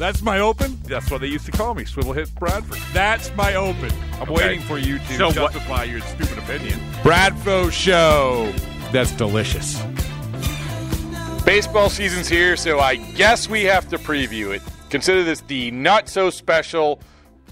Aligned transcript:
That's 0.00 0.22
my 0.22 0.40
open. 0.40 0.78
That's 0.84 1.10
what 1.10 1.20
they 1.20 1.26
used 1.26 1.44
to 1.44 1.52
call 1.52 1.74
me, 1.74 1.84
Swivel 1.84 2.14
Hit 2.14 2.34
Bradford. 2.36 2.78
That's 2.94 3.30
my 3.36 3.54
open. 3.54 3.90
I'm 4.14 4.22
Okay. 4.22 4.32
waiting 4.32 4.60
for 4.62 4.78
you 4.78 4.98
to 4.98 5.16
So 5.18 5.26
what- 5.26 5.52
justify 5.52 5.84
your 5.84 6.00
stupid 6.00 6.38
opinion. 6.38 6.80
Bradfo 7.02 7.70
Show. 7.70 8.50
That's 8.92 9.10
delicious. 9.12 9.76
Baseball 11.44 11.90
season's 11.90 12.28
here, 12.28 12.56
so 12.56 12.80
I 12.80 12.96
guess 12.96 13.46
we 13.46 13.64
have 13.64 13.90
to 13.90 13.98
preview 13.98 14.54
it. 14.54 14.62
Consider 14.88 15.22
this 15.22 15.42
the 15.42 15.70
not 15.70 16.08
so 16.08 16.30
special 16.30 16.98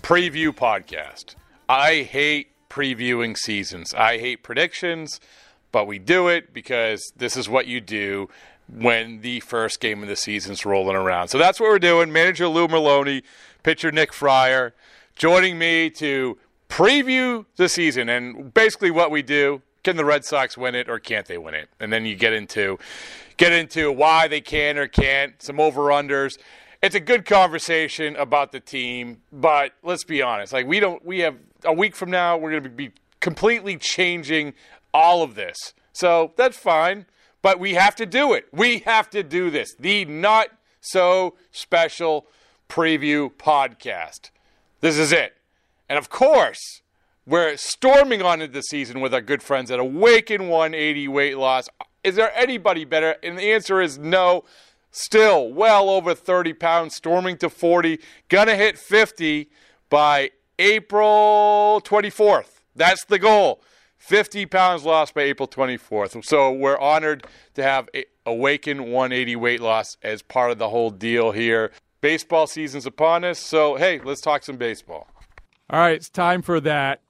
preview 0.00 0.48
podcast. 0.50 1.34
I 1.68 1.96
hate 1.96 2.48
previewing 2.70 3.36
seasons. 3.36 3.92
I 3.92 4.16
hate 4.16 4.42
predictions, 4.42 5.20
but 5.70 5.86
we 5.86 5.98
do 5.98 6.28
it 6.28 6.54
because 6.54 7.12
this 7.14 7.36
is 7.36 7.46
what 7.46 7.66
you 7.66 7.82
do 7.82 8.30
when 8.72 9.20
the 9.20 9.40
first 9.40 9.80
game 9.80 10.02
of 10.02 10.08
the 10.08 10.16
season's 10.16 10.66
rolling 10.66 10.96
around. 10.96 11.28
So 11.28 11.38
that's 11.38 11.58
what 11.58 11.70
we're 11.70 11.78
doing. 11.78 12.12
Manager 12.12 12.48
Lou 12.48 12.68
Merloni, 12.68 13.22
pitcher 13.62 13.90
Nick 13.90 14.12
Friar, 14.12 14.74
joining 15.16 15.58
me 15.58 15.90
to 15.90 16.38
preview 16.68 17.46
the 17.56 17.68
season 17.68 18.08
and 18.08 18.52
basically 18.52 18.90
what 18.90 19.10
we 19.10 19.22
do 19.22 19.62
can 19.84 19.96
the 19.96 20.04
Red 20.04 20.24
Sox 20.24 20.58
win 20.58 20.74
it 20.74 20.88
or 20.88 20.98
can't 20.98 21.26
they 21.26 21.38
win 21.38 21.54
it? 21.54 21.68
And 21.80 21.92
then 21.92 22.04
you 22.04 22.14
get 22.14 22.32
into 22.32 22.78
get 23.36 23.52
into 23.52 23.90
why 23.90 24.28
they 24.28 24.40
can 24.40 24.76
or 24.76 24.86
can't, 24.86 25.40
some 25.40 25.60
over 25.60 25.82
unders. 25.84 26.36
It's 26.82 26.94
a 26.94 27.00
good 27.00 27.24
conversation 27.24 28.14
about 28.16 28.52
the 28.52 28.60
team, 28.60 29.22
but 29.32 29.72
let's 29.82 30.04
be 30.04 30.20
honest. 30.20 30.52
Like 30.52 30.66
we 30.66 30.80
don't 30.80 31.04
we 31.04 31.20
have 31.20 31.36
a 31.64 31.72
week 31.72 31.96
from 31.96 32.10
now 32.10 32.36
we're 32.36 32.50
going 32.50 32.64
to 32.64 32.68
be 32.68 32.90
completely 33.20 33.76
changing 33.76 34.54
all 34.92 35.22
of 35.22 35.34
this. 35.34 35.56
So 35.92 36.32
that's 36.36 36.56
fine, 36.56 37.06
but 37.42 37.58
we 37.58 37.74
have 37.74 37.94
to 37.96 38.06
do 38.06 38.32
it. 38.32 38.46
We 38.52 38.80
have 38.80 39.10
to 39.10 39.22
do 39.22 39.50
this. 39.50 39.74
The 39.78 40.04
not 40.04 40.48
so 40.80 41.34
special 41.50 42.26
preview 42.68 43.32
podcast. 43.32 44.30
This 44.80 44.98
is 44.98 45.12
it. 45.12 45.36
And 45.88 45.98
of 45.98 46.10
course, 46.10 46.82
we're 47.26 47.56
storming 47.56 48.22
on 48.22 48.40
into 48.40 48.54
the 48.54 48.62
season 48.62 49.00
with 49.00 49.12
our 49.12 49.20
good 49.20 49.42
friends 49.42 49.70
at 49.70 49.78
Awaken 49.78 50.48
180 50.48 51.08
Weight 51.08 51.38
Loss. 51.38 51.68
Is 52.04 52.16
there 52.16 52.32
anybody 52.34 52.84
better? 52.84 53.16
And 53.22 53.38
the 53.38 53.52
answer 53.52 53.80
is 53.80 53.98
no. 53.98 54.44
Still 54.90 55.52
well 55.52 55.90
over 55.90 56.14
30 56.14 56.54
pounds, 56.54 56.94
storming 56.96 57.36
to 57.38 57.50
40, 57.50 58.00
gonna 58.30 58.56
hit 58.56 58.78
50 58.78 59.50
by 59.90 60.30
April 60.58 61.82
24th. 61.84 62.62
That's 62.74 63.04
the 63.04 63.18
goal. 63.18 63.60
50 63.98 64.46
pounds 64.46 64.84
lost 64.84 65.14
by 65.14 65.22
April 65.22 65.46
24th. 65.46 66.24
So 66.24 66.50
we're 66.50 66.78
honored 66.78 67.26
to 67.54 67.62
have 67.62 67.88
Awaken 68.24 68.84
180 68.84 69.36
weight 69.36 69.60
loss 69.60 69.96
as 70.02 70.22
part 70.22 70.50
of 70.50 70.58
the 70.58 70.70
whole 70.70 70.90
deal 70.90 71.32
here. 71.32 71.72
Baseball 72.00 72.46
season's 72.46 72.86
upon 72.86 73.24
us, 73.24 73.38
so 73.38 73.74
hey, 73.74 74.00
let's 74.02 74.20
talk 74.20 74.44
some 74.44 74.56
baseball. 74.56 75.08
All 75.70 75.80
right, 75.80 75.96
it's 75.96 76.08
time 76.08 76.42
for 76.42 76.60
that 76.60 77.02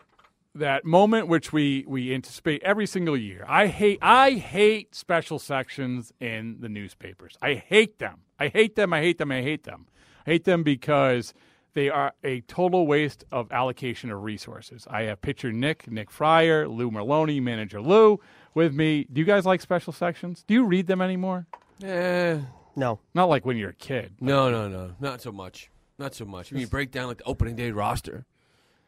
that 0.55 0.85
moment 0.85 1.29
which 1.29 1.53
we 1.53 1.85
we 1.87 2.13
anticipate 2.13 2.63
every 2.63 2.87
single 2.87 3.17
year. 3.17 3.45
I 3.47 3.67
hate 3.67 3.99
I 4.03 4.33
hate 4.33 4.95
special 4.95 5.39
sections 5.39 6.13
in 6.21 6.57
the 6.61 6.69
newspapers. 6.69 7.37
I 7.41 7.55
hate 7.55 7.99
them. 7.99 8.23
I 8.39 8.49
hate 8.49 8.77
them. 8.77 8.93
I 8.93 9.01
hate 9.01 9.19
them. 9.19 9.31
I 9.31 9.43
hate 9.43 9.65
them. 9.65 9.87
I 10.27 10.31
hate 10.31 10.45
them 10.45 10.63
because 10.63 11.35
they 11.79 11.89
are 11.91 12.13
a 12.25 12.41
total 12.43 12.89
waste 12.89 13.25
of 13.31 13.53
allocation 13.53 14.11
of 14.11 14.23
resources. 14.25 14.85
I 14.91 15.03
have 15.03 15.21
pitcher 15.23 15.53
Nick, 15.53 15.89
Nick 15.89 16.11
Friar, 16.11 16.67
Lou 16.67 16.91
Merloni, 16.91 17.41
manager 17.41 17.81
Lou 17.81 18.19
with 18.53 18.75
me. 18.75 19.07
Do 19.13 19.21
you 19.21 19.25
guys 19.25 19.47
like 19.47 19.61
special 19.61 19.93
sections? 19.93 20.43
Do 20.49 20.55
you 20.55 20.65
read 20.65 20.89
them 20.89 21.01
anymore? 21.01 21.47
Eh, 21.85 22.39
No. 22.75 22.99
Not 23.15 23.27
like 23.29 23.47
when 23.47 23.57
you're 23.57 23.71
a 23.71 23.75
kid. 23.75 24.15
no, 24.21 24.51
no, 24.51 24.69
no, 24.69 24.95
not 24.99 25.21
so 25.23 25.31
much. 25.31 25.71
Not 26.01 26.15
so 26.17 26.25
much. 26.25 26.53
I 26.53 26.55
mean, 26.55 26.63
you 26.63 26.67
break 26.67 26.91
down 26.91 27.07
like 27.07 27.19
the 27.19 27.25
opening 27.25 27.55
day 27.55 27.71
roster. 27.71 28.27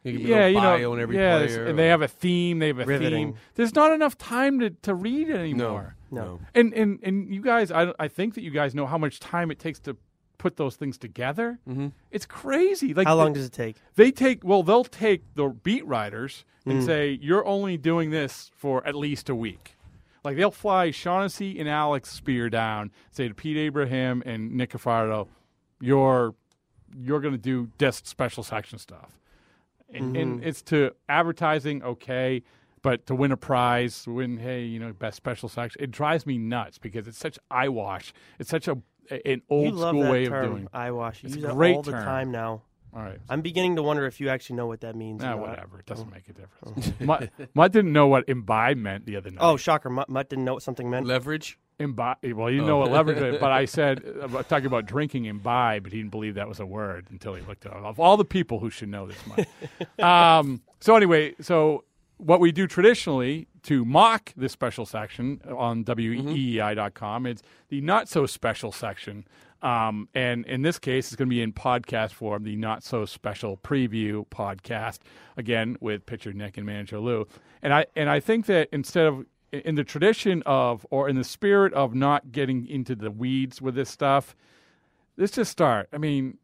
You 0.03 0.11
give 0.13 0.21
me 0.23 0.27
a 0.27 0.29
yeah, 0.29 0.37
little 0.47 0.51
you 0.51 0.59
bio 0.59 0.95
know, 0.95 1.01
every 1.01 1.15
yeah, 1.17 1.37
player. 1.37 1.65
and 1.67 1.77
they 1.79 1.87
have 1.87 2.01
a 2.01 2.07
theme. 2.09 2.59
They 2.59 2.67
have 2.67 2.79
a 2.79 2.85
Riveting. 2.85 3.33
theme. 3.33 3.39
There's 3.55 3.75
not 3.75 3.91
enough 3.93 4.17
time 4.17 4.59
to, 4.59 4.69
to 4.71 4.93
read 4.95 5.29
it 5.29 5.35
anymore. 5.37 5.95
No. 6.09 6.39
And 6.55 6.73
and 6.73 6.99
and 7.03 7.33
you 7.33 7.41
guys, 7.41 7.71
I 7.71 7.93
I 7.99 8.07
think 8.09 8.33
that 8.35 8.43
you 8.43 8.51
guys 8.51 8.73
know 8.75 8.85
how 8.87 8.97
much 8.97 9.19
time 9.19 9.51
it 9.51 9.59
takes 9.59 9.79
to 9.81 9.95
put 10.41 10.57
those 10.57 10.75
things 10.75 10.97
together. 10.97 11.59
Mm-hmm. 11.69 11.87
It's 12.09 12.25
crazy. 12.25 12.93
Like 12.93 13.07
How 13.07 13.15
long 13.15 13.33
they, 13.33 13.39
does 13.39 13.45
it 13.47 13.53
take? 13.53 13.75
they 13.95 14.11
take? 14.11 14.43
Well, 14.43 14.63
they'll 14.63 14.83
take 14.83 15.21
the 15.35 15.49
beat 15.49 15.85
writers 15.85 16.43
Mm. 16.65 16.71
and 16.73 16.83
say 16.83 17.17
you're 17.19 17.43
only 17.47 17.75
doing 17.75 18.11
this 18.11 18.51
for 18.55 18.85
at 18.85 18.93
least 18.93 19.29
a 19.29 19.35
week. 19.35 19.75
Like 20.23 20.37
they'll 20.37 20.51
fly 20.51 20.91
Shaughnessy 20.91 21.59
and 21.59 21.67
Alex 21.67 22.19
Speier 22.21 22.51
down, 22.51 22.91
say 23.09 23.27
to 23.27 23.33
Pete 23.33 23.57
Abraham 23.57 24.21
and 24.27 24.51
Nick 24.51 24.69
Cafardo, 24.73 25.27
you're 25.79 26.35
you're 26.95 27.19
going 27.19 27.33
to 27.33 27.39
do 27.39 27.69
this 27.79 28.01
special 28.05 28.43
section 28.43 28.77
stuff 28.77 29.17
and, 29.93 30.15
and 30.17 30.43
it's 30.43 30.61
to 30.61 30.91
advertising 31.09 31.81
okay 31.83 32.43
but 32.81 33.05
to 33.05 33.15
win 33.15 33.31
a 33.31 33.37
prize 33.37 34.05
win 34.07 34.37
hey 34.37 34.63
you 34.63 34.77
know 34.79 34.91
best 34.93 35.15
special 35.17 35.47
section 35.49 35.81
it 35.81 35.89
drives 35.89 36.25
me 36.25 36.37
nuts 36.37 36.77
because 36.77 37.07
it's 37.07 37.17
such 37.17 37.39
eyewash 37.49 38.13
it's 38.39 38.49
such 38.49 38.67
a 38.67 38.77
an 39.25 39.41
old 39.49 39.65
you 39.65 39.71
love 39.73 39.89
school 39.91 40.03
that 40.03 40.11
way 40.11 40.25
term, 40.27 40.45
of 40.45 40.51
doing 40.51 40.67
eye 40.73 40.91
wash. 40.91 41.23
You 41.23 41.27
It's 41.27 41.35
a 41.35 41.39
use 41.39 41.49
it 41.49 41.53
great 41.53 41.75
all 41.75 41.81
the 41.83 41.91
term. 41.91 42.03
time 42.05 42.31
now. 42.31 42.61
all 42.93 43.01
right 43.01 43.19
I'm 43.29 43.41
beginning 43.41 43.75
to 43.77 43.83
wonder 43.83 44.05
if 44.05 44.19
you 44.19 44.29
actually 44.29 44.55
know 44.57 44.67
what 44.67 44.81
that 44.81 44.95
means. 44.95 45.21
nah, 45.21 45.35
whatever 45.37 45.79
it 45.79 45.85
doesn't 45.85 46.11
make 46.11 46.27
a 46.29 46.33
difference 46.33 46.91
Mutt, 46.99 47.29
Mutt 47.53 47.71
didn't 47.71 47.93
know 47.93 48.07
what 48.07 48.27
imbibe 48.27 48.77
meant 48.77 49.05
the 49.05 49.15
other 49.17 49.29
night 49.31 49.39
Oh, 49.41 49.57
shocker! 49.57 49.89
Mutt, 49.89 50.09
Mutt 50.09 50.29
didn't 50.29 50.45
know 50.45 50.53
what 50.55 50.63
something 50.63 50.89
meant. 50.89 51.05
leverage. 51.05 51.57
imbibe 51.79 52.17
well 52.23 52.49
you 52.49 52.57
didn't 52.57 52.67
know 52.67 52.77
what 52.77 52.91
leverage 52.91 53.19
was, 53.21 53.37
but 53.39 53.51
I 53.51 53.65
said 53.77 54.03
about 54.03 54.47
talking 54.49 54.65
about 54.67 54.85
drinking 54.85 55.25
imbibe 55.25 55.83
but 55.83 55.91
he 55.91 55.97
didn't 55.99 56.11
believe 56.11 56.35
that 56.35 56.47
was 56.47 56.59
a 56.59 56.65
word 56.65 57.07
until 57.11 57.33
he 57.35 57.41
looked 57.43 57.65
it 57.65 57.71
up 57.73 57.83
of 57.83 57.99
all 57.99 58.17
the 58.17 58.25
people 58.25 58.59
who 58.59 58.69
should 58.69 58.89
know 58.89 59.07
this 59.07 59.17
Mutt. 59.27 59.47
um, 60.05 60.61
so 60.79 60.95
anyway, 60.95 61.33
so 61.41 61.83
what 62.17 62.39
we 62.39 62.51
do 62.51 62.67
traditionally 62.67 63.47
to 63.63 63.85
mock 63.85 64.33
this 64.35 64.51
special 64.51 64.85
section 64.85 65.41
on 65.55 65.83
weei.com, 65.83 67.25
it's 67.25 67.43
the 67.69 67.81
not 67.81 68.09
so 68.09 68.25
special 68.25 68.71
section. 68.71 69.25
Um, 69.61 70.09
and 70.15 70.45
in 70.47 70.63
this 70.63 70.79
case, 70.79 71.07
it's 71.07 71.15
going 71.15 71.29
to 71.29 71.35
be 71.35 71.41
in 71.41 71.53
podcast 71.53 72.13
form, 72.13 72.43
the 72.43 72.55
not 72.55 72.83
so 72.83 73.05
special 73.05 73.57
preview 73.57 74.25
podcast, 74.27 74.99
again 75.37 75.77
with 75.79 76.05
pitcher 76.05 76.33
Nick 76.33 76.57
and 76.57 76.65
manager 76.65 76.99
Lou. 76.99 77.27
And 77.61 77.73
I 77.73 77.85
and 77.95 78.09
I 78.09 78.19
think 78.19 78.47
that 78.47 78.69
instead 78.71 79.05
of 79.05 79.25
in 79.51 79.75
the 79.75 79.83
tradition 79.83 80.41
of 80.45 80.85
or 80.89 81.09
in 81.09 81.15
the 81.15 81.23
spirit 81.23 81.73
of 81.73 81.93
not 81.93 82.31
getting 82.31 82.67
into 82.67 82.95
the 82.95 83.11
weeds 83.11 83.61
with 83.61 83.75
this 83.75 83.89
stuff, 83.89 84.35
let's 85.17 85.33
just 85.33 85.51
start. 85.51 85.89
I 85.93 85.97
mean, 85.97 86.37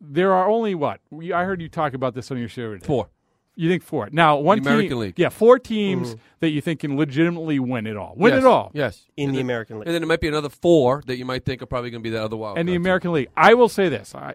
there 0.00 0.32
are 0.32 0.48
only 0.48 0.74
what 0.74 1.00
we, 1.10 1.32
I 1.32 1.44
heard 1.44 1.60
you 1.60 1.68
talk 1.68 1.94
about 1.94 2.14
this 2.14 2.30
on 2.30 2.38
your 2.38 2.48
show 2.48 2.72
today. 2.72 2.86
Four. 2.86 3.08
You 3.54 3.68
think 3.68 3.82
four? 3.82 4.08
Now 4.10 4.36
one 4.38 4.62
The 4.62 4.68
American 4.70 4.90
team, 4.90 4.98
League. 4.98 5.18
yeah, 5.18 5.28
four 5.28 5.58
teams 5.58 6.16
that 6.40 6.50
you 6.50 6.60
think 6.62 6.80
can 6.80 6.96
legitimately 6.96 7.58
win 7.58 7.86
it 7.86 7.96
all, 7.98 8.14
win 8.16 8.32
yes. 8.32 8.42
it 8.42 8.46
all, 8.46 8.70
Yes. 8.72 9.06
in 9.16 9.24
And 9.28 9.34
the 9.34 9.38
then- 9.38 9.46
American 9.46 9.78
League. 9.78 9.88
And 9.88 9.94
then 9.94 10.02
it 10.02 10.06
might 10.06 10.20
be 10.20 10.28
another 10.28 10.48
four 10.48 11.02
that 11.06 11.18
you 11.18 11.24
might 11.26 11.44
think 11.44 11.60
are 11.60 11.66
probably 11.66 11.90
going 11.90 12.02
to 12.02 12.08
be 12.08 12.10
that 12.16 12.22
other 12.22 12.36
wild. 12.36 12.56
and 12.58 12.66
the 12.66 12.72
card 12.72 12.76
team. 12.76 12.82
American 12.82 13.12
League. 13.12 13.28
I 13.36 13.52
will 13.54 13.68
say 13.68 13.88
this: 13.90 14.14
I, 14.14 14.34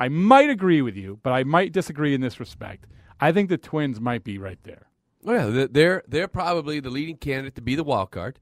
I 0.00 0.08
might 0.08 0.48
agree 0.48 0.80
with 0.80 0.96
you, 0.96 1.18
but 1.22 1.32
I 1.34 1.44
might 1.44 1.72
disagree 1.72 2.14
in 2.14 2.20
this 2.22 2.40
respect. 2.40 2.86
I 3.20 3.30
think 3.32 3.48
the 3.50 3.58
Twins 3.58 4.00
might 4.00 4.24
be 4.24 4.38
right 4.38 4.58
there. 4.62 4.86
Oh 5.26 5.32
yeah, 5.32 5.46
they're- 5.46 5.68
they're 5.68 6.02
they're 6.08 6.28
probably 6.28 6.80
the 6.80 6.90
leading 6.90 7.16
candidate 7.18 7.56
to 7.56 7.62
be 7.62 7.74
the 7.74 7.84
wild 7.84 8.10
card. 8.10 8.38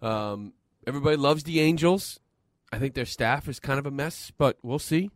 Um, 0.00 0.52
everybody 0.86 1.16
loves 1.16 1.42
the 1.42 1.58
Angels. 1.60 2.20
I 2.72 2.78
think 2.78 2.94
their 2.94 3.04
staff 3.06 3.48
is 3.48 3.58
kind 3.60 3.78
of 3.78 3.86
a 3.86 3.90
mess, 3.90 4.30
but 4.36 4.58
we'll 4.62 4.78
see. 4.78 5.10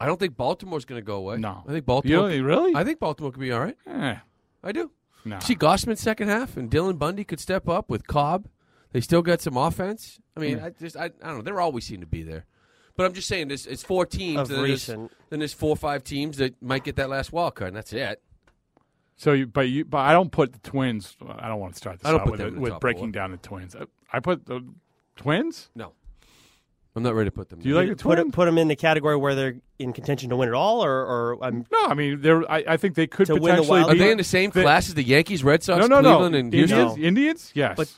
I 0.00 0.06
don't 0.06 0.18
think 0.18 0.36
Baltimore's 0.36 0.84
going 0.86 1.00
to 1.00 1.04
go 1.04 1.16
away. 1.16 1.36
No. 1.36 1.62
I 1.68 1.72
think 1.72 1.84
Baltimore. 1.84 2.26
Really? 2.28 2.40
Really? 2.40 2.74
I 2.74 2.84
think 2.84 2.98
Baltimore 3.00 3.30
could 3.32 3.40
be 3.40 3.52
all 3.52 3.60
right. 3.60 3.76
Eh, 3.86 4.16
I 4.64 4.72
do. 4.72 4.90
no. 5.24 5.38
See 5.40 5.54
Gausman 5.54 5.98
second 5.98 6.28
half, 6.28 6.56
and 6.56 6.70
Dylan 6.70 6.98
Bundy 6.98 7.24
could 7.24 7.38
step 7.40 7.68
up 7.68 7.90
with 7.90 8.06
Cobb. 8.06 8.48
They 8.92 9.00
still 9.00 9.22
got 9.22 9.40
some 9.40 9.56
offense. 9.56 10.18
I 10.36 10.40
mean, 10.40 10.58
I 10.58 10.70
just 10.70 10.96
I, 10.96 11.04
I 11.04 11.08
don't 11.28 11.36
know. 11.36 11.42
They're 11.42 11.60
always 11.60 11.84
seem 11.86 12.00
to 12.00 12.06
be 12.06 12.22
there. 12.22 12.46
But 12.96 13.06
I'm 13.06 13.12
just 13.12 13.28
saying, 13.28 13.48
this 13.48 13.66
it's 13.66 13.82
four 13.84 14.04
teams. 14.06 14.38
Of 14.40 14.48
and 14.50 14.56
then 14.56 14.62
there's- 14.64 14.88
recent. 14.88 15.12
then 15.30 15.38
there's 15.38 15.52
four 15.52 15.70
or 15.70 15.76
five 15.76 16.02
teams 16.02 16.38
that 16.38 16.60
might 16.62 16.82
get 16.84 16.96
that 16.96 17.08
last 17.08 17.32
wild 17.32 17.54
card, 17.54 17.68
and 17.68 17.76
that's 17.76 17.92
it. 17.92 18.20
So, 19.16 19.32
you, 19.34 19.46
but 19.46 19.68
you, 19.68 19.84
but 19.84 19.98
I 19.98 20.12
don't 20.14 20.32
put 20.32 20.52
the 20.54 20.58
Twins. 20.60 21.14
I 21.28 21.46
don't 21.48 21.60
want 21.60 21.74
to 21.74 21.78
start 21.78 21.98
this 21.98 22.06
I 22.06 22.10
don't 22.10 22.20
out 22.22 22.24
put 22.26 22.30
with, 22.32 22.40
them 22.40 22.56
it- 22.56 22.60
with 22.60 22.80
breaking 22.80 23.04
four. 23.04 23.12
down 23.12 23.30
the 23.32 23.36
Twins. 23.36 23.76
I, 23.76 23.84
I 24.12 24.20
put 24.20 24.46
the 24.46 24.66
Twins. 25.16 25.68
No, 25.74 25.92
I'm 26.96 27.02
not 27.04 27.14
ready 27.14 27.28
to 27.28 27.32
put 27.32 27.48
them. 27.48 27.60
Do 27.60 27.68
you 27.68 27.74
there. 27.74 27.84
like 27.86 27.96
the 27.96 28.02
Put 28.02 28.16
Twins? 28.16 28.34
put 28.34 28.46
them 28.46 28.58
in 28.58 28.66
the 28.68 28.74
category 28.76 29.16
where 29.16 29.34
they're 29.36 29.54
in 29.78 29.92
contention 29.92 30.30
to 30.30 30.36
win 30.36 30.48
it 30.48 30.54
all, 30.54 30.84
or 30.84 30.90
or 30.90 31.44
um, 31.44 31.64
no, 31.70 31.84
I 31.86 31.94
mean, 31.94 32.20
they're. 32.20 32.50
I, 32.50 32.64
I 32.68 32.76
think 32.76 32.96
they 32.96 33.06
could 33.06 33.26
To 33.28 33.34
win 33.34 33.42
the 33.42 33.48
potentially. 33.50 33.78
wild 33.80 33.90
Are 33.90 33.94
be, 33.94 33.98
they 34.00 34.10
in 34.10 34.18
the 34.18 34.24
same 34.24 34.50
they- 34.50 34.62
class 34.62 34.88
as 34.88 34.94
the 34.94 35.04
Yankees, 35.04 35.44
Red 35.44 35.62
Sox, 35.62 35.80
No, 35.80 35.86
no, 35.86 36.00
Cleveland, 36.02 36.32
no. 36.32 36.38
and 36.40 36.52
Houston? 36.52 36.78
Indians, 36.80 36.98
Indians, 37.06 37.52
yes. 37.54 37.74
But- 37.76 37.94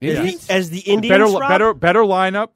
Indians? 0.00 0.34
as 0.34 0.46
the, 0.48 0.52
as 0.54 0.70
the 0.70 0.80
Indians, 0.80 1.12
better, 1.12 1.24
Rob? 1.26 1.48
better, 1.48 1.72
better 1.74 2.00
lineup. 2.00 2.50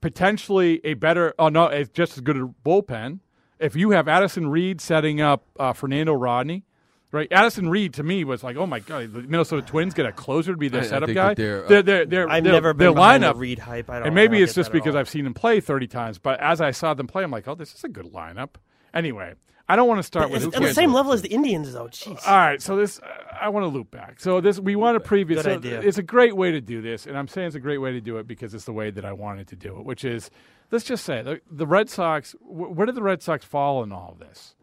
Potentially 0.00 0.80
a 0.84 0.94
better. 0.94 1.34
Oh 1.38 1.48
no, 1.48 1.64
it's 1.66 1.90
just 1.90 2.12
as 2.18 2.20
good 2.20 2.36
a 2.36 2.48
bullpen. 2.64 3.18
If 3.58 3.74
you 3.74 3.90
have 3.90 4.06
Addison 4.06 4.48
Reed 4.48 4.80
setting 4.80 5.20
up 5.20 5.44
uh, 5.58 5.72
Fernando 5.72 6.12
Rodney, 6.12 6.64
right? 7.12 7.28
Addison 7.30 7.68
Reed 7.68 7.94
to 7.94 8.02
me 8.02 8.24
was 8.24 8.42
like, 8.42 8.56
oh 8.56 8.66
my 8.66 8.80
god, 8.80 9.12
the 9.12 9.22
Minnesota 9.22 9.62
Twins 9.62 9.94
get 9.94 10.06
a 10.06 10.12
closer 10.12 10.52
to 10.52 10.58
be 10.58 10.68
their 10.68 10.82
I- 10.82 10.84
I 10.84 10.88
setup 10.88 11.06
think 11.08 11.14
guy. 11.16 11.34
they're, 11.34 11.64
uh, 11.64 11.68
They're, 11.68 11.82
they're, 11.82 12.06
they're, 12.06 12.28
I've 12.30 12.44
their- 12.44 12.52
never 12.52 12.74
been 12.74 12.94
behind 12.94 13.22
lineup. 13.24 13.32
the 13.34 13.38
Reed 13.38 13.58
hype. 13.58 13.90
I 13.90 13.94
don't. 13.94 14.02
Know. 14.02 14.06
And 14.06 14.14
maybe 14.14 14.36
I 14.36 14.40
don't 14.40 14.44
it's 14.44 14.54
just 14.54 14.72
because. 14.72 14.94
I've 14.94 15.08
seen 15.08 15.26
him 15.26 15.34
play 15.34 15.60
30 15.60 15.86
times. 15.86 16.18
But 16.18 16.40
as 16.40 16.60
I 16.60 16.70
saw 16.72 16.94
them 16.94 17.06
play, 17.06 17.22
I'm 17.24 17.30
like, 17.30 17.46
oh, 17.48 17.54
this 17.54 17.74
is 17.74 17.84
a 17.84 17.88
good 17.88 18.12
lineup. 18.12 18.50
Anyway, 18.94 19.34
I 19.68 19.76
don't 19.76 19.86
want 19.86 19.98
to 19.98 20.02
start 20.02 20.30
with 20.30 20.44
It's 20.46 20.58
the 20.58 20.72
same 20.72 20.92
level 20.94 21.12
as 21.12 21.20
the 21.22 21.28
Indians, 21.28 21.72
though. 21.74 21.88
Jeez. 21.88 22.26
all 22.26 22.36
right, 22.36 22.60
so 22.60 22.74
this 22.76 23.00
I 23.40 23.50
want 23.50 23.64
to 23.64 23.68
loop 23.68 23.90
back. 23.90 24.18
So 24.18 24.40
this 24.40 24.58
we 24.58 24.76
want 24.76 25.02
to 25.02 25.08
preview. 25.08 25.34
Good 25.34 25.44
so 25.44 25.54
idea. 25.56 25.80
It's 25.80 25.98
a 25.98 26.02
great 26.02 26.34
way 26.36 26.52
to 26.52 26.60
do 26.62 26.80
this, 26.80 27.06
and 27.06 27.16
I'm 27.18 27.28
saying 27.28 27.48
it's 27.48 27.56
a 27.56 27.60
great 27.60 27.78
way 27.78 27.92
to 27.92 28.00
do 28.00 28.16
it 28.16 28.26
because 28.26 28.54
it's 28.54 28.64
the 28.64 28.72
way 28.72 28.90
that 28.90 29.04
I 29.04 29.12
wanted 29.12 29.48
to 29.48 29.56
do 29.56 29.78
it. 29.78 29.84
Which 29.84 30.04
is, 30.06 30.30
let's 30.70 30.84
just 30.84 31.04
say 31.04 31.20
the, 31.22 31.40
the 31.50 31.66
Red 31.66 31.90
Sox. 31.90 32.32
Wh- 32.40 32.74
where 32.74 32.86
did 32.86 32.94
the 32.94 33.02
Red 33.02 33.22
Sox 33.22 33.44
fall 33.44 33.82
in 33.82 33.92
all 33.92 34.12
of 34.12 34.18
this? 34.18 34.54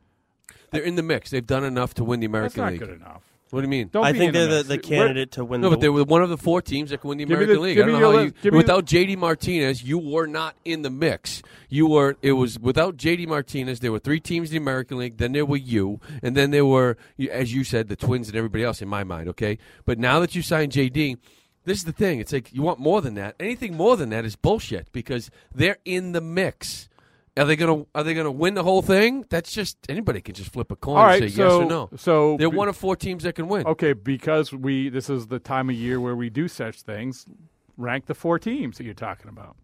They're 0.72 0.84
in 0.84 0.96
the 0.96 1.04
mix. 1.04 1.30
They've 1.32 1.46
done 1.46 1.64
enough 1.64 1.94
to 1.96 2.04
win 2.04 2.20
the 2.20 2.28
That's 2.28 2.56
American 2.56 2.62
not 2.64 2.72
League. 2.72 2.80
good 2.80 2.90
enough. 2.90 3.22
What 3.52 3.62
do 3.62 3.66
you 3.66 3.70
mean? 3.70 3.90
Don't 3.94 4.04
I 4.04 4.12
be 4.12 4.18
think 4.20 4.34
they're 4.34 4.48
the, 4.48 4.56
mix. 4.68 4.68
the 4.68 4.90
Where- 4.90 5.00
candidate 5.06 5.32
to 5.34 5.46
win. 5.46 5.62
No, 5.62 5.70
the, 5.70 5.76
but 5.76 5.82
they 5.82 5.88
were 5.88 6.04
one 6.04 6.24
of 6.24 6.30
the 6.30 6.38
four 6.38 6.62
teams 6.62 6.90
that 6.90 7.00
can 7.00 7.10
win 7.10 7.20
the 7.20 7.24
Give 7.26 7.30
me 7.30 7.36
American 7.46 7.56
the- 7.56 7.62
League. 7.62 7.76
give 7.76 7.84
I 7.84 7.86
don't 7.92 8.02
know 8.02 8.10
your 8.10 8.18
how 8.20 8.24
list. 8.24 8.36
you, 8.38 8.42
Give 8.42 8.54
me 8.54 8.58
without 8.58 8.86
JD 8.86 9.18
Martinez, 9.18 9.84
you 9.84 9.98
were 10.00 10.26
not 10.28 10.56
in 10.66 10.82
the 10.82 10.90
mix. 10.90 11.42
You 11.70 11.88
were. 11.88 12.18
It 12.22 12.34
was 12.34 12.60
without 12.60 12.98
JD 12.98 13.28
Martinez. 13.28 13.80
There 13.80 13.92
were 13.92 14.00
three 14.00 14.20
teams 14.20 14.50
in 14.50 14.56
the 14.56 14.58
American 14.62 14.98
League. 14.98 15.18
Then 15.18 15.32
there 15.32 15.46
were 15.46 15.58
you, 15.58 16.02
and 16.24 16.36
then 16.36 16.52
there 16.52 16.66
were, 16.66 16.98
you- 17.18 17.30
as 17.30 17.54
you 17.54 17.64
said, 17.64 17.88
the 17.88 17.96
Twins 17.96 18.28
and 18.28 18.36
everybody 18.36 18.64
else. 18.64 18.82
In 18.82 18.90
my 18.90 19.04
mind, 19.04 19.30
okay. 19.30 19.58
But 19.86 20.00
now 20.00 20.20
that 20.20 20.36
you 20.36 20.42
signed 20.42 20.72
JD. 20.74 21.18
This 21.66 21.80
is 21.80 21.86
the 21.86 21.92
thing. 21.94 22.20
It's 22.20 22.32
like 22.32 22.54
you 22.54 22.62
want 22.62 22.78
more 22.80 23.02
than 23.02 23.16
that. 23.16 23.34
Anything 23.40 23.76
more 23.76 23.98
than 23.98 24.10
that 24.10 24.24
is 24.24 24.36
bullshit 24.36 24.92
because 24.92 25.32
they're 25.54 25.78
in 25.84 26.12
the 26.12 26.22
mix. 26.22 26.90
Are 27.38 27.46
they 27.46 27.56
gonna 27.56 27.86
Are 27.94 28.04
they 28.04 28.14
gonna 28.14 28.32
win 28.32 28.54
the 28.54 28.64
whole 28.64 28.82
thing? 28.82 29.26
That's 29.30 29.52
just 29.52 29.78
anybody 29.90 30.22
can 30.22 30.36
just 30.36 30.54
flip 30.54 30.72
a 30.72 30.76
coin 30.76 30.98
All 30.98 31.04
right, 31.04 31.22
and 31.22 31.32
say 31.32 31.36
so 31.38 31.44
yes 31.44 31.52
or 31.52 31.70
no. 31.70 31.90
so 31.98 32.38
They're 32.38 32.50
be- 32.50 32.56
one 32.56 32.70
of 32.70 32.78
four 32.78 32.96
teams 32.96 33.24
that 33.24 33.36
can 33.36 33.48
win. 33.48 33.68
Okay, 33.68 33.94
because 33.94 34.54
we 34.54 34.88
this 34.90 35.10
is 35.10 35.28
the 35.28 35.40
time 35.40 35.70
of 35.70 35.76
year 35.76 36.00
where 36.00 36.16
we 36.16 36.30
do 36.30 36.48
such 36.48 36.82
things. 36.82 37.26
Rank 37.78 38.06
the 38.06 38.16
four 38.16 38.40
teams 38.40 38.78
that 38.78 38.86
you're 38.86 38.94
talking 38.94 39.28
about. 39.28 39.58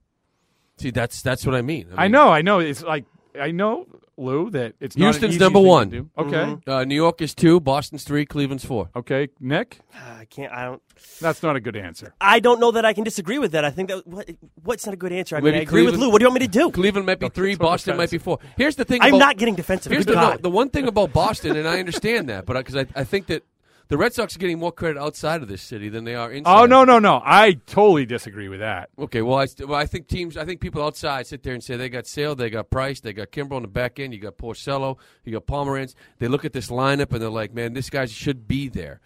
See, 0.78 0.92
that's 0.92 1.22
that's 1.22 1.46
what 1.46 1.56
I 1.56 1.62
mean. 1.62 1.88
I, 1.96 2.04
mean, 2.04 2.12
know, 2.12 2.30
I 2.30 2.42
know. 2.42 2.60
It's 2.60 2.84
like 2.84 3.06
I 3.40 3.52
know, 3.52 3.88
Lou, 4.18 4.50
that 4.52 4.74
it's 4.80 4.98
not 4.98 5.06
an 5.08 5.12
Houston's 5.14 5.36
easy 5.36 5.40
number 5.44 5.60
thing 5.60 5.64
to 5.66 5.70
one. 5.70 5.90
do. 5.90 6.10
Okay, 6.18 6.58
Uh, 6.68 6.84
New 6.84 6.96
York 6.96 7.22
is 7.22 7.34
two, 7.34 7.60
Boston's 7.60 8.04
three, 8.04 8.26
Cleveland's 8.26 8.66
four. 8.66 8.90
okay, 8.96 9.30
Nick. 9.40 9.80
I 9.96 10.26
can't. 10.26 10.52
I 10.52 10.66
don't. 10.66 10.82
That's 11.20 11.42
not 11.42 11.56
a 11.56 11.60
good 11.60 11.76
answer. 11.76 12.14
I 12.22 12.40
don't 12.40 12.60
know 12.60 12.72
that 12.72 12.86
I 12.86 12.94
can 12.94 13.04
disagree 13.04 13.40
with 13.40 13.52
that. 13.54 13.66
I 13.66 13.72
think 13.72 13.90
that 13.90 14.06
what, 14.06 14.30
what's 14.64 14.86
not 14.86 14.94
a 14.94 14.98
good 14.98 15.12
answer. 15.12 15.36
I 15.36 15.40
mean, 15.40 15.46
Maybe 15.54 15.58
I 15.60 15.62
agree 15.64 15.82
with 15.82 15.92
Cleveland- 15.94 16.02
Lou. 16.04 16.12
What 16.12 16.20
do 16.20 16.24
you 16.24 16.30
want 16.30 16.42
me 16.42 16.48
to 16.48 16.52
do? 16.52 16.72
Cleveland 16.72 17.06
might 17.08 17.20
be 17.20 17.30
three, 17.30 17.56
Boston 17.56 17.94
it 17.96 17.98
might 17.98 18.12
be 18.12 18.18
four. 18.18 18.40
Here's 18.58 18.76
the 18.76 18.86
thing. 18.86 19.02
I'm 19.02 19.10
about, 19.16 19.20
not 19.20 19.38
getting 19.38 19.56
defensive. 19.56 19.92
Here's 19.92 20.06
Good 20.06 20.18
the, 20.18 20.22
no, 20.22 20.30
God. 20.32 20.44
the 20.44 20.50
one 20.50 20.70
thing 20.70 20.88
about 20.88 21.14
Boston, 21.14 21.56
and 21.56 21.68
I 21.68 21.80
understand 21.80 22.30
that, 22.30 22.46
but 22.46 22.54
because 22.58 22.76
I, 22.76 22.86
I 22.96 23.04
think 23.04 23.28
that 23.28 23.44
the 23.92 23.98
Red 23.98 24.14
Sox 24.14 24.38
are 24.38 24.40
getting 24.40 24.58
more 24.58 24.72
credit 24.72 24.98
outside 24.98 25.42
of 25.42 25.50
this 25.50 25.62
city 25.62 25.90
than 25.90 26.06
they 26.06 26.16
are 26.16 26.32
inside. 26.32 26.62
Oh 26.62 26.66
no, 26.66 26.86
no, 26.86 26.98
no! 26.98 27.22
I 27.26 27.60
totally 27.66 28.06
disagree 28.06 28.48
with 28.48 28.62
that. 28.62 28.90
Okay, 28.98 29.22
well 29.22 29.40
I, 29.40 29.48
well, 29.60 29.78
I 29.78 29.86
think 29.86 30.08
teams, 30.08 30.38
I 30.38 30.46
think 30.46 30.62
people 30.62 30.82
outside 30.82 31.28
sit 31.28 31.44
there 31.44 31.54
and 31.54 31.62
say 31.62 31.76
they 31.76 31.90
got 31.90 32.08
Sale, 32.08 32.36
they 32.36 32.50
got 32.50 32.70
Price, 32.70 33.02
they 33.02 33.12
got 33.12 33.32
Kimbrel 33.32 33.58
on 33.58 33.64
the 33.64 33.68
back 33.68 34.00
end, 34.00 34.14
you 34.14 34.20
got 34.22 34.38
Porcello, 34.38 34.98
you 35.26 35.34
got 35.34 35.46
Pomeranz. 35.46 35.94
They 36.20 36.30
look 36.30 36.46
at 36.46 36.54
this 36.54 36.70
lineup 36.70 37.12
and 37.12 37.22
they're 37.22 37.30
like, 37.30 37.54
man, 37.54 37.74
this 37.74 37.90
guy 37.90 38.06
should 38.06 38.48
be 38.48 38.70
there. 38.70 39.02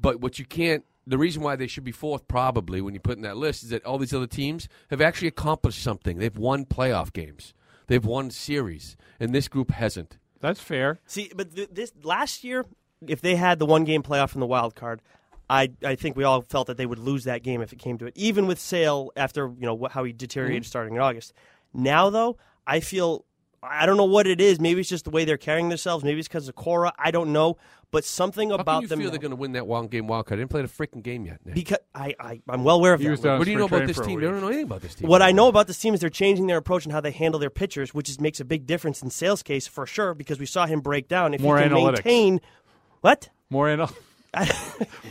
But 0.00 0.20
what 0.20 0.40
you 0.40 0.44
can't, 0.44 0.84
the 1.06 1.18
reason 1.18 1.40
why 1.40 1.54
they 1.54 1.68
should 1.68 1.84
be 1.84 1.92
fourth 1.92 2.26
probably 2.26 2.80
when 2.80 2.94
you 2.94 3.00
put 3.00 3.16
in 3.16 3.22
that 3.22 3.36
list 3.36 3.62
is 3.62 3.70
that 3.70 3.84
all 3.84 3.96
these 3.96 4.12
other 4.12 4.26
teams 4.26 4.68
have 4.90 5.00
actually 5.00 5.28
accomplished 5.28 5.80
something. 5.80 6.18
They've 6.18 6.36
won 6.36 6.64
playoff 6.64 7.12
games, 7.12 7.54
they've 7.86 8.04
won 8.04 8.32
series, 8.32 8.96
and 9.20 9.32
this 9.32 9.46
group 9.46 9.70
hasn't. 9.70 10.18
That's 10.40 10.60
fair. 10.60 10.98
See, 11.06 11.30
but 11.32 11.54
th- 11.54 11.70
this 11.70 11.92
last 12.02 12.42
year, 12.42 12.64
if 13.06 13.20
they 13.20 13.36
had 13.36 13.58
the 13.58 13.66
one 13.66 13.84
game 13.84 14.02
playoff 14.02 14.30
from 14.30 14.40
the 14.40 14.46
wild 14.46 14.74
card, 14.74 15.02
I 15.50 15.70
I 15.84 15.94
think 15.94 16.16
we 16.16 16.24
all 16.24 16.40
felt 16.42 16.66
that 16.68 16.76
they 16.76 16.86
would 16.86 16.98
lose 16.98 17.24
that 17.24 17.42
game 17.42 17.60
if 17.60 17.72
it 17.72 17.78
came 17.78 17.98
to 17.98 18.06
it. 18.06 18.12
Even 18.16 18.46
with 18.46 18.58
Sale 18.58 19.10
after 19.16 19.46
you 19.58 19.66
know 19.66 19.76
wh- 19.76 19.90
how 19.92 20.04
he 20.04 20.12
deteriorated 20.12 20.62
Mm-hmm. 20.62 20.68
starting 20.68 20.94
in 20.96 21.00
August. 21.00 21.32
Now 21.74 22.10
though, 22.10 22.36
I 22.66 22.80
feel 22.80 23.24
I 23.62 23.86
don't 23.86 23.96
know 23.96 24.04
what 24.04 24.26
it 24.26 24.40
is. 24.40 24.60
Maybe 24.60 24.80
it's 24.80 24.88
just 24.88 25.04
the 25.04 25.10
way 25.10 25.24
they're 25.24 25.36
carrying 25.36 25.68
themselves. 25.68 26.04
Maybe 26.04 26.18
it's 26.20 26.28
because 26.28 26.48
of 26.48 26.54
Cora. 26.54 26.92
I 26.98 27.10
don't 27.10 27.32
know. 27.32 27.56
But 27.92 28.04
something 28.04 28.50
How 28.50 28.56
about 28.56 28.74
can 28.76 28.82
you 28.82 28.88
them 28.88 28.98
feel 28.98 29.06
now- 29.06 29.10
they're 29.12 29.20
going 29.20 29.30
to 29.30 29.36
win 29.36 29.52
that 29.52 29.66
one 29.66 29.86
game 29.86 30.08
wild 30.08 30.26
card? 30.26 30.38
They 30.38 30.42
didn't 30.42 30.50
play 30.50 30.62
the 30.62 30.68
freaking 30.68 31.02
game 31.02 31.24
yet. 31.24 31.38
Nick. 31.44 31.54
because 31.54 31.78
I, 31.94 32.14
I 32.18 32.40
I'm 32.48 32.64
well 32.64 32.76
aware 32.76 32.92
of 32.92 33.00
He 33.00 33.06
that. 33.06 33.10
was 33.12 33.20
Lou. 33.20 33.30
down 33.30 33.38
what 33.38 33.44
do 33.44 33.50
you 33.52 33.58
know 33.58 33.66
about 33.66 33.86
this 33.86 33.96
team? 33.98 34.06
week. 34.16 34.24
You 34.24 34.30
don't 34.30 34.40
know 34.40 34.48
anything 34.48 34.64
about 34.64 34.82
this 34.82 34.94
team. 34.96 35.08
What 35.08 35.22
I 35.22 35.30
know 35.32 35.46
about 35.48 35.68
this 35.68 35.78
team 35.78 35.94
is 35.94 36.00
they're 36.00 36.10
changing 36.10 36.48
their 36.48 36.56
approach 36.58 36.84
and 36.84 36.92
how 36.92 37.00
they 37.00 37.12
handle 37.12 37.38
their 37.38 37.50
pitchers, 37.50 37.94
which 37.94 38.08
is, 38.08 38.20
makes 38.20 38.40
a 38.40 38.44
big 38.44 38.66
difference 38.66 39.02
in 39.02 39.10
sales 39.10 39.42
case 39.42 39.66
for 39.68 39.86
sure. 39.86 40.14
Because 40.14 40.38
we 40.40 40.46
saw 40.46 40.66
him 40.66 40.80
break 40.80 41.06
down. 41.08 41.32
If 41.34 41.40
More 41.40 41.58
he 41.58 41.64
can 41.64 41.72
analytics. 41.72 42.04
maintain 42.04 42.40
what? 43.06 43.28
More 43.50 43.68
in. 43.70 43.80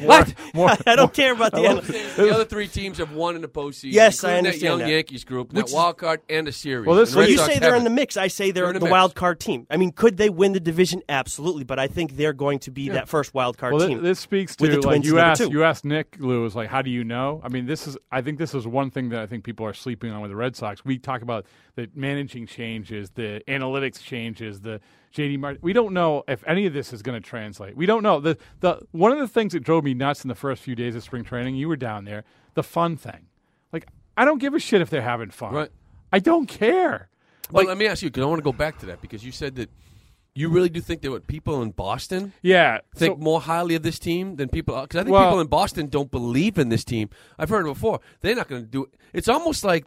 What? 0.02 0.34
More, 0.54 0.70
I 0.86 0.96
don't 0.96 1.12
care 1.14 1.32
about 1.34 1.52
the 1.54 1.60
other. 1.60 1.68
I'm 1.70 1.78
end. 1.78 1.86
saying 1.88 2.06
is 2.06 2.16
the 2.16 2.30
other 2.32 2.46
three 2.46 2.68
teams 2.68 3.00
have 3.00 3.12
won 3.14 3.36
in 3.36 3.42
the 3.42 3.48
postseason. 3.48 3.92
Yes, 3.94 4.24
I 4.24 4.34
including 4.36 4.38
understand 4.46 4.62
that 4.62 4.66
young 4.68 4.80
that. 4.80 4.90
Yankees 4.90 5.24
group, 5.24 5.52
Which 5.54 5.72
wild 5.72 5.98
card, 5.98 6.22
and 6.30 6.48
a 6.48 6.52
series. 6.52 6.86
Well, 6.86 6.98
this- 6.98 7.10
And 7.10 7.16
the 7.16 7.18
When 7.20 7.26
Red 7.26 7.32
you 7.32 7.38
Sox 7.38 7.54
say 7.54 7.60
they're 7.60 7.70
in 7.70 7.84
the 7.86 7.90
haven't. 7.90 7.96
mix, 7.96 8.18
I 8.18 8.28
say 8.28 8.52
they're, 8.52 8.64
They're 8.66 8.70
in 8.70 8.74
the 8.76 8.80
the 8.82 8.86
mix. 8.86 8.92
wild 8.92 9.16
card 9.16 9.40
team. 9.40 9.66
I 9.72 9.78
mean, 9.78 9.94
could 9.94 10.18
they 10.18 10.30
win 10.30 10.52
the 10.52 10.60
division? 10.60 11.02
Absolutely, 11.10 11.64
but 11.64 11.80
I 11.80 11.88
think 11.88 12.18
they're 12.18 12.34
going 12.34 12.60
to 12.60 12.72
be 12.72 12.90
that 12.90 13.08
first 13.08 13.34
wild 13.34 13.58
card 13.58 13.74
Well, 13.74 13.82
thi- 13.88 13.96
team. 13.96 14.04
this 14.04 14.20
speaks 14.20 14.56
with 14.60 14.70
to 14.72 14.78
the 14.78 14.82
like 14.88 14.92
Twins 14.98 15.06
you 15.08 15.14
number 15.16 15.26
asked. 15.32 15.42
two. 15.42 15.50
You 15.50 15.64
asked 15.64 15.86
Nick 15.86 16.18
Lewis, 16.20 16.54
like, 16.54 16.70
how 16.70 16.84
do 16.84 16.92
you 16.92 17.04
know? 17.04 17.42
I 17.44 17.48
mean, 17.50 17.66
this 17.66 17.88
is. 17.88 17.98
I 18.12 18.22
think 18.22 18.38
this 18.38 18.54
is 18.54 18.68
one 18.68 18.92
thing 18.92 19.10
that 19.10 19.22
I 19.22 19.26
think 19.26 19.44
people 19.44 19.66
are 19.66 19.74
sleeping 19.74 20.12
on 20.12 20.22
with 20.22 20.30
the 20.30 20.36
Red 20.36 20.56
Sox. 20.56 20.86
We 20.86 21.00
talk 21.00 21.24
about 21.24 21.46
the 21.76 21.90
managing 21.96 22.46
changes, 22.46 23.10
the 23.12 23.42
analytics 23.48 24.04
changes, 24.04 24.60
the 24.62 24.82
JD 25.16 25.40
Martin. 25.40 25.60
We 25.62 25.74
don't 25.74 25.94
know 25.94 26.24
if 26.28 26.44
any 26.46 26.66
of 26.66 26.74
this 26.74 26.92
is 26.94 27.02
going 27.02 27.22
to 27.22 27.28
translate. 27.28 27.76
We 27.78 27.86
don't 27.86 28.04
know. 28.04 28.20
The 28.20 28.38
the 28.60 28.82
one 28.92 29.12
of 29.12 29.20
the 29.20 29.28
things 29.28 29.54
that 29.54 29.62
drove 29.62 29.84
me 29.84 29.94
nuts 29.94 30.24
in 30.24 30.28
the 30.28 30.36
first 30.36 30.62
few 30.62 30.76
days 30.76 30.96
of 30.96 31.04
spring 31.04 31.24
training. 31.24 31.56
You 31.56 31.68
were 31.68 31.76
down 31.78 32.06
there. 32.06 32.24
The 32.54 32.64
fun 32.64 32.96
thing, 32.98 33.28
like, 33.74 33.88
I 34.18 34.24
don't 34.26 34.38
give 34.40 34.54
a 34.54 34.60
shit 34.60 34.82
if 34.82 34.90
they're 34.90 35.02
having 35.02 35.30
fun. 35.30 35.54
Right. 35.54 35.70
I 36.14 36.20
don't 36.20 36.48
care. 36.48 37.10
Well, 37.52 37.66
let 37.66 37.78
me 37.78 37.88
ask 37.88 38.02
you 38.02 38.10
because 38.10 38.24
I 38.24 38.28
want 38.28 38.40
to 38.40 38.44
go 38.44 38.54
back 38.54 38.80
to 38.80 38.86
that 38.88 39.02
because 39.02 39.24
you 39.26 39.32
said 39.32 39.56
that 39.56 39.70
you 40.34 40.50
really 40.50 40.70
do 40.70 40.82
think 40.82 41.02
that 41.02 41.12
what 41.12 41.28
people 41.28 41.62
in 41.62 41.72
Boston 41.72 42.34
Yeah. 42.42 42.80
think 42.96 43.18
so- 43.18 43.24
more 43.24 43.40
highly 43.42 43.76
of 43.76 43.84
this 43.84 44.00
team 44.00 44.36
than 44.36 44.50
people 44.50 44.80
because 44.82 45.00
I 45.00 45.04
think 45.04 45.14
Well- 45.14 45.26
people 45.26 45.40
in 45.42 45.48
Boston 45.48 45.88
don't 45.88 46.12
believe 46.12 46.58
in 46.58 46.70
this 46.70 46.84
team. 46.84 47.10
I've 47.40 47.50
heard 47.50 47.66
it 47.66 47.70
before. 47.74 48.00
They're 48.22 48.36
not 48.36 48.48
going 48.50 48.64
to 48.64 48.68
do 48.70 48.84
it. 48.86 48.90
It's 49.14 49.28
almost 49.30 49.64
like 49.64 49.86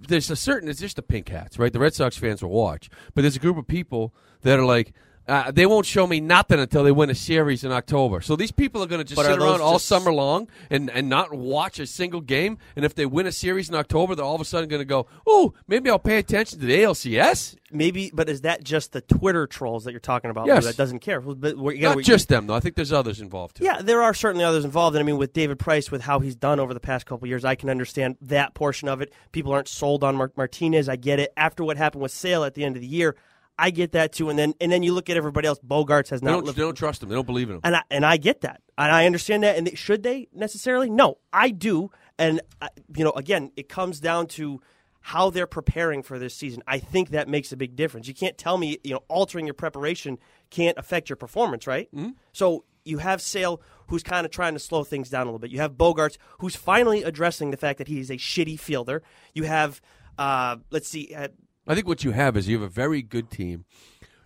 there's 0.00 0.30
a 0.30 0.36
certain. 0.36 0.68
It's 0.68 0.80
just 0.80 0.96
the 0.96 1.02
pink 1.02 1.28
hats, 1.28 1.58
right? 1.58 1.72
The 1.72 1.78
Red 1.78 1.94
Sox 1.94 2.16
fans 2.16 2.42
will 2.42 2.50
watch, 2.50 2.88
but 3.14 3.22
there's 3.22 3.36
a 3.36 3.40
group 3.40 3.56
of 3.56 3.66
people 3.66 4.14
that 4.42 4.58
are 4.58 4.64
like. 4.64 4.92
Uh, 5.28 5.50
they 5.50 5.66
won't 5.66 5.84
show 5.84 6.06
me 6.06 6.20
nothing 6.20 6.58
until 6.58 6.82
they 6.82 6.90
win 6.90 7.10
a 7.10 7.14
series 7.14 7.62
in 7.62 7.70
October. 7.70 8.22
So 8.22 8.34
these 8.34 8.50
people 8.50 8.82
are 8.82 8.86
going 8.86 9.00
to 9.00 9.04
just 9.04 9.16
But 9.16 9.26
sit 9.26 9.38
around 9.38 9.60
all 9.60 9.78
summer 9.78 10.10
long 10.10 10.48
and, 10.70 10.88
and 10.90 11.08
not 11.10 11.34
watch 11.34 11.78
a 11.78 11.86
single 11.86 12.22
game. 12.22 12.56
And 12.76 12.84
if 12.84 12.94
they 12.94 13.04
win 13.04 13.26
a 13.26 13.32
series 13.32 13.68
in 13.68 13.74
October, 13.74 14.14
they're 14.14 14.24
all 14.24 14.34
of 14.34 14.40
a 14.40 14.46
sudden 14.46 14.70
going 14.70 14.80
to 14.80 14.86
go, 14.86 15.06
"Oh, 15.26 15.52
maybe 15.66 15.90
I'll 15.90 15.98
pay 15.98 16.16
attention 16.16 16.60
to 16.60 16.66
the 16.66 16.78
ALCS." 16.82 17.56
Maybe, 17.70 18.10
but 18.14 18.30
is 18.30 18.40
that 18.40 18.64
just 18.64 18.92
the 18.92 19.02
Twitter 19.02 19.46
trolls 19.46 19.84
that 19.84 19.90
you're 19.90 20.00
talking 20.00 20.30
about? 20.30 20.46
Yes. 20.46 20.64
That 20.64 20.78
doesn't 20.78 21.00
care. 21.00 21.20
But 21.20 21.56
gotta- 21.56 21.78
Not 21.80 22.02
just 22.02 22.28
them, 22.30 22.46
though. 22.46 22.54
I 22.54 22.60
think 22.60 22.76
there's 22.76 22.92
others 22.94 23.20
involved 23.20 23.56
too. 23.58 23.64
Yeah, 23.64 23.82
there 23.82 24.02
are 24.02 24.14
certainly 24.14 24.44
others 24.44 24.64
involved, 24.64 24.96
and 24.96 25.02
I 25.02 25.04
mean, 25.04 25.18
with 25.18 25.34
David 25.34 25.58
Price, 25.58 25.90
with 25.90 26.00
how 26.00 26.20
he's 26.20 26.34
done 26.36 26.58
over 26.60 26.72
the 26.72 26.80
past 26.80 27.04
couple 27.04 27.26
of 27.26 27.28
years, 27.28 27.44
I 27.44 27.54
can 27.54 27.68
understand 27.68 28.16
that 28.22 28.54
portion 28.54 28.88
of 28.88 29.02
it. 29.02 29.12
People 29.32 29.52
aren't 29.52 29.68
sold 29.68 30.02
on 30.02 30.16
Mar- 30.16 30.32
Martinez. 30.36 30.88
I 30.88 30.96
get 30.96 31.20
it. 31.20 31.32
After 31.36 31.62
what 31.62 31.76
happened 31.76 32.00
with 32.02 32.12
Sale 32.12 32.44
at 32.44 32.54
the 32.54 32.64
end 32.64 32.76
of 32.76 32.80
the 32.80 32.88
year, 32.88 33.14
I 33.58 33.70
get 33.70 33.92
that 33.92 34.12
too. 34.12 34.30
And 34.30 34.38
then, 34.38 34.54
and 34.60 34.70
then 34.70 34.82
you 34.82 34.92
look 34.92 35.10
at 35.10 35.16
everybody 35.16 35.48
else. 35.48 35.58
Bogaerts 35.58 36.10
has 36.10 36.20
They 36.20 36.26
not 36.26 36.32
don't, 36.32 36.44
lived 36.46 36.58
they 36.58 36.62
don't 36.62 36.76
trust 36.76 37.02
him. 37.02 37.08
They 37.08 37.14
don't 37.14 37.26
believe 37.26 37.50
in 37.50 37.56
him. 37.56 37.60
and 37.64 37.76
I, 37.76 37.82
and 37.90 38.06
I 38.06 38.16
get 38.16 38.42
that, 38.42 38.62
and 38.76 38.92
I 38.92 39.06
understand 39.06 39.42
that. 39.42 39.56
And 39.56 39.66
they, 39.66 39.74
should 39.74 40.02
they 40.02 40.28
necessarily? 40.32 40.88
No, 40.90 41.18
I 41.32 41.50
do. 41.50 41.90
And 42.18 42.40
I, 42.62 42.68
you 42.96 43.04
know, 43.04 43.10
again, 43.12 43.52
it 43.56 43.68
comes 43.68 44.00
down 44.00 44.26
to 44.28 44.60
how 45.00 45.30
they're 45.30 45.46
preparing 45.46 46.02
for 46.02 46.18
this 46.18 46.34
season. 46.34 46.62
I 46.66 46.78
think 46.78 47.10
that 47.10 47.28
makes 47.28 47.52
a 47.52 47.56
big 47.56 47.76
difference. 47.76 48.08
You 48.08 48.14
can't 48.14 48.36
tell 48.36 48.58
me, 48.58 48.78
you 48.84 48.94
know, 48.94 49.00
altering 49.08 49.46
your 49.46 49.54
preparation 49.54 50.18
can't 50.50 50.76
affect 50.76 51.08
your 51.08 51.16
performance, 51.16 51.66
right? 51.66 51.88
Mm-hmm. 51.94 52.10
So 52.32 52.64
you 52.84 52.98
have 52.98 53.22
Sale, 53.22 53.60
who's 53.86 54.02
kind 54.02 54.24
of 54.24 54.32
trying 54.32 54.54
to 54.54 54.58
slow 54.60 54.84
things 54.84 55.08
down 55.08 55.22
a 55.22 55.24
little 55.26 55.38
bit. 55.38 55.50
You 55.50 55.60
have 55.60 55.72
Bogaerts, 55.72 56.16
who's 56.38 56.56
finally 56.56 57.02
addressing 57.02 57.50
the 57.50 57.56
fact 57.56 57.78
that 57.78 57.88
he's 57.88 58.10
a 58.10 58.16
shitty 58.16 58.58
fielder. 58.58 59.02
You 59.34 59.44
have, 59.44 59.80
uh, 60.18 60.56
let's 60.70 60.88
see, 60.88 61.14
uh, 61.14 61.28
I 61.68 61.74
think 61.74 61.86
what 61.86 62.02
you 62.02 62.12
have 62.12 62.36
is 62.36 62.48
you 62.48 62.58
have 62.58 62.66
a 62.66 62.72
very 62.72 63.02
good 63.02 63.30
team 63.30 63.66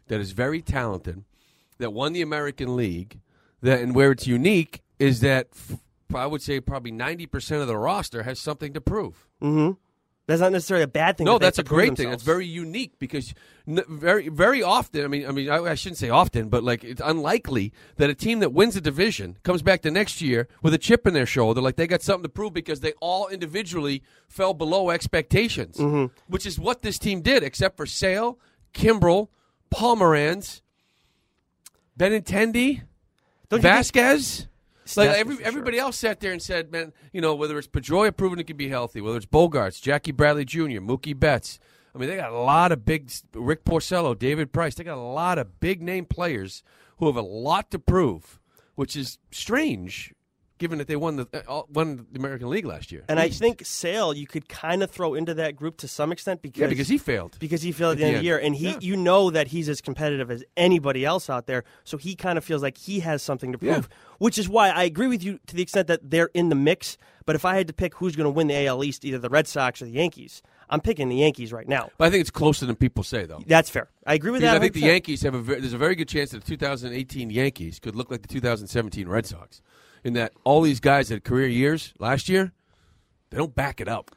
that 0.07 0.21
is 0.21 0.31
very 0.31 0.63
talented, 0.63 1.25
that 1.79 1.93
won 1.93 2.13
the 2.13 2.23
American 2.23 2.77
League, 2.77 3.21
that 3.61 3.81
and 3.81 3.95
where 3.95 4.13
it's 4.13 4.27
unique 4.27 4.83
is 4.99 5.21
that 5.21 5.49
I 6.15 6.27
would 6.27 6.41
say 6.41 6.61
probably 6.61 6.93
ninety 6.93 7.27
percent 7.27 7.61
of 7.61 7.67
the 7.67 7.77
roster 7.77 8.23
has 8.23 8.39
something 8.39 8.73
to 8.75 8.81
prove. 8.81 9.27
Mm-hmm. 9.43 9.73
That's 10.29 10.41
not 10.41 10.53
necessarily 10.53 10.85
a 10.85 10.89
bad 10.89 11.19
thing. 11.19 11.25
No, 11.25 11.33
that 11.35 11.39
they 11.41 11.47
have 11.47 11.55
that's 11.57 11.59
a 11.59 11.63
great 11.65 11.97
thing. 11.97 12.09
That's 12.11 12.23
very 12.23 12.47
unique 12.47 12.93
because 13.01 13.35
n- 13.67 13.83
very, 13.89 14.29
very 14.29 14.63
often. 14.63 15.05
I 15.05 15.09
mean, 15.09 15.27
I 15.27 15.33
mean, 15.33 15.51
I, 15.51 15.57
I 15.59 15.75
shouldn't 15.75 15.99
say 15.99 16.11
often, 16.11 16.49
but 16.49 16.63
like 16.63 16.85
it's 16.85 17.03
unlikely 17.05 17.73
that 17.97 18.09
a 18.09 18.15
team 18.15 18.39
that 18.39 18.53
wins 18.53 18.77
a 18.77 18.81
division 18.81 19.37
comes 19.43 19.63
back 19.63 19.83
the 19.83 19.91
next 19.91 20.23
year 20.23 20.47
with 20.63 20.75
a 20.75 20.79
chip 20.79 21.09
in 21.09 21.13
their 21.15 21.27
shoulder, 21.27 21.61
like 21.61 21.75
they 21.75 21.89
got 21.89 22.03
something 22.03 22.23
to 22.23 22.29
prove 22.29 22.53
because 22.55 22.81
they 22.81 22.93
all 23.01 23.27
individually 23.29 24.05
fell 24.29 24.55
below 24.55 24.91
expectations, 24.91 25.77
Mm-hmm. 25.77 26.15
which 26.29 26.47
is 26.47 26.57
what 26.59 26.83
this 26.83 27.01
team 27.01 27.21
did, 27.21 27.43
except 27.43 27.77
for 27.77 27.85
Sale, 27.85 28.39
Kimbrel, 28.73 29.29
Pomeranz, 29.75 30.61
Benintendi, 31.99 32.83
you 33.57 33.63
think- 33.63 33.63
Like 34.97 35.11
every, 35.11 35.37
for 35.37 35.43
sure. 35.43 35.49
everybody 35.49 35.79
else 35.79 35.99
sat 35.99 36.21
there 36.21 36.33
and 36.33 36.43
said, 36.43 36.73
"Man, 36.73 36.93
you 37.13 37.21
know 37.21 37.35
whether 37.35 37.59
it's 37.59 37.69
Pedroia 37.69 38.17
proving 38.17 38.39
it 38.39 38.47
can 38.47 38.57
be 38.57 38.69
healthy, 38.69 39.01
whether 39.01 39.17
it's 39.17 39.27
Bogaerts, 39.27 39.81
Jackie 39.81 40.13
Bradley 40.13 40.45
Jr., 40.45 40.81
Mookie 40.81 41.19
Betts. 41.19 41.59
I 41.95 41.99
mean, 41.99 42.09
they 42.09 42.17
got 42.17 42.33
a 42.33 42.39
lot 42.39 42.73
of 42.73 42.85
big 42.85 43.11
Rick 43.35 43.65
Porcello, 43.65 44.19
David 44.19 44.53
Price. 44.53 44.75
They 44.75 44.85
got 44.85 44.97
a 44.97 45.01
lot 45.01 45.39
of 45.39 45.61
big 45.61 45.83
name 45.83 46.07
players 46.07 46.63
who 46.99 47.07
have 47.07 47.17
a 47.17 47.23
lot 47.23 47.71
to 47.71 47.79
prove, 47.79 48.41
which 48.75 48.97
is 48.97 49.19
strange, 49.31 50.15
given 50.63 50.79
that 50.79 50.87
they 50.87 50.97
won 50.97 51.17
the 51.17 51.27
uh, 51.49 51.63
won 51.69 52.07
the 52.13 52.19
American 52.19 52.49
League 52.49 52.65
last 52.65 52.93
year. 52.93 53.03
And 53.09 53.19
I 53.21 53.29
think 53.29 53.63
Sale 53.67 54.15
you 54.15 54.27
could 54.27 54.49
kind 54.49 54.83
of 54.83 54.91
throw 54.91 55.15
into 55.15 55.35
that 55.35 55.57
group 55.57 55.77
to 55.79 55.89
some 55.89 56.13
extent 56.13 56.41
because 56.41 56.61
yeah, 56.61 56.67
because 56.69 56.89
he 56.89 56.97
failed. 56.99 57.37
because 57.41 57.63
he 57.63 57.73
failed 57.73 57.93
at 57.95 57.99
the 57.99 58.05
At 58.05 58.07
end 58.07 58.15
the 58.15 58.19
of 58.19 58.23
the 58.23 58.27
year, 58.27 58.39
and 58.39 58.55
he 58.55 58.71
Yeah. 58.71 58.79
you 58.81 58.97
know 58.97 59.31
that 59.31 59.49
he's 59.49 59.69
as 59.69 59.81
competitive 59.81 60.31
as 60.31 60.45
anybody 60.57 61.05
else 61.05 61.29
out 61.29 61.47
there, 61.47 61.65
so 61.85 61.97
he 61.99 62.15
kind 62.15 62.39
of 62.39 62.45
feels 62.45 62.63
like 62.63 62.79
he 62.79 63.01
has 63.01 63.23
something 63.23 63.53
to 63.53 63.59
prove. 63.59 63.89
Which 64.19 64.39
is 64.39 64.49
why 64.49 64.71
I 64.71 64.85
agree 64.85 65.09
with 65.09 65.23
you 65.25 65.41
to 65.49 65.57
the 65.57 65.63
extent 65.63 65.89
that 65.89 66.09
they're 66.09 66.31
in 66.33 66.49
the 66.49 66.55
mix. 66.55 66.97
But 67.27 67.37
if 67.37 67.45
I 67.45 67.57
had 67.57 67.67
to 67.69 67.73
pick 67.73 67.95
who's 67.97 68.17
going 68.17 68.25
to 68.25 68.31
win 68.31 68.47
the 68.49 68.67
AL 68.67 68.83
East, 68.83 69.05
either 69.05 69.19
the 69.19 69.29
Red 69.29 69.47
Sox 69.47 69.81
or 69.81 69.85
the 69.85 69.93
Yankees, 69.93 70.43
I'm 70.71 70.81
picking 70.81 71.09
the 71.09 71.17
Yankees 71.17 71.53
right 71.53 71.69
now. 71.69 71.91
But 71.99 72.07
I 72.07 72.11
think 72.11 72.21
it's 72.23 72.31
closer 72.33 72.67
than 72.67 72.75
people 72.77 73.05
say, 73.05 73.27
though. 73.27 73.41
That's 73.47 73.71
fair. 73.71 73.91
I 74.07 74.15
agree 74.15 74.33
with 74.33 74.41
Because 74.41 74.55
that. 74.55 74.57
I 74.57 74.61
think 74.61 74.75
the 74.75 74.83
100%. 74.83 74.87
Yankees 74.87 75.23
have 75.23 75.35
a 75.35 75.41
very, 75.41 75.61
there's 75.61 75.73
a 75.73 75.79
very 75.79 75.95
good 75.95 76.09
chance 76.09 76.31
that 76.33 76.43
the 76.45 76.47
2018 76.49 77.31
Yankees 77.31 77.79
could 77.79 77.95
look 77.95 78.11
like 78.11 78.23
the 78.23 78.29
2017 78.29 79.07
Red 79.09 79.27
Sox, 79.27 79.63
in 80.05 80.13
that 80.15 80.33
all 80.45 80.63
these 80.63 80.81
guys 80.81 81.09
had 81.09 81.25
career 81.25 81.47
years 81.47 81.93
last 81.99 82.29
year, 82.29 82.53
they 83.31 83.39
don't 83.39 83.55
back 83.55 83.81
it 83.81 83.89
up. 83.89 84.11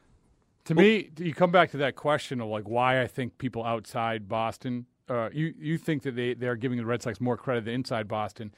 To 0.65 0.73
me, 0.75 1.11
you 1.17 1.33
come 1.33 1.51
back 1.51 1.69
to 1.71 1.77
that 1.77 1.95
question 1.95 2.41
of 2.41 2.47
like 2.47 2.67
why 2.67 3.01
I 3.01 3.07
think 3.07 3.37
people 3.37 3.63
outside 3.63 4.27
Boston, 4.27 4.87
uh, 5.07 5.29
you 5.31 5.53
you 5.59 5.77
think 5.77 6.01
that 6.03 6.15
they 6.15 6.33
they're 6.33 6.55
giving 6.55 6.77
the 6.77 6.85
Red 6.85 7.03
Sox 7.03 7.21
more 7.21 7.37
credit 7.37 7.65
than 7.65 7.75
inside 7.75 8.07
Boston. 8.07 8.51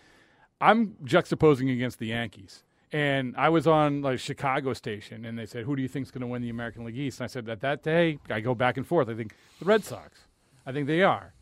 I'm 0.62 0.96
juxtaposing 1.03 1.72
against 1.72 2.00
the 2.00 2.07
Yankees, 2.07 2.63
and 2.93 3.36
I 3.38 3.50
was 3.50 3.67
on 3.67 4.01
like 4.01 4.19
Chicago 4.19 4.74
station, 4.74 5.25
and 5.25 5.38
they 5.38 5.46
said, 5.46 5.65
"Who 5.65 5.75
do 5.75 5.81
you 5.81 5.89
think's 5.89 6.10
going 6.10 6.22
to 6.22 6.27
win 6.27 6.41
the 6.41 6.50
American 6.50 6.86
League 6.86 6.98
East?" 6.98 7.19
And 7.19 7.25
I 7.25 7.27
said, 7.27 7.50
"At 7.50 7.60
that 7.60 7.84
day, 7.84 8.19
I 8.29 8.39
go 8.39 8.55
back 8.55 8.77
and 8.77 8.88
forth. 8.88 9.10
I 9.10 9.13
think 9.13 9.36
the 9.60 9.65
Red 9.65 9.84
Sox. 9.84 10.22
I 10.65 10.72
think 10.72 10.88
they 10.88 11.03
are." 11.03 11.34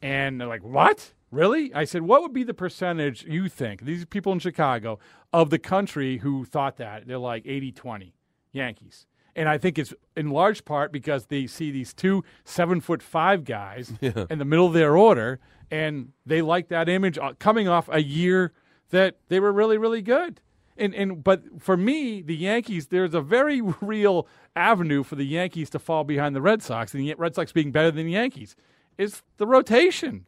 And 0.00 0.40
they're 0.40 0.48
like, 0.48 0.64
"What? 0.64 1.12
Really?" 1.34 1.72
I 1.74 1.84
said, 1.84 2.02
"What 2.02 2.22
would 2.22 2.32
be 2.32 2.44
the 2.44 2.54
percentage 2.54 3.24
you 3.24 3.48
think 3.48 3.82
these 3.82 4.04
people 4.04 4.32
in 4.32 4.38
Chicago 4.38 4.98
of 5.32 5.50
the 5.50 5.58
country 5.58 6.18
who 6.18 6.44
thought 6.44 6.76
that?" 6.76 7.06
They're 7.06 7.18
like 7.18 7.44
80-20 7.44 8.12
Yankees. 8.52 9.06
And 9.36 9.48
I 9.48 9.58
think 9.58 9.78
it's 9.78 9.92
in 10.16 10.30
large 10.30 10.64
part 10.64 10.92
because 10.92 11.26
they 11.26 11.46
see 11.46 11.70
these 11.70 11.92
two 11.92 12.24
seven 12.44 12.80
foot 12.80 13.02
five 13.02 13.44
guys 13.44 13.92
in 14.00 14.38
the 14.38 14.44
middle 14.44 14.66
of 14.66 14.72
their 14.72 14.96
order, 14.96 15.40
and 15.70 16.12
they 16.24 16.40
like 16.40 16.68
that 16.68 16.88
image 16.88 17.18
uh, 17.18 17.32
coming 17.38 17.68
off 17.68 17.88
a 17.90 18.02
year 18.02 18.52
that 18.90 19.16
they 19.28 19.40
were 19.40 19.52
really, 19.52 19.76
really 19.76 20.02
good. 20.02 20.40
And 20.76 20.94
and 20.94 21.22
but 21.22 21.42
for 21.60 21.76
me, 21.76 22.22
the 22.22 22.36
Yankees, 22.36 22.88
there's 22.88 23.14
a 23.14 23.20
very 23.20 23.60
real 23.80 24.26
avenue 24.54 25.02
for 25.02 25.16
the 25.16 25.26
Yankees 25.26 25.70
to 25.70 25.78
fall 25.78 26.04
behind 26.04 26.34
the 26.34 26.42
Red 26.42 26.62
Sox, 26.62 26.94
and 26.94 27.02
the 27.02 27.14
Red 27.14 27.34
Sox 27.34 27.52
being 27.52 27.72
better 27.72 27.90
than 27.90 28.06
the 28.06 28.12
Yankees. 28.12 28.56
Is 28.96 29.22
the 29.38 29.46
rotation. 29.46 30.26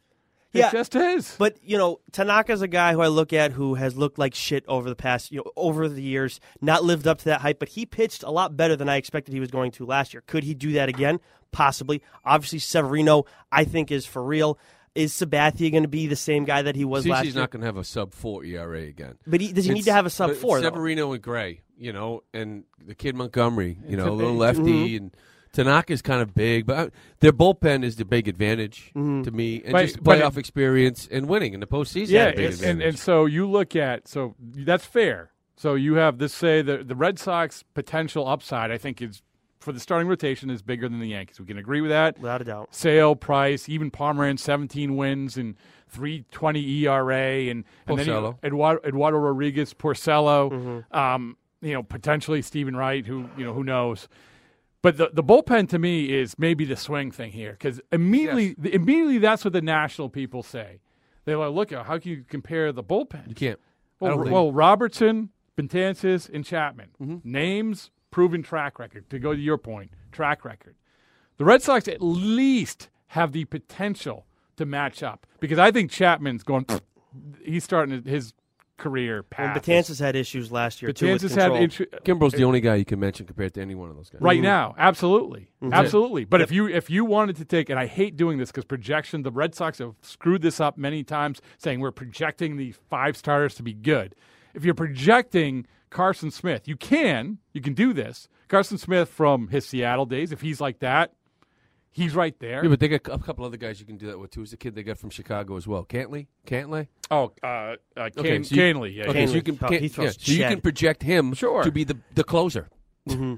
Yeah. 0.58 0.68
It 0.68 0.72
just 0.72 0.94
is. 0.94 1.34
But 1.38 1.56
you 1.62 1.78
know, 1.78 2.00
Tanaka's 2.12 2.62
a 2.62 2.68
guy 2.68 2.92
who 2.92 3.00
I 3.00 3.08
look 3.08 3.32
at 3.32 3.52
who 3.52 3.75
has 3.75 3.96
looked 3.96 4.18
like 4.18 4.34
shit 4.34 4.64
over 4.68 4.88
the 4.88 4.96
past, 4.96 5.30
you 5.32 5.38
know, 5.38 5.50
over 5.56 5.88
the 5.88 6.02
years, 6.02 6.40
not 6.60 6.84
lived 6.84 7.06
up 7.06 7.18
to 7.18 7.25
that 7.26 7.40
hype. 7.40 7.58
But 7.58 7.70
he 7.70 7.86
pitched 7.86 8.22
a 8.22 8.30
lot 8.30 8.56
better 8.56 8.76
than 8.76 8.88
I 8.88 8.96
expected 8.96 9.32
he 9.34 9.40
was 9.40 9.50
going 9.50 9.70
to 9.72 9.86
last 9.86 10.14
year. 10.14 10.22
Could 10.26 10.44
he 10.44 10.54
do 10.54 10.72
that 10.72 10.88
again? 10.88 11.20
Possibly. 11.52 12.02
Obviously, 12.25 12.58
Severino, 12.58 13.25
I 13.52 13.64
think, 13.64 13.90
is 13.90 14.04
for 14.06 14.22
real. 14.22 14.58
Is 14.94 15.12
Sabathia 15.12 15.70
going 15.70 15.82
to 15.82 15.88
be 15.90 16.06
the 16.06 16.16
same 16.16 16.44
guy 16.46 16.62
that 16.62 16.75
he 16.75 16.84
was 16.86 17.06
last 17.06 17.18
year? 17.18 17.25
He's 17.26 17.34
not 17.34 17.50
going 17.50 17.60
to 17.60 17.66
have 17.66 17.76
a 17.76 17.84
sub 17.84 18.14
four 18.14 18.42
ERA 18.44 18.80
again. 18.82 19.16
But 19.26 19.42
he- 19.42 19.52
does 19.52 19.66
he 19.66 19.75
need 19.75 19.84
to 19.84 19.92
have 19.92 20.06
a 20.06 20.10
sub 20.10 20.30
but 20.30 20.36
four, 20.38 20.58
though? 20.60 20.68
Severino 20.68 21.12
and 21.12 21.22
Gray, 21.22 21.60
you 21.76 21.92
know, 21.92 22.22
and 22.32 22.64
the 22.82 22.94
kid 22.94 23.14
Montgomery, 23.14 23.78
you 23.86 23.96
know, 23.98 24.06
a 24.06 24.10
a- 24.10 24.12
little 24.12 24.34
lefty, 24.36 24.62
Mm-hmm. 24.62 24.96
and 25.04 25.16
Tanaka's 25.56 26.02
kind 26.02 26.20
of 26.22 26.34
big, 26.34 26.66
but 26.66 26.76
uh, 26.78 26.90
their 27.20 27.32
bullpen 27.32 27.82
is 27.84 27.96
the 27.96 28.04
big 28.04 28.28
advantage 28.28 28.92
Mm-hmm. 28.94 29.22
to 29.22 29.30
me, 29.30 29.62
and 29.64 29.72
But- 29.72 29.82
just 29.86 30.02
playoff 30.04 30.32
it- 30.36 30.38
experience 30.38 31.08
and 31.10 31.26
winning 31.28 31.54
in 31.54 31.60
the 31.60 31.66
postseason. 31.66 32.08
yeah, 32.10 32.30
big 32.32 32.52
and, 32.52 32.62
and, 32.62 32.82
and 32.82 32.98
so 32.98 33.26
you 33.26 33.48
look 33.48 33.75
at 33.75 34.06
so 34.08 34.34
that's 34.40 34.84
fair. 34.84 35.30
So 35.56 35.75
you 35.75 35.94
have 35.94 36.18
this 36.18 36.32
say 36.34 36.62
the 36.62 36.78
the 36.84 36.94
Red 36.94 37.18
Sox 37.18 37.64
potential 37.75 38.28
upside. 38.28 38.70
I 38.70 38.78
think 38.78 39.00
is 39.00 39.22
for 39.60 39.72
the 39.72 39.80
starting 39.80 40.06
rotation 40.06 40.50
is 40.50 40.62
bigger 40.62 40.88
than 40.88 41.00
the 41.00 41.08
Yankees. 41.08 41.40
We 41.40 41.46
can 41.46 41.58
agree 41.58 41.80
with 41.80 41.90
that. 41.90 42.18
Without 42.18 42.40
a 42.42 42.44
doubt. 42.44 42.68
Sale, 42.75 43.16
Price, 43.16 43.68
even 43.68 43.90
Pomeranz, 43.90 44.38
17 44.40 44.94
wins 44.96 45.36
and 45.36 45.56
320 45.88 46.84
ERA, 46.84 47.50
and, 47.50 47.64
and 47.86 47.98
then 47.98 48.06
Porcello. 48.06 48.36
Eduardo, 48.44 48.86
Eduardo 48.86 49.18
Rodriguez, 49.18 49.75
Porcello, 49.75 50.50
Mm-hmm. 50.52 50.96
um, 50.96 51.36
you 51.62 51.72
know, 51.72 51.82
potentially 51.82 52.42
Steven 52.42 52.76
Wright, 52.76 53.04
who 53.06 53.28
you 53.36 53.44
know 53.44 53.54
who 53.54 53.64
knows. 53.64 54.08
But 54.87 54.99
the 54.99 55.11
the 55.12 55.25
bullpen 55.25 55.69
to 55.71 55.81
me 55.81 56.16
is 56.16 56.38
maybe 56.38 56.64
the 56.64 56.76
swing 56.76 57.11
thing 57.11 57.33
here 57.33 57.50
because 57.50 57.81
immediately 57.90 58.55
the, 58.57 58.73
immediately 58.73 59.19
that's 59.19 59.45
what 59.45 59.52
the 59.52 59.61
national 59.61 60.11
people 60.11 60.45
say. 60.45 60.78
They're 61.25 61.37
like, 61.37 61.50
look, 61.50 61.73
how 61.73 61.99
can 61.99 62.09
you 62.09 62.25
compare 62.28 62.71
the 62.71 62.85
bullpen? 62.85 63.26
you 63.26 63.35
can't. 63.35 63.59
Well, 63.99 64.16
well 64.16 64.52
Robertson, 64.52 65.31
Betances, 65.59 66.33
and 66.33 66.45
Chapman. 66.45 66.90
Mm-hmm. 67.02 67.16
Names, 67.28 67.90
proven 68.12 68.45
track 68.45 68.78
record. 68.78 69.11
To 69.11 69.19
go 69.19 69.35
to 69.35 69.40
your 69.40 69.59
point, 69.59 69.90
track 70.12 70.45
record. 70.45 70.76
The 71.38 71.45
Red 71.45 71.62
Sox 71.62 71.88
at 71.88 72.00
least 72.00 72.88
have 73.09 73.33
the 73.33 73.45
potential 73.47 74.25
to 74.57 74.64
match 74.64 75.02
up 75.02 75.26
because 75.40 75.59
I 75.59 75.73
think 75.73 75.90
Chapman's 75.90 76.45
going. 76.45 76.64
he's 77.45 77.64
starting 77.64 78.05
his 78.05 78.35
career 78.78 79.18
And 79.18 79.30
path. 79.30 79.62
Betances 79.64 79.99
had 80.00 80.16
issues 80.16 80.52
last 80.52 80.83
year 80.83 80.92
too. 80.92 81.12
with 81.12 81.23
Betances 81.23 81.35
had 81.37 81.52
control. 81.52 81.66
intri- 81.66 82.02
Kimbrel's 82.04 82.35
the 82.35 82.45
only 82.45 82.61
guy 82.61 82.75
you 82.75 82.85
can 82.85 83.00
mention 83.00 83.26
compared 83.26 83.54
to 83.54 83.61
any 83.62 83.75
one 83.75 83.88
of 83.90 83.97
those 83.97 84.11
guys. 84.11 84.21
right 84.21 84.40
now, 84.40 84.75
absolutely, 84.78 85.50
Mm-hmm. 85.62 85.73
absolutely. 85.73 86.25
But 86.25 86.42
if 86.42 86.52
you 86.52 86.68
if 86.68 86.90
you 86.90 87.04
wanted 87.04 87.37
to 87.37 87.45
take, 87.45 87.71
and 87.71 87.78
I 87.78 87.87
hate 87.87 88.16
doing 88.16 88.38
this 88.38 88.50
because 88.50 88.64
projection, 88.66 89.23
the 89.23 89.30
Red 89.30 89.54
Sox 89.54 89.78
have 89.78 89.95
screwed 90.02 90.42
this 90.42 90.61
up 90.61 90.76
many 90.76 91.02
times, 91.04 91.40
saying 91.59 91.80
we're 91.80 91.90
projecting 91.90 92.56
the 92.56 92.73
five 92.90 93.16
starters 93.16 93.54
to 93.54 93.62
be 93.62 93.73
good. 93.73 94.14
If 94.54 94.64
you're 94.64 94.75
projecting 94.75 95.66
Carson 95.90 96.30
Smith, 96.30 96.66
you 96.68 96.76
can 96.76 97.38
you 97.52 97.61
can 97.61 97.73
do 97.75 97.92
this. 97.92 98.28
Carson 98.49 98.78
Smith 98.78 99.09
from 99.09 99.49
his 99.49 99.66
Seattle 99.66 100.06
days, 100.06 100.30
if 100.33 100.40
he's 100.40 100.61
like 100.61 100.78
that, 100.80 101.12
he's 101.96 102.14
right 102.14 102.38
there. 102.38 102.62
Yeah, 102.62 102.68
but 102.68 102.78
they 102.80 102.88
got 102.88 103.00
a 103.12 103.18
couple 103.18 103.44
other 103.44 103.56
guys 103.56 103.80
you 103.80 103.86
can 103.86 103.96
do 103.96 104.06
that 104.06 104.18
with 104.18 104.30
too. 104.30 104.40
Who's 104.40 104.50
the 104.52 104.56
kid 104.56 104.74
they 104.74 104.82
got 104.82 104.98
from 104.98 105.10
Chicago 105.10 105.56
as 105.56 105.66
well? 105.66 105.84
Cantley, 105.84 106.26
Cantley. 106.46 106.88
oh, 107.10 107.32
uh, 107.42 107.46
uh, 107.46 107.76
Can- 107.96 108.12
Okay, 108.18 108.42
so 108.42 108.54
you- 108.54 108.60
Canley, 108.62 108.94
yeah, 108.94 109.04
Okay, 109.08 109.20
yeah. 109.22 109.26
so 109.26 109.32
you 109.34 109.42
can, 109.42 109.56
can- 109.56 109.72
He 109.72 109.86
yeah, 109.88 110.10
so 110.10 110.32
you 110.32 110.44
can 110.44 110.60
project 110.60 111.02
him 111.02 111.32
Sure. 111.34 111.62
to 111.64 111.72
be 111.72 111.84
the 111.84 111.96
the 112.14 112.24
closer. 112.24 112.68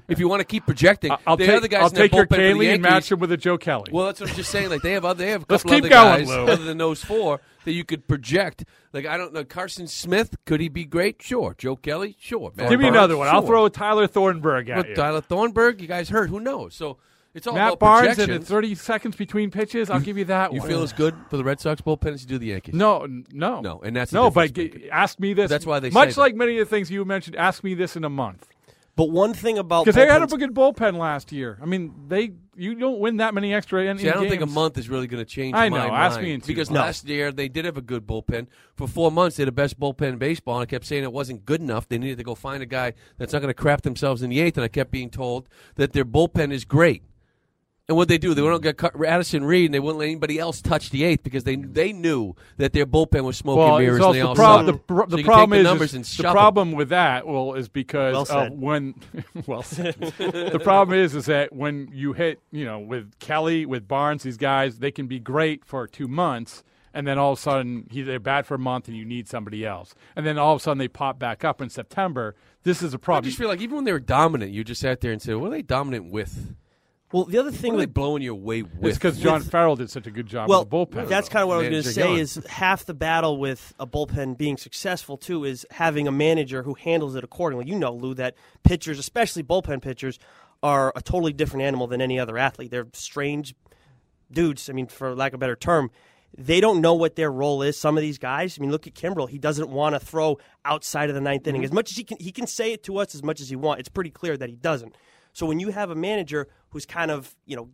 If 0.07 0.17
you 0.17 0.27
want 0.27 0.39
to 0.39 0.45
keep 0.45 0.65
projecting, 0.65 1.11
I- 1.11 1.19
I'll 1.27 1.37
the 1.37 1.45
take, 1.45 1.55
other 1.57 1.67
guys 1.67 1.83
I'll 1.83 1.89
take 1.91 2.11
your 2.11 2.25
bullpen 2.25 2.29
for 2.29 2.35
Canley 2.41 2.73
and 2.73 2.81
match 2.81 3.11
him 3.11 3.19
with 3.19 3.31
a 3.31 3.37
Joe 3.37 3.57
Kelly. 3.59 3.91
Well, 3.91 4.07
that's 4.07 4.19
what 4.19 4.29
I'm 4.31 4.35
just 4.35 4.49
saying. 4.49 4.69
Like 4.69 4.81
they 4.81 4.93
have 4.93 5.05
other, 5.05 5.23
they 5.23 5.29
have 5.31 5.43
a 5.43 5.45
couple 5.45 5.69
keep 5.69 5.79
other 5.83 5.89
going, 5.89 6.19
guys 6.25 6.27
Lou. 6.27 6.47
other 6.47 6.63
than 6.63 6.79
those 6.79 7.03
four 7.03 7.39
that 7.65 7.73
you 7.73 7.83
could 7.85 8.07
project. 8.07 8.65
Like 8.93 9.05
I 9.05 9.15
don't 9.15 9.31
know, 9.31 9.43
Carson 9.43 9.85
Smith 9.85 10.35
could 10.47 10.59
he 10.59 10.69
be 10.69 10.85
great? 10.85 11.21
Sure. 11.21 11.53
Joe 11.55 11.75
Kelly, 11.75 12.15
sure. 12.19 12.51
Matt 12.55 12.71
Give 12.71 12.79
me 12.79 12.87
another 12.87 13.15
one. 13.15 13.27
I'll 13.27 13.41
sure. 13.41 13.47
throw 13.47 13.69
Tyler 13.69 14.07
Thornburg 14.07 14.69
at 14.71 14.75
But 14.77 14.89
you. 14.89 14.95
Tyler 14.95 15.21
Thornburg, 15.21 15.79
you 15.81 15.87
guys 15.87 16.09
heard? 16.09 16.31
Who 16.31 16.39
knows? 16.39 16.73
So 16.73 16.97
it's 17.33 17.45
all 17.47 17.53
Matt 17.53 17.67
about 17.73 17.79
Barnes 17.79 18.07
and 18.09 18.17
projections. 18.17 18.47
the 18.47 18.53
30 18.53 18.75
seconds 18.75 19.15
between 19.15 19.51
pitches. 19.51 19.89
I'll 19.89 19.99
give 19.99 20.17
you 20.17 20.25
that 20.25 20.51
you 20.53 20.59
one. 20.59 20.67
feel 20.69 20.81
as 20.83 20.93
good 20.93 21.15
for 21.29 21.37
the 21.37 21.43
Red 21.43 21.59
Sox 21.59 21.81
bullpen 21.81 22.13
as 22.13 22.23
you 22.23 22.27
do 22.27 22.37
the 22.39 22.47
Yankees? 22.47 22.73
No, 22.75 23.03
n- 23.03 23.25
no, 23.31 23.61
No, 23.61 23.79
and 23.81 23.95
that's 23.95 24.11
the 24.11 24.15
no. 24.17 24.31
But 24.31 24.53
difference 24.53 24.83
g- 24.85 24.89
ask 24.89 25.19
me 25.19 25.33
this. 25.33 25.49
That's 25.49 25.65
why 25.65 25.79
they 25.79 25.89
much 25.91 26.09
say 26.09 26.13
that. 26.15 26.21
like 26.21 26.35
many 26.35 26.57
of 26.59 26.67
the 26.67 26.75
things 26.75 26.89
you 26.89 27.05
mentioned. 27.05 27.35
Ask 27.35 27.63
me 27.63 27.73
this 27.75 27.95
in 27.95 28.03
a 28.03 28.09
month 28.09 28.47
But 28.95 29.11
one 29.11 29.33
thing 29.33 29.57
about 29.59 29.85
because 29.85 29.95
they 29.95 30.07
had 30.07 30.21
a 30.23 30.27
good 30.27 30.53
bullpen 30.55 30.97
last 30.97 31.31
year. 31.31 31.57
I 31.61 31.65
mean, 31.65 31.93
they 32.07 32.31
you 32.55 32.75
don't 32.75 32.99
win 32.99 33.17
that 33.17 33.33
many 33.33 33.53
extra. 33.53 33.85
In, 33.85 33.97
See, 33.99 34.09
I 34.09 34.13
don't 34.13 34.23
games. 34.23 34.31
think 34.31 34.41
a 34.41 34.45
month 34.47 34.77
is 34.77 34.89
really 34.89 35.07
going 35.07 35.23
to 35.23 35.29
change. 35.29 35.55
I 35.55 35.69
my 35.69 35.87
know. 35.87 35.93
Ask 35.93 36.15
mind. 36.15 36.25
me 36.27 36.33
in 36.33 36.41
two 36.41 36.47
because 36.47 36.69
months. 36.69 37.03
last 37.03 37.07
year 37.07 37.31
they 37.31 37.47
did 37.47 37.63
have 37.63 37.77
a 37.77 37.81
good 37.81 38.05
bullpen. 38.07 38.47
For 38.75 38.87
four 38.87 39.11
months, 39.11 39.37
they 39.37 39.43
had 39.43 39.47
the 39.49 39.51
best 39.53 39.79
bullpen 39.79 40.09
in 40.09 40.17
baseball. 40.17 40.55
And 40.55 40.63
I 40.63 40.65
kept 40.65 40.85
saying 40.85 41.03
it 41.03 41.13
wasn't 41.13 41.45
good 41.45 41.61
enough. 41.61 41.87
They 41.87 41.97
needed 41.99 42.17
to 42.17 42.23
go 42.25 42.33
find 42.35 42.61
a 42.61 42.65
guy 42.65 42.93
that's 43.17 43.31
not 43.31 43.39
going 43.41 43.49
to 43.53 43.53
crap 43.53 43.83
themselves 43.83 44.21
in 44.23 44.29
the 44.29 44.41
eighth. 44.41 44.57
And 44.57 44.65
I 44.65 44.67
kept 44.67 44.91
being 44.91 45.09
told 45.09 45.47
that 45.75 45.93
their 45.93 46.03
bullpen 46.05 46.51
is 46.51 46.65
great. 46.65 47.03
And 47.89 47.97
what 47.97 48.07
they 48.07 48.19
do, 48.19 48.35
they 48.35 48.43
wouldn't 48.43 48.61
get 48.61 48.77
cut 48.77 48.93
Addison 49.03 49.43
Reed, 49.43 49.65
and 49.65 49.73
they 49.73 49.79
wouldn't 49.79 49.97
let 49.97 50.05
anybody 50.05 50.37
else 50.37 50.61
touch 50.61 50.91
the 50.91 51.03
eighth 51.03 51.23
because 51.23 51.43
they 51.43 51.55
they 51.55 51.91
knew 51.91 52.35
that 52.57 52.71
their 52.71 52.85
bullpen 52.85 53.23
was 53.23 53.35
smoking 53.35 53.63
well, 53.63 53.79
mirrors. 53.79 53.97
it's 53.97 54.05
and 54.05 54.27
also 54.27 54.27
all 54.45 54.63
the, 54.63 54.73
prob- 54.73 54.75
the, 54.75 54.77
pro- 54.77 55.09
So 55.09 55.15
the 55.15 55.17
you 55.17 55.23
problem 55.23 55.49
take 55.65 55.73
is, 55.73 55.91
the 55.91 55.99
is 55.99 56.17
the 56.17 56.23
shove 56.23 56.25
'em. 56.27 56.31
problem 56.33 56.71
with 56.73 56.89
that 56.89 57.25
well 57.25 57.55
is 57.55 57.67
because 57.67 58.29
Well 58.29 58.45
of 58.45 58.53
when 58.53 58.93
well 59.47 59.61
the 59.63 60.61
problem 60.63 60.99
is 60.99 61.15
is 61.15 61.25
that 61.25 61.51
when 61.51 61.89
you 61.91 62.13
hit 62.13 62.39
you 62.51 62.63
know 62.63 62.77
with 62.77 63.17
Kelly 63.17 63.65
with 63.65 63.87
Barnes 63.87 64.21
these 64.21 64.37
guys 64.37 64.77
they 64.77 64.91
can 64.91 65.07
be 65.07 65.17
great 65.19 65.65
for 65.65 65.87
two 65.87 66.07
months 66.07 66.63
and 66.93 67.07
then 67.07 67.17
all 67.17 67.33
of 67.33 67.39
a 67.39 67.41
sudden 67.41 67.87
he, 67.89 68.03
they're 68.03 68.19
bad 68.19 68.45
for 68.45 68.53
a 68.53 68.59
month 68.59 68.87
and 68.87 68.95
you 68.95 69.03
need 69.05 69.27
somebody 69.27 69.65
else 69.65 69.95
and 70.15 70.27
then 70.27 70.37
all 70.37 70.53
of 70.53 70.61
a 70.61 70.63
sudden 70.63 70.77
they 70.77 70.87
pop 70.87 71.17
back 71.17 71.43
up 71.43 71.59
in 71.59 71.69
September. 71.71 72.35
This 72.61 72.83
is 72.83 72.93
a 72.93 72.99
problem. 72.99 73.25
I 73.25 73.29
just 73.29 73.37
feel 73.39 73.47
like 73.47 73.61
even 73.61 73.77
when 73.77 73.85
they 73.85 73.93
were 73.93 73.99
dominant, 73.99 74.51
you 74.51 74.63
just 74.63 74.81
sat 74.81 74.99
there 75.01 75.11
and 75.13 75.19
said, 75.21 75.37
"What 75.37 75.47
are 75.47 75.51
they 75.51 75.61
dominant 75.61 76.11
with? 76.11 76.53
Well, 77.11 77.25
the 77.25 77.39
other 77.39 77.51
thing 77.51 77.73
What 77.73 77.77
are 77.77 77.79
they 77.81 77.85
with 77.87 77.93
blowing 77.93 78.21
you 78.21 78.33
away 78.33 78.61
with?" 78.61 78.85
it's 78.85 78.97
because 78.97 79.19
John 79.19 79.41
Farrell 79.41 79.75
did 79.75 79.89
such 79.89 80.05
a 80.05 80.11
good 80.11 80.27
job 80.27 80.47
well, 80.47 80.59
with 80.61 80.69
the 80.69 80.75
bullpen. 81.01 81.07
that's 81.07 81.27
kind 81.29 81.41
of 81.43 81.49
what 81.49 81.55
I 81.55 81.57
was 81.57 81.69
going 81.69 81.83
to 81.83 81.89
say. 81.89 82.03
on. 82.13 82.19
Is 82.19 82.39
half 82.47 82.85
the 82.85 82.93
battle 82.93 83.37
with 83.37 83.73
a 83.79 83.87
bullpen 83.87 84.37
being 84.37 84.57
successful 84.57 85.17
too 85.17 85.43
is 85.43 85.65
having 85.71 86.07
a 86.07 86.11
manager 86.11 86.63
who 86.63 86.75
handles 86.75 87.15
it 87.15 87.23
accordingly. 87.23 87.65
You 87.67 87.79
know, 87.79 87.91
Lou, 87.93 88.13
that 88.15 88.35
pitchers, 88.63 88.99
especially 88.99 89.43
bullpen 89.43 89.81
pitchers, 89.81 90.19
are 90.61 90.93
a 90.95 91.01
totally 91.01 91.33
different 91.33 91.63
animal 91.63 91.87
than 91.87 92.01
any 92.01 92.19
other 92.19 92.37
athlete. 92.37 92.69
They're 92.69 92.87
strange 92.93 93.55
dudes. 94.31 94.69
I 94.69 94.73
mean, 94.73 94.87
for 94.87 95.15
lack 95.15 95.31
of 95.31 95.35
a 95.35 95.39
better 95.39 95.55
term. 95.55 95.89
They 96.37 96.61
don't 96.61 96.79
know 96.79 96.93
what 96.93 97.15
their 97.15 97.31
role 97.31 97.63
is. 97.63 97.75
Some 97.75 97.97
of 97.97 98.01
these 98.01 98.19
guys. 98.19 98.55
I 98.57 98.61
mean, 98.61 98.69
look 98.69 98.85
at 98.85 98.93
Kimbrel. 98.93 99.27
He 99.27 99.39
doesn't 99.39 99.67
want 99.67 99.95
to 99.95 99.99
throw 99.99 100.37
outside 100.63 101.09
of 101.09 101.15
the 101.15 101.21
ninth 101.21 101.41
Mm-hmm. 101.41 101.49
inning 101.49 101.63
as 101.63 101.71
much 101.71 101.89
as 101.89 101.97
he 101.97 102.03
can. 102.03 102.17
He 102.19 102.31
can 102.31 102.45
say 102.45 102.71
it 102.71 102.83
to 102.83 102.97
us 102.99 103.15
as 103.15 103.23
much 103.23 103.41
as 103.41 103.49
he 103.49 103.55
wants. 103.55 103.79
It's 103.79 103.89
pretty 103.89 104.11
clear 104.11 104.37
that 104.37 104.47
he 104.47 104.55
doesn't. 104.55 104.93
So 105.33 105.45
when 105.45 105.59
you 105.59 105.69
have 105.69 105.89
a 105.91 105.95
manager 105.95 106.47
who's 106.69 106.85
kind 106.85 107.11
of, 107.11 107.35
you 107.45 107.55
know, 107.55 107.69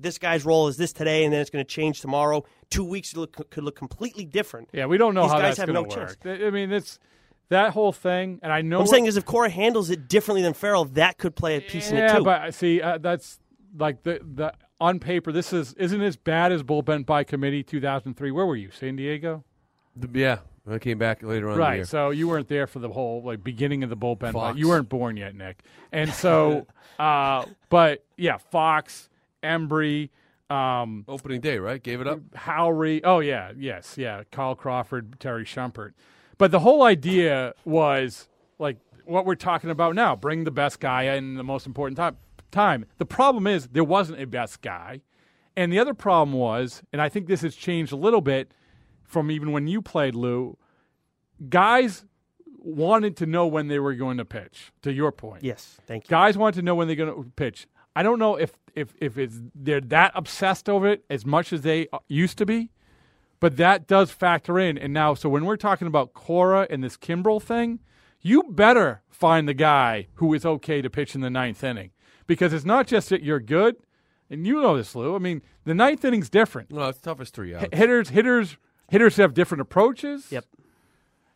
this 0.00 0.18
guy's 0.18 0.44
role 0.44 0.68
is 0.68 0.76
this 0.76 0.92
today, 0.92 1.24
and 1.24 1.32
then 1.32 1.40
it's 1.40 1.50
going 1.50 1.64
to 1.64 1.68
change 1.68 2.00
tomorrow. 2.00 2.44
Two 2.70 2.84
weeks 2.84 3.14
look, 3.16 3.50
could 3.50 3.64
look 3.64 3.76
completely 3.76 4.24
different. 4.24 4.68
yeah, 4.72 4.86
we 4.86 4.96
don't 4.98 5.14
know 5.14 5.22
These 5.22 5.32
how 5.32 5.38
guys 5.38 5.56
that's 5.56 5.58
have 5.58 5.66
going 5.74 5.84
no 5.84 5.88
to 5.90 5.94
chance. 5.96 6.16
work. 6.24 6.40
I 6.42 6.50
mean, 6.50 6.72
it's 6.72 6.98
that 7.48 7.72
whole 7.72 7.92
thing, 7.92 8.38
and 8.42 8.52
I 8.52 8.62
know 8.62 8.78
What 8.78 8.82
I'm 8.84 8.86
saying 8.88 9.06
is, 9.06 9.16
if 9.16 9.24
Cora 9.24 9.50
handles 9.50 9.90
it 9.90 10.08
differently 10.08 10.42
than 10.42 10.54
Farrell, 10.54 10.84
that 10.86 11.18
could 11.18 11.34
play 11.36 11.56
a 11.56 11.60
piece 11.60 11.90
in 11.90 11.96
it 11.96 12.00
too. 12.00 12.06
yeah, 12.06 12.18
too. 12.18 12.24
but 12.24 12.54
see, 12.54 12.80
uh, 12.80 12.98
that's 12.98 13.38
like 13.76 14.02
the 14.04 14.20
the 14.34 14.52
on 14.80 14.98
paper. 15.00 15.30
This 15.32 15.52
is 15.52 15.74
isn't 15.74 16.00
as 16.00 16.16
bad 16.16 16.52
as 16.52 16.62
bullpen 16.62 17.04
by 17.06 17.24
committee 17.24 17.62
2003. 17.62 18.30
Where 18.30 18.46
were 18.46 18.56
you? 18.56 18.70
San 18.70 18.96
Diego. 18.96 19.44
The- 19.96 20.18
yeah, 20.18 20.38
I 20.70 20.78
came 20.78 20.98
back 20.98 21.22
later 21.22 21.46
on. 21.48 21.52
in 21.54 21.58
the 21.58 21.62
Right. 21.64 21.74
year. 21.76 21.84
So 21.84 22.10
you 22.10 22.28
weren't 22.28 22.48
there 22.48 22.66
for 22.68 22.78
the 22.78 22.88
whole 22.88 23.22
like 23.24 23.42
beginning 23.44 23.82
of 23.82 23.90
the 23.90 23.96
bullpen. 23.96 24.18
But 24.20 24.32
Fox. 24.32 24.58
you 24.58 24.68
weren't 24.68 24.88
born 24.88 25.16
yet, 25.16 25.34
Nick. 25.34 25.62
And 25.92 26.12
so, 26.12 26.66
uh, 27.00 27.46
but 27.70 28.04
yeah, 28.18 28.36
Fox, 28.36 29.08
Embree, 29.42 30.10
um, 30.50 31.06
opening 31.08 31.40
day, 31.40 31.58
right? 31.58 31.82
Gave 31.82 32.02
it 32.02 32.06
up. 32.06 32.20
Howry. 32.34 33.00
Oh 33.04 33.20
yeah, 33.20 33.52
yes, 33.56 33.96
yeah. 33.96 34.24
Kyle 34.30 34.54
Crawford, 34.54 35.18
Terry 35.18 35.44
Shumpert. 35.44 35.92
But 36.36 36.50
the 36.50 36.60
whole 36.60 36.82
idea 36.82 37.54
was 37.64 38.28
like 38.58 38.76
what 39.06 39.24
we're 39.24 39.34
talking 39.34 39.70
about 39.70 39.94
now: 39.94 40.14
bring 40.14 40.44
the 40.44 40.50
best 40.50 40.78
guy 40.78 41.04
in 41.14 41.36
the 41.36 41.44
most 41.44 41.66
important 41.66 41.96
time. 41.96 42.18
Time. 42.50 42.84
The 42.98 43.06
problem 43.06 43.46
is 43.46 43.68
there 43.68 43.84
wasn't 43.84 44.20
a 44.20 44.26
best 44.26 44.60
guy, 44.60 45.00
and 45.56 45.72
the 45.72 45.78
other 45.78 45.94
problem 45.94 46.36
was, 46.36 46.82
and 46.92 47.00
I 47.00 47.08
think 47.08 47.28
this 47.28 47.40
has 47.42 47.54
changed 47.54 47.92
a 47.92 47.96
little 47.96 48.20
bit 48.20 48.52
from 49.04 49.30
even 49.30 49.52
when 49.52 49.68
you 49.68 49.80
played, 49.80 50.14
Lou. 50.14 50.58
Guys 51.48 52.04
wanted 52.62 53.16
to 53.18 53.26
know 53.26 53.46
when 53.46 53.68
they 53.68 53.78
were 53.78 53.94
going 53.94 54.18
to 54.18 54.24
pitch. 54.24 54.72
To 54.82 54.92
your 54.92 55.12
point, 55.12 55.42
yes, 55.44 55.78
thank 55.86 56.04
you. 56.04 56.08
guys 56.10 56.36
want 56.36 56.54
to 56.56 56.62
know 56.62 56.74
when 56.74 56.86
they're 56.86 56.96
going 56.96 57.14
to 57.14 57.30
pitch. 57.36 57.66
I 57.96 58.02
don't 58.02 58.18
know 58.18 58.36
if 58.36 58.52
if 58.74 58.94
if 59.00 59.18
it's 59.18 59.40
they're 59.54 59.80
that 59.80 60.12
obsessed 60.14 60.68
over 60.68 60.88
it 60.88 61.04
as 61.10 61.26
much 61.26 61.52
as 61.52 61.62
they 61.62 61.88
uh, 61.92 61.98
used 62.08 62.38
to 62.38 62.46
be, 62.46 62.70
but 63.40 63.56
that 63.56 63.86
does 63.86 64.10
factor 64.10 64.58
in. 64.58 64.78
And 64.78 64.92
now, 64.92 65.14
so 65.14 65.28
when 65.28 65.44
we're 65.44 65.56
talking 65.56 65.86
about 65.88 66.14
Cora 66.14 66.66
and 66.70 66.84
this 66.84 66.96
Kimbrel 66.96 67.42
thing, 67.42 67.80
you 68.20 68.44
better 68.44 69.02
find 69.08 69.48
the 69.48 69.54
guy 69.54 70.06
who 70.14 70.32
is 70.34 70.46
okay 70.46 70.80
to 70.82 70.90
pitch 70.90 71.14
in 71.14 71.20
the 71.20 71.30
ninth 71.30 71.64
inning 71.64 71.90
because 72.26 72.52
it's 72.52 72.64
not 72.64 72.86
just 72.86 73.08
that 73.08 73.22
you're 73.22 73.40
good, 73.40 73.76
and 74.30 74.46
you 74.46 74.62
know 74.62 74.76
this, 74.76 74.94
Lou. 74.94 75.16
I 75.16 75.18
mean, 75.18 75.42
the 75.64 75.74
ninth 75.74 76.04
inning's 76.04 76.30
different. 76.30 76.70
No, 76.70 76.88
it's 76.88 77.00
tough 77.00 77.20
as 77.20 77.30
three 77.30 77.54
outs. 77.54 77.66
Hitters, 77.72 78.10
hitters, 78.10 78.56
hitters 78.88 79.16
have 79.16 79.34
different 79.34 79.62
approaches. 79.62 80.30
Yep. 80.30 80.44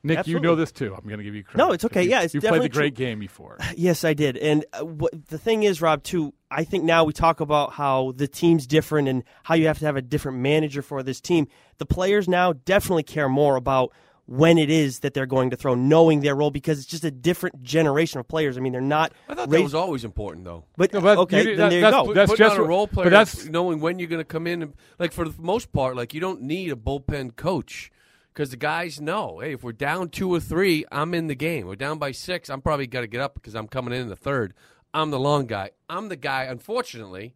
Nick, 0.05 0.19
Absolutely. 0.19 0.47
you 0.47 0.51
know 0.53 0.55
this 0.55 0.71
too. 0.71 0.95
I'm 0.95 1.05
going 1.09 1.19
to 1.19 1.25
give 1.25 1.35
you 1.35 1.43
credit. 1.43 1.59
No, 1.59 1.73
it's 1.73 1.85
okay. 1.87 2.03
You- 2.05 2.11
Yeah, 2.11 2.21
it's 2.23 2.35
you 2.35 2.41
played 2.41 2.63
the 2.63 2.69
great 2.69 2.95
true. 2.95 3.07
game 3.07 3.19
before. 3.19 3.59
Yes, 3.77 4.05
I 4.05 4.13
did. 4.15 4.37
And 4.37 4.65
uh, 4.79 4.85
what, 4.85 5.13
the 5.29 5.39
thing 5.39 5.63
is, 5.63 5.81
Rob, 5.81 6.03
too, 6.03 6.35
I 6.51 6.63
think 6.65 6.85
now 6.85 7.05
we 7.05 7.13
talk 7.15 7.41
about 7.41 7.73
how 7.73 8.13
the 8.15 8.29
team's 8.29 8.67
different 8.67 9.09
and 9.09 9.25
how 9.43 9.55
you 9.55 9.67
have 9.67 9.79
to 9.81 9.87
have 9.87 9.97
a 9.97 10.03
different 10.03 10.39
manager 10.39 10.83
for 10.83 11.03
this 11.03 11.21
team. 11.21 11.49
The 11.79 11.87
players 11.87 12.29
now 12.29 12.53
definitely 12.53 13.03
care 13.05 13.29
more 13.29 13.57
about 13.57 13.93
when 14.27 14.57
it 14.57 14.71
is 14.71 15.01
that 15.01 15.13
they're 15.13 15.27
going 15.27 15.51
to 15.51 15.57
throw, 15.57 15.75
knowing 15.75 16.21
their 16.21 16.35
role, 16.35 16.51
because 16.51 16.79
it's 16.79 16.87
just 16.87 17.05
a 17.05 17.11
different 17.11 17.63
generation 17.63 18.21
of 18.21 18.27
players. 18.29 18.57
I 18.57 18.61
mean, 18.61 18.73
they're 18.73 18.81
not. 18.81 19.13
I 19.29 19.35
thought 19.35 19.51
that 19.51 19.63
was 19.63 19.75
always 19.75 20.03
important, 20.05 20.45
though. 20.45 20.65
But, 20.79 20.93
No, 20.95 21.01
but 21.03 21.19
okay, 21.19 21.39
you- 21.39 21.45
then 21.45 21.57
that- 21.57 21.69
there 21.71 21.79
you 21.81 21.85
that's- 21.85 22.01
go. 22.03 22.07
Put- 22.07 22.15
that's 22.15 22.31
putting 22.31 22.45
just 22.47 22.55
on 22.55 22.59
a 22.61 22.63
what- 22.63 22.69
role 22.69 22.87
but 22.87 22.93
player, 22.95 23.11
that's- 23.11 23.45
knowing 23.47 23.81
when 23.81 23.99
you're 23.99 24.09
going 24.09 24.21
to 24.21 24.25
come 24.25 24.47
in. 24.47 24.63
And, 24.63 24.75
like 24.99 25.13
for 25.13 25.29
the 25.29 25.43
most 25.43 25.73
part, 25.73 25.95
like 25.97 26.15
you 26.15 26.21
don't 26.21 26.41
need 26.43 26.71
a 26.73 26.77
bullpen 26.77 27.37
coach 27.37 27.91
because 28.35 28.51
the 28.51 28.57
guys 28.57 29.01
know. 29.01 29.39
Hey, 29.41 29.53
if 29.55 29.63
we're 29.63 29.73
down 29.73 30.09
two 30.09 30.29
or 30.35 30.41
three, 30.41 30.85
I'm 30.91 31.15
in 31.15 31.29
the 31.29 31.35
game. 31.37 31.67
We're 31.67 31.77
down 31.77 31.99
by 31.99 32.11
six. 32.13 32.51
I'm 32.51 32.61
probably 32.61 32.87
got 32.89 33.03
to 33.03 33.07
get 33.07 33.21
up 33.21 33.35
because 33.35 33.55
I'm 33.55 33.69
coming 33.69 33.95
in 33.95 34.01
in 34.03 34.09
the 34.09 34.17
third. 34.17 34.53
I'm 34.93 35.11
the 35.11 35.21
long 35.21 35.47
guy. 35.47 35.71
I'm 35.89 36.09
the 36.09 36.17
guy. 36.17 36.45
Unfortunately, 36.45 37.35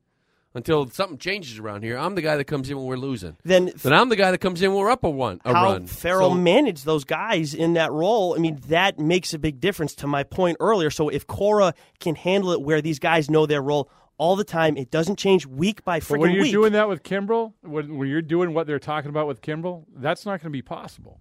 until 0.55 0.89
something 0.89 1.19
changes 1.19 1.59
around 1.59 1.83
here, 1.83 1.97
I'm 1.97 2.15
the 2.17 2.23
guy 2.23 2.37
that 2.37 2.45
comes 2.47 2.69
in 2.71 2.77
when 2.77 2.87
we're 2.87 2.97
losing. 2.97 3.37
Then 3.45 3.71
Then 3.83 3.93
I'm 3.93 4.09
the 4.09 4.17
guy 4.17 4.31
that 4.33 4.39
comes 4.39 4.61
in 4.63 4.73
when 4.73 4.81
we're 4.81 4.91
up 4.91 5.05
a 5.05 5.11
one. 5.11 5.41
A 5.45 5.55
how 5.55 5.65
run. 5.65 5.87
Farrell 5.87 6.31
So- 6.31 6.35
managed 6.37 6.85
those 6.85 7.05
guys 7.05 7.55
in 7.55 7.75
that 7.75 7.93
role, 7.93 8.35
I 8.35 8.39
mean, 8.39 8.59
that 8.69 8.99
makes 8.99 9.33
a 9.35 9.39
big 9.39 9.61
difference 9.61 9.95
to 9.97 10.07
my 10.07 10.25
point 10.25 10.57
earlier. 10.59 10.91
So 10.91 11.09
if 11.09 11.27
Cora 11.27 11.75
can 12.01 12.17
handle 12.17 12.51
it 12.53 12.61
where 12.63 12.81
these 12.83 12.99
guys 12.99 13.31
know 13.31 13.47
their 13.47 13.63
role 13.63 13.89
all 14.19 14.37
the 14.37 14.45
time, 14.45 14.77
it 14.77 14.91
doesn't 14.91 15.17
change 15.17 15.47
week 15.47 15.85
by 15.85 16.01
But 16.01 16.11
when 16.11 16.21
freaking 16.21 16.35
you're 16.35 16.43
week. 16.43 16.53
doing 16.53 16.73
that 16.73 16.89
with 16.89 17.03
Kimbrel, 17.03 17.55
when, 17.63 17.97
when 17.97 18.09
you're 18.09 18.21
doing 18.21 18.53
what 18.53 18.67
they're 18.67 18.79
talking 18.79 19.09
about 19.09 19.27
with 19.27 19.41
Kimbrel, 19.41 19.85
that's 19.95 20.27
not 20.27 20.41
going 20.41 20.51
to 20.53 20.57
be 20.57 20.63
possible. 20.63 21.21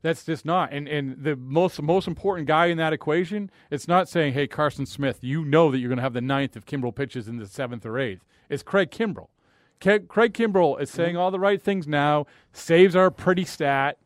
That's 0.00 0.24
just 0.24 0.44
not. 0.44 0.72
And 0.72 0.86
and 0.88 1.24
the 1.24 1.34
most 1.34 1.82
most 1.82 2.06
important 2.06 2.46
guy 2.46 2.66
in 2.66 2.78
that 2.78 2.92
equation, 2.92 3.50
it's 3.68 3.88
not 3.88 4.08
saying, 4.08 4.32
"Hey, 4.32 4.46
Carson 4.46 4.86
Smith, 4.86 5.18
you 5.22 5.44
know 5.44 5.72
that 5.72 5.78
you're 5.78 5.88
going 5.88 5.96
to 5.96 6.02
have 6.02 6.12
the 6.12 6.20
ninth 6.20 6.56
if 6.56 6.64
Kimbrel 6.64 6.94
pitches 6.94 7.26
in 7.26 7.38
the 7.38 7.46
seventh 7.46 7.84
or 7.84 7.98
eighth. 7.98 8.24
It's 8.48 8.62
Craig 8.62 8.90
Kimbrel. 8.90 9.26
Ke- 9.80 10.06
Craig 10.06 10.34
Kimbrel 10.34 10.80
is 10.80 10.90
saying 10.90 11.10
mm-hmm. 11.10 11.18
all 11.18 11.30
the 11.32 11.40
right 11.40 11.60
things 11.60 11.88
now. 11.88 12.26
Saves 12.52 12.94
are 12.94 13.06
a 13.06 13.12
pretty 13.12 13.44
stat, 13.44 13.98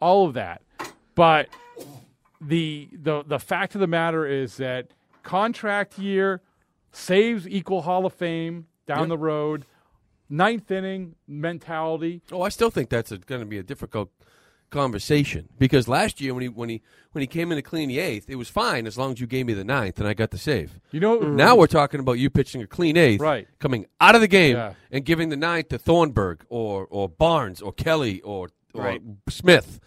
all 0.00 0.26
of 0.26 0.34
that. 0.34 0.62
But 1.14 1.48
the 2.40 2.88
the 2.92 3.22
the 3.24 3.38
fact 3.38 3.76
of 3.76 3.80
the 3.80 3.86
matter 3.86 4.26
is 4.26 4.56
that 4.56 4.88
contract 5.22 5.98
year 5.98 6.42
saves 6.96 7.46
equal 7.48 7.82
Hall 7.82 8.06
of 8.06 8.12
Fame 8.12 8.66
down 8.86 9.00
Yeah. 9.00 9.06
the 9.06 9.18
road. 9.18 9.64
Ninth 10.28 10.70
inning 10.70 11.14
mentality. 11.28 12.20
Oh, 12.32 12.42
I 12.42 12.48
still 12.48 12.70
think 12.70 12.88
that's 12.88 13.10
going 13.12 13.40
to 13.40 13.46
be 13.46 13.58
a 13.58 13.62
difficult 13.62 14.10
conversation 14.70 15.48
because 15.58 15.86
last 15.86 16.20
year 16.20 16.34
when 16.34 16.42
he 16.42 16.48
when 16.48 16.68
he 16.68 16.82
when 17.12 17.20
he 17.20 17.26
came 17.28 17.52
in 17.52 17.56
to 17.56 17.62
clean 17.62 17.88
the 17.88 18.00
eighth, 18.00 18.28
it 18.28 18.34
was 18.34 18.48
fine 18.48 18.86
as 18.88 18.98
long 18.98 19.12
as 19.12 19.20
you 19.20 19.26
gave 19.28 19.46
me 19.46 19.52
the 19.54 19.62
ninth 19.62 20.00
and 20.00 20.08
I 20.08 20.14
got 20.14 20.32
the 20.32 20.38
save. 20.38 20.80
You 20.90 20.98
know, 20.98 21.18
mm-hmm. 21.20 21.36
Now 21.36 21.54
we're 21.54 21.68
talking 21.68 22.00
about 22.00 22.14
you 22.14 22.28
pitching 22.28 22.60
a 22.62 22.66
clean 22.66 22.96
eighth, 22.96 23.20
Right. 23.20 23.46
Coming 23.60 23.86
out 24.00 24.16
of 24.16 24.20
the 24.20 24.26
game 24.28 24.56
Yeah. 24.56 24.72
and 24.90 25.04
giving 25.04 25.28
the 25.28 25.36
ninth 25.36 25.68
to 25.68 25.78
Thornburg 25.78 26.44
or 26.48 26.86
or 26.90 27.08
Barnes 27.08 27.62
or 27.62 27.72
Kelly 27.72 28.20
or, 28.22 28.48
or 28.74 28.82
Right. 28.82 29.02
Smith. 29.28 29.78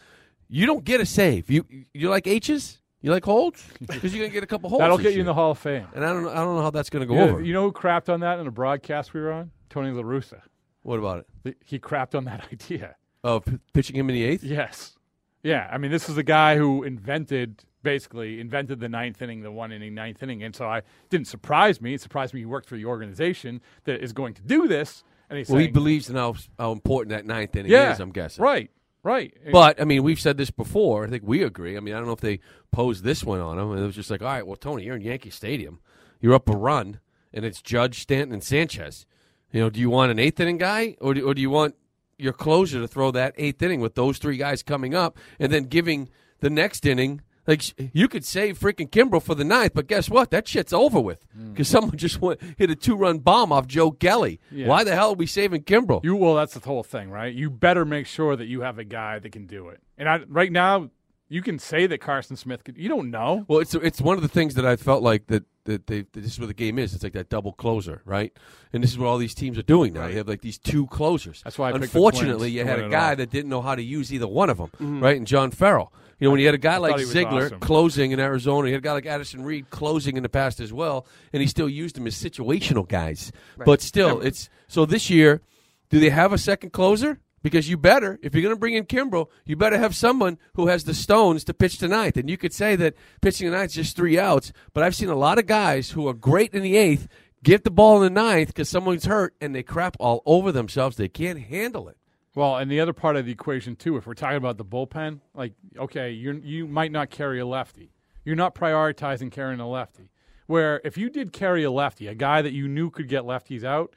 You 0.47 0.65
don't 0.65 0.85
get 0.85 1.01
a 1.01 1.05
save. 1.05 1.49
You 1.51 1.65
you 1.93 2.09
like 2.09 2.25
H's? 2.27 2.79
You 3.01 3.11
like 3.11 3.23
holds? 3.23 3.63
Because 3.79 4.13
you're 4.13 4.23
gonna 4.25 4.33
get 4.33 4.43
a 4.43 4.47
couple 4.47 4.69
holds. 4.69 4.81
that'll 4.81 4.97
this 4.97 5.05
get 5.07 5.13
you 5.13 5.21
in 5.21 5.25
the 5.25 5.33
Hall 5.33 5.51
of 5.51 5.57
Fame. 5.57 5.87
And 5.95 6.03
I 6.05 6.11
don't 6.11 6.23
know, 6.23 6.29
I 6.31 6.35
don't 6.35 6.55
know 6.57 6.61
how 6.61 6.69
that's 6.71 6.89
going 6.89 7.01
to 7.01 7.05
go 7.07 7.13
You 7.13 7.19
know, 7.19 7.29
over. 7.33 7.41
you 7.41 7.53
know 7.53 7.63
who 7.63 7.71
crapped 7.71 8.09
on 8.13 8.19
that 8.21 8.39
in 8.39 8.47
a 8.47 8.51
broadcast 8.51 9.13
we 9.13 9.21
were 9.21 9.31
on? 9.31 9.51
Tony 9.69 9.91
La 9.91 10.01
Russa. 10.03 10.41
what 10.81 10.99
about 10.99 11.19
it? 11.19 11.27
The- 11.43 11.55
He 11.65 11.79
crapped 11.79 12.13
on 12.15 12.25
that 12.25 12.45
idea. 12.51 12.95
Oh, 13.23 13.39
p- 13.39 13.59
pitching 13.73 13.95
him 13.95 14.09
in 14.09 14.15
the 14.15 14.23
eighth. 14.23 14.43
Yes. 14.43 14.97
Yeah. 15.43 15.69
I 15.71 15.77
mean, 15.77 15.91
this 15.91 16.09
is 16.09 16.15
the 16.15 16.23
guy 16.23 16.57
who 16.57 16.83
invented, 16.83 17.63
basically, 17.83 18.39
invented 18.41 18.79
the 18.81 18.89
ninth 18.89 19.21
inning, 19.21 19.41
the 19.43 19.51
one 19.51 19.71
inning, 19.71 19.93
ninth 19.93 20.21
inning. 20.21 20.43
And 20.43 20.53
so 20.55 20.67
I 20.67 20.81
didn't 21.09 21.27
surprise 21.27 21.79
me. 21.79 21.93
It 21.93 22.01
surprised 22.01 22.33
me 22.33 22.41
he 22.41 22.45
worked 22.45 22.67
for 22.67 22.75
the 22.75 22.85
organization 22.85 23.61
that 23.85 24.01
is 24.03 24.11
going 24.11 24.33
to 24.33 24.41
do 24.41 24.67
this. 24.67 25.03
And 25.29 25.37
he's 25.37 25.47
Well, 25.49 25.59
he 25.59 25.67
believes 25.67 26.09
in 26.09 26.15
how 26.17 26.35
how 26.57 26.71
important 26.73 27.11
that 27.11 27.25
ninth 27.25 27.55
inning 27.55 27.71
yeah, 27.71 27.93
is. 27.93 27.99
I'm 28.01 28.11
guessing. 28.11 28.43
Right. 28.43 28.71
Right. 29.01 29.33
But 29.51 29.81
I 29.81 29.85
mean, 29.85 30.03
we've 30.03 30.19
said 30.19 30.37
this 30.37 30.51
before. 30.51 31.05
I 31.05 31.09
think 31.09 31.23
we 31.25 31.43
agree. 31.43 31.77
I 31.77 31.79
mean, 31.79 31.93
I 31.93 31.97
don't 31.97 32.07
know 32.07 32.13
if 32.13 32.21
they 32.21 32.39
posed 32.71 33.03
this 33.03 33.23
one 33.23 33.39
on 33.39 33.57
him. 33.57 33.77
It 33.77 33.85
was 33.85 33.95
just 33.95 34.11
like, 34.11 34.21
all 34.21 34.27
right, 34.27 34.45
well, 34.45 34.57
Tony, 34.57 34.83
you're 34.83 34.95
in 34.95 35.01
Yankee 35.01 35.29
Stadium. 35.29 35.79
You're 36.19 36.33
up 36.33 36.49
a 36.49 36.55
run, 36.55 36.99
and 37.33 37.45
it's 37.45 37.61
Judge, 37.61 38.01
Stanton, 38.01 38.33
and 38.33 38.43
Sanchez. 38.43 39.05
You 39.51 39.61
know, 39.61 39.69
do 39.69 39.79
you 39.79 39.89
want 39.89 40.11
an 40.11 40.19
eighth 40.19 40.39
inning 40.39 40.57
guy, 40.57 40.97
or 40.99 41.13
do, 41.13 41.25
or 41.25 41.33
do 41.33 41.41
you 41.41 41.49
want 41.49 41.75
your 42.17 42.33
closer 42.33 42.81
to 42.81 42.87
throw 42.87 43.11
that 43.11 43.33
eighth 43.37 43.61
inning 43.61 43.79
with 43.79 43.95
those 43.95 44.17
three 44.17 44.37
guys 44.37 44.61
coming 44.61 44.93
up, 44.93 45.17
and 45.39 45.51
then 45.51 45.63
giving 45.63 46.09
the 46.41 46.49
next 46.49 46.85
inning? 46.85 47.21
Like 47.49 47.63
you 47.95 48.07
could 48.07 48.23
save 48.23 48.59
freaking 48.59 48.87
Kimbrel 48.87 49.23
for 49.23 49.33
the 49.33 49.43
ninth, 49.43 49.71
but 49.73 49.87
guess 49.87 50.07
what? 50.07 50.29
That 50.29 50.47
shit's 50.47 50.71
over 50.71 50.99
with 50.99 51.25
mm. 51.35 51.51
because 51.51 51.67
someone 51.67 51.97
just 51.97 52.21
went, 52.21 52.39
hit 52.59 52.69
a 52.69 52.75
two 52.75 52.95
run 52.95 53.17
bomb 53.17 53.51
off 53.51 53.65
Joe 53.65 53.89
Kelly. 53.89 54.39
Yeah. 54.51 54.67
Why 54.67 54.83
the 54.83 54.93
hell 54.93 55.09
are 55.09 55.15
we 55.15 55.25
saving 55.25 55.63
Kimbrel? 55.63 56.03
You 56.03 56.15
well, 56.15 56.35
that's 56.35 56.53
the 56.53 56.59
whole 56.59 56.83
thing, 56.83 57.09
right? 57.09 57.33
You 57.33 57.49
better 57.49 57.85
make 57.85 58.05
sure 58.05 58.35
that 58.35 58.45
you 58.45 58.61
have 58.61 58.77
a 58.77 58.83
guy 58.83 59.17
that 59.17 59.31
can 59.31 59.47
do 59.47 59.69
it. 59.69 59.81
And 59.97 60.07
I, 60.07 60.19
right 60.27 60.51
now, 60.51 60.91
you 61.27 61.41
can 61.41 61.57
say 61.57 61.87
that 61.87 61.99
Carson 62.01 62.35
Smith 62.35 62.63
could. 62.63 62.77
You 62.77 62.87
don't 62.87 63.09
know. 63.09 63.45
Well, 63.47 63.59
it's 63.59 63.73
it's 63.73 63.99
one 63.99 64.17
of 64.17 64.21
the 64.21 64.29
things 64.29 64.53
that 64.53 64.65
I 64.65 64.75
felt 64.75 65.01
like 65.01 65.25
that 65.27 65.43
that 65.63 65.87
they 65.87 66.01
that 66.01 66.13
this 66.13 66.33
is 66.33 66.39
where 66.39 66.47
the 66.47 66.53
game 66.53 66.77
is. 66.77 66.93
It's 66.93 67.03
like 67.03 67.13
that 67.13 67.29
double 67.29 67.53
closer, 67.53 68.03
right? 68.05 68.31
And 68.73 68.83
this 68.83 68.91
is 68.91 68.99
what 68.99 69.07
all 69.07 69.17
these 69.17 69.33
teams 69.33 69.57
are 69.57 69.63
doing 69.63 69.93
now. 69.93 70.07
They 70.07 70.15
have 70.15 70.27
like 70.27 70.41
these 70.41 70.59
two 70.59 70.85
closers. 70.87 71.41
That's 71.43 71.57
why 71.57 71.71
I 71.71 71.75
Unfortunately, 71.75 72.51
you 72.51 72.63
had 72.63 72.79
a 72.79 72.89
guy 72.89 73.15
that 73.15 73.31
didn't 73.31 73.49
know 73.49 73.61
how 73.61 73.73
to 73.73 73.81
use 73.81 74.13
either 74.13 74.27
one 74.27 74.51
of 74.51 74.57
them, 74.57 74.67
mm-hmm. 74.75 75.03
right? 75.03 75.17
And 75.17 75.25
John 75.25 75.49
Farrell. 75.49 75.91
You 76.19 76.27
know, 76.27 76.31
when 76.31 76.39
you 76.41 76.45
had 76.45 76.55
a 76.55 76.59
guy 76.59 76.77
like 76.77 76.91
thought 76.91 76.99
he 76.99 77.05
was 77.05 77.13
Ziegler 77.13 77.45
awesome. 77.45 77.59
closing 77.61 78.11
in 78.11 78.19
Arizona, 78.19 78.67
you 78.67 78.73
had 78.73 78.83
a 78.83 78.83
guy 78.83 78.93
like 78.93 79.05
Addison 79.05 79.43
Reed 79.43 79.69
closing 79.69 80.17
in 80.17 80.23
the 80.23 80.29
past 80.29 80.59
as 80.59 80.73
well, 80.73 81.07
and 81.31 81.41
he 81.41 81.47
still 81.47 81.69
used 81.69 81.95
them 81.95 82.07
as 82.07 82.15
situational 82.15 82.87
guys. 82.87 83.31
But 83.57 83.81
still, 83.81 84.19
it's 84.21 84.49
so 84.67 84.85
this 84.85 85.09
year. 85.09 85.41
Do 85.89 85.99
they 85.99 86.11
have 86.11 86.33
a 86.33 86.37
second 86.37 86.71
closer? 86.71 87.19
Because 87.41 87.69
you 87.69 87.77
better, 87.77 88.19
if 88.21 88.35
you're 88.35 88.43
going 88.43 88.53
to 88.53 88.59
bring 88.59 88.75
in 88.75 88.85
Kimbrel, 88.85 89.27
you 89.45 89.55
better 89.55 89.77
have 89.77 89.95
someone 89.95 90.37
who 90.55 90.67
has 90.67 90.83
the 90.83 90.93
stones 90.93 91.43
to 91.45 91.53
pitch 91.53 91.77
tonight. 91.77 92.17
And 92.17 92.29
you 92.29 92.37
could 92.37 92.53
say 92.53 92.75
that 92.75 92.95
pitching 93.21 93.49
tonight 93.49 93.65
is 93.65 93.73
just 93.73 93.95
three 93.95 94.19
outs, 94.19 94.51
but 94.73 94.83
I've 94.83 94.95
seen 94.95 95.09
a 95.09 95.15
lot 95.15 95.39
of 95.39 95.45
guys 95.45 95.91
who 95.91 96.07
are 96.07 96.13
great 96.13 96.53
in 96.53 96.61
the 96.61 96.75
eighth 96.75 97.07
get 97.41 97.63
the 97.63 97.71
ball 97.71 98.03
in 98.03 98.13
the 98.13 98.21
ninth 98.21 98.49
because 98.49 98.69
someone's 98.69 99.05
hurt 99.05 99.35
and 99.39 99.55
they 99.55 99.63
crap 99.63 99.95
all 99.99 100.21
over 100.25 100.51
themselves. 100.51 100.97
They 100.97 101.07
can't 101.07 101.39
handle 101.39 101.87
it. 101.87 101.97
Well, 102.35 102.57
and 102.57 102.69
the 102.69 102.79
other 102.79 102.93
part 102.93 103.15
of 103.15 103.25
the 103.25 103.31
equation 103.31 103.75
too, 103.75 103.97
if 103.97 104.05
we're 104.05 104.13
talking 104.13 104.37
about 104.37 104.57
the 104.57 104.65
bullpen, 104.65 105.19
like 105.33 105.53
okay, 105.77 106.11
you 106.11 106.39
you 106.43 106.67
might 106.67 106.91
not 106.91 107.09
carry 107.09 107.39
a 107.39 107.45
lefty. 107.45 107.91
You're 108.23 108.35
not 108.35 108.53
prioritizing 108.55 109.31
carrying 109.31 109.59
a 109.59 109.67
lefty. 109.69 110.11
Where 110.47 110.81
if 110.83 110.97
you 110.97 111.09
did 111.09 111.31
carry 111.33 111.63
a 111.63 111.71
lefty, 111.71 112.07
a 112.07 112.15
guy 112.15 112.41
that 112.41 112.53
you 112.53 112.67
knew 112.67 112.89
could 112.89 113.07
get 113.07 113.23
lefties 113.23 113.63
out, 113.63 113.95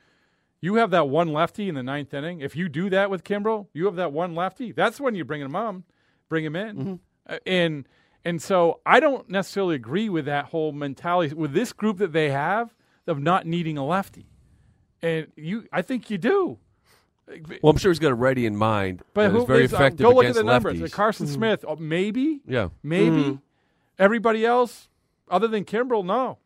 you 0.61 0.77
have 0.77 0.90
that 0.90 1.09
one 1.09 1.33
lefty 1.33 1.68
in 1.68 1.75
the 1.75 1.83
ninth 1.83 2.14
inning. 2.14 2.40
If 2.40 2.57
you 2.57 2.68
do 2.68 2.88
that 2.90 3.11
with 3.11 3.25
Kimbrel, 3.25 3.66
you 3.73 3.87
have 3.87 3.97
that 3.97 4.12
one 4.12 4.35
lefty. 4.35 4.73
That's 4.73 5.01
when 5.01 5.14
you 5.14 5.25
bring 5.25 5.40
him 5.40 5.57
on, 5.57 5.85
bring 6.29 6.45
him 6.45 6.57
in, 6.57 7.01
Uh, 7.27 7.38
and 7.47 7.87
and 8.25 8.40
so 8.42 8.81
I 8.87 9.01
don't 9.01 9.29
necessarily 9.29 9.75
agree 9.75 10.09
with 10.09 10.25
that 10.27 10.47
whole 10.47 10.73
mentality 10.73 11.35
with 11.35 11.53
this 11.53 11.73
group 11.73 11.99
that 11.99 12.12
they 12.12 12.31
have 12.31 12.75
of 13.07 13.21
not 13.21 13.47
needing 13.47 13.77
a 13.79 13.85
lefty. 13.85 14.27
And 15.03 15.27
you, 15.37 15.66
I 15.73 15.83
think 15.83 16.11
you 16.11 16.18
do. 16.18 16.59
Well, 17.63 17.71
I'm 17.71 17.77
sure 17.79 17.91
he's 17.91 17.99
got 17.99 18.13
a 18.13 18.15
righty 18.17 18.47
in 18.47 18.57
mind. 18.57 19.03
But 19.15 19.29
that 19.29 19.31
who 19.31 19.41
is 19.43 19.45
very 19.47 19.65
is, 19.65 19.73
uh, 19.73 19.77
effective 19.77 20.01
go 20.05 20.11
look 20.11 20.25
at 20.25 20.31
against 20.31 20.39
the 20.39 20.45
numbers. 20.45 20.79
lefties. 20.81 20.85
Uh, 20.93 20.97
Carson 20.97 21.27
Smith, 21.27 21.65
uh, 21.67 21.77
maybe, 21.79 22.41
Yeah. 22.47 22.69
maybe. 22.83 23.39
Everybody 23.99 24.45
else, 24.45 24.89
other 25.31 25.49
than 25.49 25.65
Kimbrel, 25.65 26.05
no. 26.05 26.39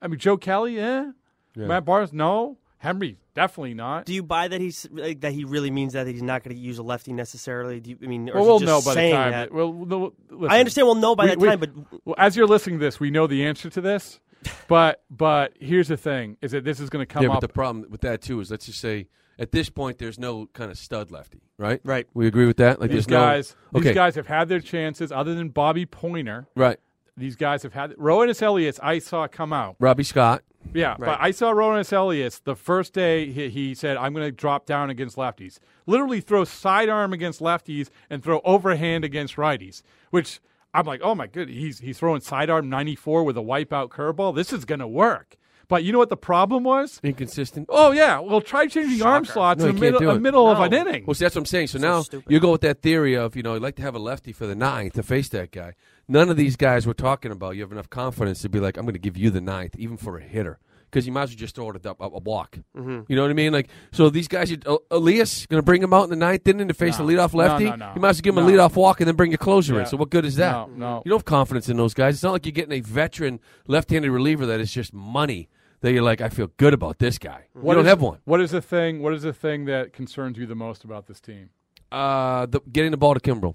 I 0.00 0.08
mean, 0.08 0.18
Joe 0.18 0.36
Kelly, 0.36 0.78
eh. 0.80 1.10
Matt 1.54 1.84
Barnes, 1.84 2.12
no. 2.12 2.58
Henry, 2.78 3.18
definitely 3.34 3.74
not. 3.74 4.06
Do 4.06 4.14
you 4.14 4.24
buy 4.24 4.48
that 4.48 4.60
he's 4.60 4.88
like, 4.90 5.20
that 5.20 5.32
he 5.32 5.44
really 5.44 5.70
means 5.70 5.92
that, 5.92 6.04
that 6.04 6.10
he's 6.10 6.22
not 6.22 6.42
going 6.42 6.56
to 6.56 6.60
use 6.60 6.78
a 6.78 6.82
lefty 6.82 7.12
necessarily? 7.12 7.78
Do 7.78 7.90
you, 7.90 7.98
I 8.02 8.06
mean, 8.06 8.28
or 8.30 8.34
well, 8.34 8.44
we'll 8.44 8.58
he 8.58 8.64
know 8.66 8.80
by 8.84 8.94
the 8.94 9.10
time. 9.12 9.30
that? 9.30 9.52
Well, 9.52 9.72
no, 9.72 10.12
listen. 10.30 10.50
I 10.50 10.58
understand 10.58 10.86
we'll 10.86 10.96
know 10.96 11.14
by 11.14 11.24
We- 11.24 11.28
that 11.30 11.38
we- 11.38 11.48
time, 11.48 11.60
but 11.60 11.70
well, 12.04 12.16
as 12.18 12.36
you're 12.36 12.48
listening 12.48 12.80
to 12.80 12.84
this, 12.84 12.98
we 12.98 13.10
know 13.10 13.28
the 13.28 13.44
answer 13.44 13.70
to 13.70 13.80
this. 13.80 14.18
But 14.66 15.04
but 15.08 15.52
here's 15.60 15.86
the 15.86 15.96
thing: 15.96 16.36
is 16.42 16.50
that 16.50 16.64
this 16.64 16.80
is 16.80 16.90
going 16.90 17.06
to 17.06 17.06
come 17.06 17.22
yeah, 17.22 17.28
up. 17.28 17.40
but 17.40 17.46
the 17.46 17.52
problem 17.52 17.86
with 17.88 18.00
that 18.00 18.22
too 18.22 18.40
is 18.40 18.50
let's 18.50 18.66
just 18.66 18.80
say 18.80 19.06
at 19.38 19.52
this 19.52 19.68
point 19.70 19.98
there's 19.98 20.18
no 20.18 20.46
kind 20.52 20.70
of 20.70 20.78
stud 20.78 21.10
lefty, 21.10 21.42
right? 21.58 21.80
Right. 21.84 22.06
We 22.14 22.26
agree 22.26 22.46
with 22.46 22.58
that. 22.58 22.80
Like 22.80 22.90
these 22.90 23.06
there's 23.06 23.18
guys, 23.18 23.56
no. 23.72 23.78
Okay. 23.78 23.88
these 23.88 23.94
guys 23.94 24.14
have 24.14 24.26
had 24.26 24.48
their 24.48 24.60
chances. 24.60 25.12
Other 25.12 25.34
than 25.34 25.48
Bobby 25.48 25.86
Poyner, 25.86 26.46
right. 26.54 26.78
these 27.16 27.36
guys 27.36 27.62
have 27.62 27.72
had. 27.72 27.92
Roenis 27.92 28.46
Elias, 28.46 28.78
I 28.82 28.98
saw 28.98 29.26
come 29.28 29.52
out. 29.52 29.76
Robby 29.78 30.04
Scott. 30.04 30.42
Yeah, 30.74 30.96
but 30.98 31.18
I 31.20 31.32
saw 31.32 31.52
Roenis 31.52 31.92
Elias 31.92 32.38
the 32.38 32.54
first 32.54 32.92
day 32.92 33.30
he, 33.30 33.48
he 33.48 33.74
said, 33.74 33.96
I'm 33.96 34.14
going 34.14 34.26
to 34.26 34.32
drop 34.32 34.66
down 34.66 34.90
against 34.90 35.16
lefties. 35.16 35.58
Literally 35.86 36.20
throw 36.20 36.44
sidearm 36.44 37.12
against 37.12 37.40
lefties 37.40 37.88
and 38.08 38.22
throw 38.22 38.40
overhand 38.44 39.04
against 39.04 39.36
righties, 39.36 39.82
which 40.10 40.40
I'm 40.72 40.86
like, 40.86 41.00
oh 41.02 41.14
my 41.14 41.26
good, 41.26 41.48
he's, 41.48 41.80
he's 41.80 41.98
throwing 41.98 42.20
sidearm 42.20 42.68
94 42.68 43.24
with 43.24 43.36
a 43.36 43.42
wipeout 43.42 43.88
curveball. 43.88 44.34
This 44.34 44.52
is 44.52 44.64
going 44.64 44.78
to 44.78 44.86
work. 44.86 45.36
But 45.72 45.84
you 45.84 45.92
know 45.92 45.98
what 45.98 46.10
the 46.10 46.18
problem 46.18 46.64
was? 46.64 47.00
Inconsistent. 47.02 47.66
Oh, 47.70 47.92
yeah. 47.92 48.18
Well, 48.18 48.42
try 48.42 48.66
changing 48.66 49.00
arm 49.00 49.24
slots 49.24 49.60
No, 49.60 49.68
in 49.70 49.76
the 49.76 49.80
can't 49.80 49.94
middle, 49.94 50.00
do 50.00 50.10
a 50.10 50.14
it. 50.16 50.20
middle 50.20 50.46
of 50.46 50.60
an 50.60 50.74
inning. 50.74 51.04
Well, 51.06 51.14
see, 51.14 51.24
that's 51.24 51.34
what 51.34 51.40
I'm 51.40 51.46
saying. 51.46 51.68
So, 51.68 51.78
now 51.78 52.02
stupid. 52.02 52.30
you 52.30 52.40
go 52.40 52.52
with 52.52 52.60
that 52.60 52.82
theory 52.82 53.14
of 53.16 53.34
you 53.36 53.42
know 53.42 53.54
you'd 53.54 53.62
like 53.62 53.76
to 53.76 53.82
have 53.82 53.94
a 53.94 53.98
lefty 53.98 54.32
for 54.32 54.46
the 54.46 54.54
ninth 54.54 54.92
to 54.96 55.02
face 55.02 55.30
that 55.30 55.50
guy. 55.50 55.72
None 56.08 56.28
of 56.28 56.36
these 56.36 56.56
guys 56.56 56.86
we're 56.86 56.92
talking 56.92 57.32
about, 57.32 57.56
you 57.56 57.62
have 57.62 57.72
enough 57.72 57.88
confidence 57.88 58.42
to 58.42 58.50
be 58.50 58.60
like, 58.60 58.76
I'm 58.76 58.84
going 58.84 58.92
to 58.92 58.98
give 58.98 59.16
you 59.16 59.30
the 59.30 59.40
ninth, 59.40 59.74
even 59.78 59.96
for 59.96 60.18
a 60.18 60.22
hitter. 60.22 60.58
Because 60.90 61.06
you 61.06 61.12
might 61.14 61.22
as 61.22 61.30
well 61.30 61.36
just 61.38 61.54
throw 61.54 61.70
it 61.70 61.86
up 61.86 61.98
a, 62.02 62.04
a 62.04 62.18
walk. 62.18 62.58
Mm-hmm. 62.76 63.00
You 63.08 63.16
know 63.16 63.22
what 63.22 63.30
I 63.30 63.32
mean? 63.32 63.50
Like, 63.54 63.70
so 63.92 64.10
these 64.10 64.28
guys, 64.28 64.50
you, 64.50 64.58
uh, 64.66 64.76
Elias 64.90 65.46
going 65.46 65.56
to 65.58 65.64
bring 65.64 65.82
him 65.82 65.94
out 65.94 66.04
in 66.04 66.10
the 66.10 66.16
ninth 66.16 66.46
inning 66.46 66.68
to 66.68 66.74
face 66.74 66.98
No. 66.98 67.06
the 67.06 67.14
leadoff 67.14 67.32
No, 67.32 67.38
lefty. 67.38 67.64
no, 67.64 67.76
no. 67.76 67.92
You 67.94 68.00
might 68.02 68.10
as 68.10 68.16
well 68.18 68.22
give 68.24 68.36
him 68.36 68.46
No. 68.46 68.50
a 68.50 68.52
leadoff 68.68 68.76
walk 68.76 69.00
and 69.00 69.08
then 69.08 69.16
bring 69.16 69.30
your 69.30 69.38
closer 69.38 69.72
Yeah. 69.72 69.80
in. 69.80 69.86
So 69.86 69.96
what 69.96 70.10
good 70.10 70.26
is 70.26 70.36
that? 70.36 70.52
No, 70.52 70.66
no. 70.76 71.02
You 71.06 71.08
don't 71.08 71.20
have 71.20 71.24
confidence 71.24 71.70
in 71.70 71.78
those 71.78 71.94
guys. 71.94 72.16
It's 72.16 72.22
not 72.22 72.32
like 72.32 72.44
you're 72.44 72.52
getting 72.52 72.74
a 72.76 72.80
veteran 72.80 73.40
left-handed 73.66 74.10
reliever 74.10 74.44
that 74.44 74.60
is 74.60 74.70
just 74.70 74.92
money. 74.92 75.48
That 75.82 75.92
you're 75.92 76.02
like, 76.02 76.20
I 76.20 76.28
feel 76.28 76.48
good 76.56 76.74
about 76.74 76.98
this 76.98 77.18
guy. 77.18 77.46
What 77.52 77.72
you 77.72 77.76
don't 77.76 77.84
is- 77.84 77.90
have 77.90 78.00
one. 78.00 78.18
What 78.24 78.40
is 78.40 78.52
the 78.52 78.62
thing? 78.62 79.02
What 79.02 79.12
is 79.14 79.22
the 79.22 79.32
thing 79.32 79.66
that 79.66 79.92
concerns 79.92 80.38
you 80.38 80.46
the 80.46 80.54
most 80.54 80.84
about 80.84 81.06
this 81.06 81.20
team? 81.20 81.50
Uh, 81.90 82.46
the, 82.46 82.60
getting 82.72 82.90
the 82.92 82.96
ball 82.96 83.14
to 83.14 83.20
Kimbrel. 83.20 83.54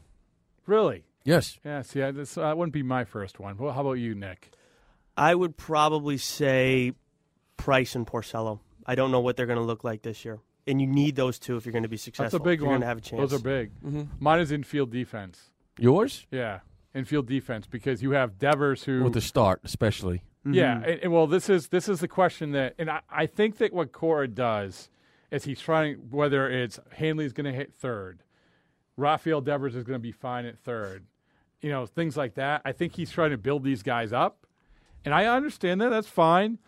Really? 0.65 1.05
Yes. 1.23 1.57
Yeah. 1.65 1.81
See, 1.81 2.01
I, 2.03 2.11
this, 2.11 2.35
that 2.35 2.57
wouldn't 2.57 2.73
be 2.73 2.83
my 2.83 3.03
first 3.05 3.39
one. 3.39 3.57
Well, 3.57 3.73
how 3.73 3.81
about 3.81 3.93
you, 3.93 4.13
Nick? 4.13 4.51
I 5.15 5.33
would 5.33 5.57
probably 5.57 6.17
say 6.17 6.91
Price 7.55 7.95
and 7.95 8.05
Porcello. 8.05 8.59
I 8.85 8.95
don't 8.95 9.11
know 9.11 9.19
what 9.19 9.35
they're 9.35 9.47
going 9.47 9.57
to 9.57 9.65
look 9.65 9.83
like 9.83 10.03
this 10.03 10.23
year, 10.23 10.39
and 10.67 10.79
you 10.79 10.87
need 10.87 11.15
those 11.15 11.39
two 11.39 11.57
if 11.57 11.65
you're 11.65 11.73
going 11.73 11.83
to 11.83 11.89
be 11.89 11.97
successful. 11.97 12.39
That's 12.39 12.41
a 12.41 12.43
big 12.43 12.59
if 12.59 12.61
you're 12.61 12.67
one. 12.67 12.75
going 12.75 12.81
to 12.81 12.87
have 12.87 12.97
a 12.99 13.01
chance. 13.01 13.19
Those 13.31 13.39
are 13.39 13.43
big. 13.43 13.71
Mine 14.19 14.39
is 14.39 14.51
infield 14.51 14.91
defense. 14.91 15.49
Yours? 15.79 16.27
Yeah, 16.31 16.59
infield 16.93 17.27
defense 17.27 17.65
because 17.67 18.03
you 18.03 18.11
have 18.11 18.37
Devers 18.37 18.83
who. 18.83 19.03
With 19.03 19.13
the 19.13 19.21
start, 19.21 19.61
especially. 19.63 20.21
Yeah, 20.53 20.75
Mm-hmm. 20.75 20.89
and, 20.89 20.99
and 21.03 21.11
well, 21.13 21.27
this 21.27 21.49
is 21.49 21.67
this 21.69 21.87
is 21.89 21.99
the 21.99 22.07
question 22.07 22.51
that, 22.51 22.75
and 22.77 22.89
I, 22.89 23.01
I 23.09 23.25
think 23.25 23.57
that 23.57 23.73
what 23.73 23.91
Cora 23.91 24.27
does 24.27 24.89
is 25.31 25.43
he's 25.43 25.59
trying 25.59 25.95
whether 26.09 26.49
it's 26.49 26.79
Hanley's 26.93 27.33
going 27.33 27.45
to 27.45 27.53
hit 27.53 27.73
third, 27.73 28.23
Rafael 28.95 29.41
Devers 29.41 29.75
is 29.75 29.83
going 29.83 29.95
to 29.99 30.01
be 30.01 30.11
fine 30.11 30.45
at 30.45 30.57
third, 30.59 31.05
you 31.61 31.69
know 31.69 31.85
things 31.85 32.15
like 32.17 32.35
that. 32.35 32.61
I 32.65 32.71
think 32.71 32.95
he's 32.95 33.11
trying 33.11 33.31
to 33.31 33.37
build 33.37 33.63
these 33.63 33.83
guys 33.83 34.13
up, 34.13 34.45
and 35.05 35.13
I 35.13 35.25
understand 35.25 35.81
that. 35.81 35.89
That's 35.89 36.07
fine. 36.07 36.59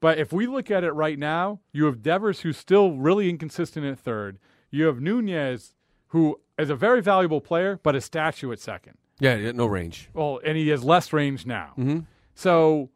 But 0.00 0.18
if 0.18 0.32
we 0.32 0.46
look 0.48 0.68
at 0.70 0.82
it 0.82 0.90
right 0.92 1.18
now, 1.18 1.60
you 1.72 1.84
have 1.84 2.02
Devers 2.02 2.40
who's 2.40 2.56
still 2.56 2.92
really 2.96 3.30
inconsistent 3.30 3.86
at 3.86 3.98
third. 4.00 4.38
You 4.70 4.86
have 4.86 5.00
Nunez 5.00 5.74
who 6.08 6.40
is 6.58 6.70
a 6.70 6.74
very 6.76 7.00
valuable 7.00 7.40
player, 7.40 7.78
but 7.82 7.94
a 7.94 8.00
statue 8.00 8.50
at 8.52 8.58
second. 8.60 8.98
Yeah, 9.20 9.36
yeah, 9.36 9.52
no 9.52 9.66
range. 9.66 10.10
Well, 10.12 10.40
and 10.44 10.58
he 10.58 10.68
has 10.68 10.82
less 10.82 11.12
range 11.12 11.46
now. 11.46 11.72
Mm-hmm. 11.78 12.00
So 12.34 12.90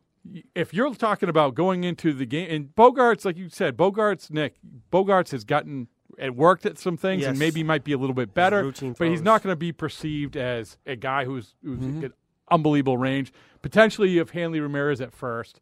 if 0.54 0.72
you're 0.74 0.94
talking 0.94 1.28
about 1.28 1.54
going 1.54 1.84
into 1.84 2.12
the 2.12 2.26
game, 2.26 2.48
and 2.50 2.74
Bogaerts, 2.74 3.24
like 3.24 3.36
you 3.36 3.48
said, 3.48 3.76
Bogaerts, 3.76 4.30
Nick, 4.30 4.56
Bogaerts 4.92 5.30
has 5.32 5.44
gotten 5.44 5.88
and 6.18 6.36
worked 6.36 6.64
at 6.64 6.78
some 6.78 6.96
things, 6.96 7.24
and 7.24 7.38
maybe 7.38 7.62
might 7.62 7.84
be 7.84 7.92
a 7.92 7.98
little 7.98 8.14
bit 8.14 8.32
better, 8.32 8.62
routine 8.62 8.94
but 8.98 9.08
he's 9.08 9.20
not 9.22 9.42
going 9.42 9.52
to 9.52 9.56
be 9.56 9.72
perceived 9.72 10.36
as 10.36 10.78
a 10.86 10.96
guy 10.96 11.24
who's 11.24 11.54
who's 11.62 11.78
Mm-hmm. 11.78 12.00
got 12.00 12.12
unbelievable 12.50 12.96
range. 12.96 13.32
Potentially, 13.60 14.08
you 14.10 14.20
have 14.20 14.30
Hanley 14.30 14.60
Ramirez 14.60 15.00
at 15.00 15.12
first. 15.12 15.60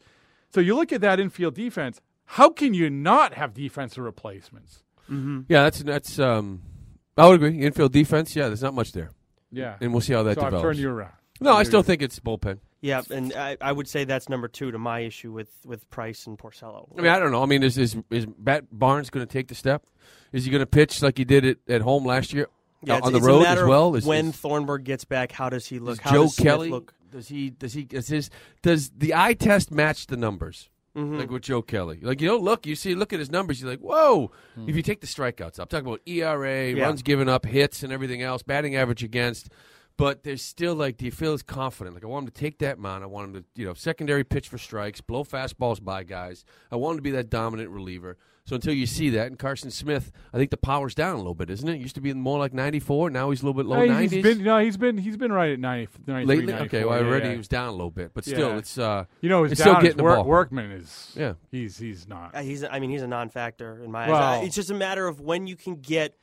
So 0.50 0.60
you 0.60 0.76
look 0.76 0.92
at 0.92 1.00
that 1.00 1.18
infield 1.18 1.54
defense. 1.54 2.00
How 2.26 2.50
can 2.50 2.74
you 2.74 2.88
not 2.90 3.34
have 3.34 3.52
defensive 3.54 4.04
replacements? 4.04 4.82
Yeah, 5.08 5.64
that's 5.64 5.80
that's. 5.82 6.18
Um, 6.18 6.62
I 7.16 7.26
would 7.26 7.36
agree. 7.36 7.60
Infield 7.60 7.92
defense. 7.92 8.34
Yeah, 8.36 8.46
there's 8.48 8.62
not 8.62 8.74
much 8.74 8.92
there, 8.92 9.10
Yeah. 9.52 9.76
and 9.80 9.92
we'll 9.92 10.00
see 10.00 10.12
how 10.14 10.22
that 10.24 10.34
so 10.36 10.40
I've 10.42 10.46
develops. 10.48 10.62
turned 10.62 10.78
you 10.78 10.90
around. 10.90 11.12
no, 11.40 11.52
I 11.54 11.62
still 11.64 11.82
think 11.82 12.00
it's 12.02 12.18
bullpen. 12.20 12.58
Yeah, 12.84 13.00
and 13.10 13.32
I, 13.32 13.56
I 13.62 13.72
would 13.72 13.88
say 13.88 14.04
that's 14.04 14.28
number 14.28 14.46
two 14.46 14.70
to 14.70 14.76
my 14.78 15.00
issue 15.00 15.32
with, 15.32 15.48
with 15.64 15.88
Price 15.88 16.26
and 16.26 16.38
Porcello. 16.38 16.86
I 16.98 17.00
mean, 17.00 17.10
I 17.10 17.18
don't 17.18 17.32
know. 17.32 17.42
I 17.42 17.46
mean, 17.46 17.62
is 17.62 17.78
is 17.78 17.96
is 18.10 18.26
Matt 18.38 18.66
Barnes 18.70 19.08
going 19.08 19.26
to 19.26 19.32
take 19.32 19.48
the 19.48 19.54
step? 19.54 19.86
Is 20.32 20.44
he 20.44 20.50
going 20.50 20.60
to 20.60 20.66
pitch 20.66 21.00
like 21.00 21.16
he 21.16 21.24
did 21.24 21.46
it 21.46 21.60
at 21.66 21.80
home 21.80 22.04
last 22.04 22.34
year 22.34 22.46
yeah, 22.82 22.96
uh, 22.96 23.06
on 23.06 23.14
the 23.14 23.22
road 23.22 23.46
as 23.46 23.66
well? 23.66 23.94
Is, 23.94 24.04
when 24.04 24.28
is, 24.28 24.36
Thornburg 24.36 24.84
gets 24.84 25.06
back, 25.06 25.32
how 25.32 25.48
does 25.48 25.66
he 25.66 25.76
is 25.76 25.82
look? 25.82 25.98
How 26.02 26.12
Joe 26.12 26.24
does 26.24 26.36
Kelly 26.36 26.68
look? 26.68 26.92
does 27.10 27.26
he 27.26 27.48
does 27.48 27.72
he 27.72 27.84
does 27.84 28.08
his 28.08 28.28
does 28.60 28.90
the 28.90 29.14
eye 29.14 29.32
test 29.32 29.70
match 29.70 30.06
the 30.08 30.18
numbers? 30.18 30.68
Mm-hmm. 30.94 31.20
Like 31.20 31.30
with 31.30 31.42
Joe 31.42 31.62
Kelly, 31.62 32.00
like 32.02 32.20
you 32.20 32.28
don't 32.28 32.42
look, 32.42 32.66
you 32.66 32.76
see, 32.76 32.94
look 32.94 33.14
at 33.14 33.18
his 33.18 33.30
numbers. 33.30 33.62
You're 33.62 33.70
like, 33.70 33.80
whoa! 33.80 34.30
If 34.66 34.76
you 34.76 34.82
take 34.82 35.00
the 35.00 35.06
strikeouts, 35.06 35.58
I'm 35.58 35.68
talking 35.68 35.86
about 35.86 36.02
ERA, 36.06 36.70
Yeah. 36.70 36.84
runs 36.84 37.02
given 37.02 37.30
up, 37.30 37.46
hits, 37.46 37.82
and 37.82 37.94
everything 37.94 38.20
else, 38.20 38.42
batting 38.42 38.76
average 38.76 39.02
against. 39.02 39.48
But 39.96 40.24
there's 40.24 40.42
still 40.42 40.74
like, 40.74 40.96
do 40.96 41.04
you 41.04 41.12
feel 41.12 41.34
as 41.34 41.42
confident? 41.44 41.94
Like 41.94 42.02
I 42.04 42.08
want 42.08 42.24
him 42.24 42.32
to 42.32 42.40
take 42.40 42.58
that 42.58 42.80
mound. 42.80 43.04
I 43.04 43.06
want 43.06 43.28
him 43.28 43.42
to, 43.42 43.44
you 43.54 43.64
know, 43.64 43.74
secondary 43.74 44.24
pitch 44.24 44.48
for 44.48 44.58
strikes, 44.58 45.00
blow 45.00 45.22
fastballs 45.22 45.82
by 45.82 46.02
guys. 46.02 46.44
I 46.72 46.76
want 46.76 46.94
him 46.94 46.98
to 46.98 47.02
be 47.02 47.10
that 47.12 47.30
dominant 47.30 47.70
reliever. 47.70 48.16
So 48.46 48.56
until 48.56 48.74
you 48.74 48.86
see 48.86 49.08
that, 49.10 49.28
and 49.28 49.38
Carson 49.38 49.70
Smith, 49.70 50.10
I 50.32 50.36
think 50.36 50.50
the 50.50 50.56
power's 50.58 50.94
down 50.96 51.14
a 51.14 51.18
little 51.18 51.34
bit, 51.34 51.48
isn't 51.48 51.66
it? 51.68 51.80
Used 51.80 51.94
to 51.94 52.00
be 52.02 52.12
more 52.12 52.38
like 52.40 52.52
94. 52.52 53.08
Now 53.08 53.30
he's 53.30 53.40
a 53.40 53.46
little 53.46 53.56
bit 53.56 53.66
low 53.66 53.80
Hey, 53.80 53.88
90s. 53.88 54.10
he's 54.10 54.22
been 54.22 54.42
no, 54.42 54.58
he's 54.58 54.76
been 54.76 54.98
he's 54.98 55.16
been 55.16 55.32
right 55.32 55.52
at 55.52 55.60
90, 55.60 55.88
Lately, 56.26 56.52
okay. 56.52 56.84
Well, 56.84 56.92
I 56.94 57.00
yeah, 57.00 57.06
already 57.06 57.26
yeah. 57.26 57.30
he 57.32 57.36
was 57.38 57.48
down 57.48 57.68
a 57.68 57.72
little 57.72 57.90
bit, 57.92 58.10
but 58.14 58.24
still, 58.24 58.50
Yeah. 58.50 58.56
it's 58.58 58.76
uh, 58.76 59.04
You 59.20 59.28
know, 59.30 59.44
his 59.44 59.52
it's 59.52 59.60
still 59.60 59.74
getting 59.74 59.86
his 59.90 59.94
the 59.96 60.02
ball. 60.02 60.24
Workman 60.24 60.72
is 60.72 61.12
Yeah. 61.16 61.34
he's 61.52 61.78
he's 61.78 62.06
not. 62.08 62.34
Uh, 62.34 62.42
he's, 62.42 62.64
I 62.64 62.80
mean, 62.80 62.90
he's 62.90 63.02
a 63.02 63.06
non-factor 63.06 63.80
in 63.82 63.90
my 63.92 64.08
Well- 64.08 64.16
eyes. 64.22 64.42
Uh, 64.42 64.46
It's 64.46 64.56
just 64.56 64.70
a 64.70 64.74
matter 64.74 65.06
of 65.06 65.20
when 65.20 65.46
you 65.46 65.54
can 65.56 65.76
get 65.76 66.18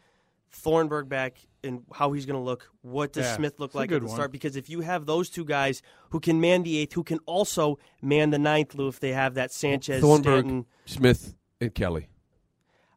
Thornburg 0.51 1.07
back 1.09 1.37
and 1.63 1.83
how 1.93 2.11
he's 2.11 2.25
going 2.25 2.37
to 2.39 2.43
look. 2.43 2.69
What 2.81 3.13
does 3.13 3.25
Yeah, 3.25 3.35
Smith 3.35 3.59
look 3.59 3.73
like 3.75 3.91
at 3.91 4.01
the 4.01 4.07
one. 4.07 4.15
start? 4.15 4.31
Because 4.31 4.55
if 4.55 4.69
you 4.69 4.81
have 4.81 5.05
those 5.05 5.29
two 5.29 5.45
guys 5.45 5.81
who 6.09 6.19
can 6.19 6.41
man 6.41 6.63
the 6.63 6.77
eighth, 6.77 6.93
who 6.93 7.03
can 7.03 7.19
also 7.25 7.77
man 8.01 8.29
the 8.31 8.39
ninth, 8.39 8.75
Lou, 8.75 8.87
if 8.87 8.99
they 8.99 9.13
have 9.13 9.35
that 9.35 9.51
Sanchez, 9.51 10.01
Thornburg, 10.01 10.43
Stanton. 10.45 10.65
Smith, 10.85 11.35
and 11.59 11.73
Kelly. 11.73 12.07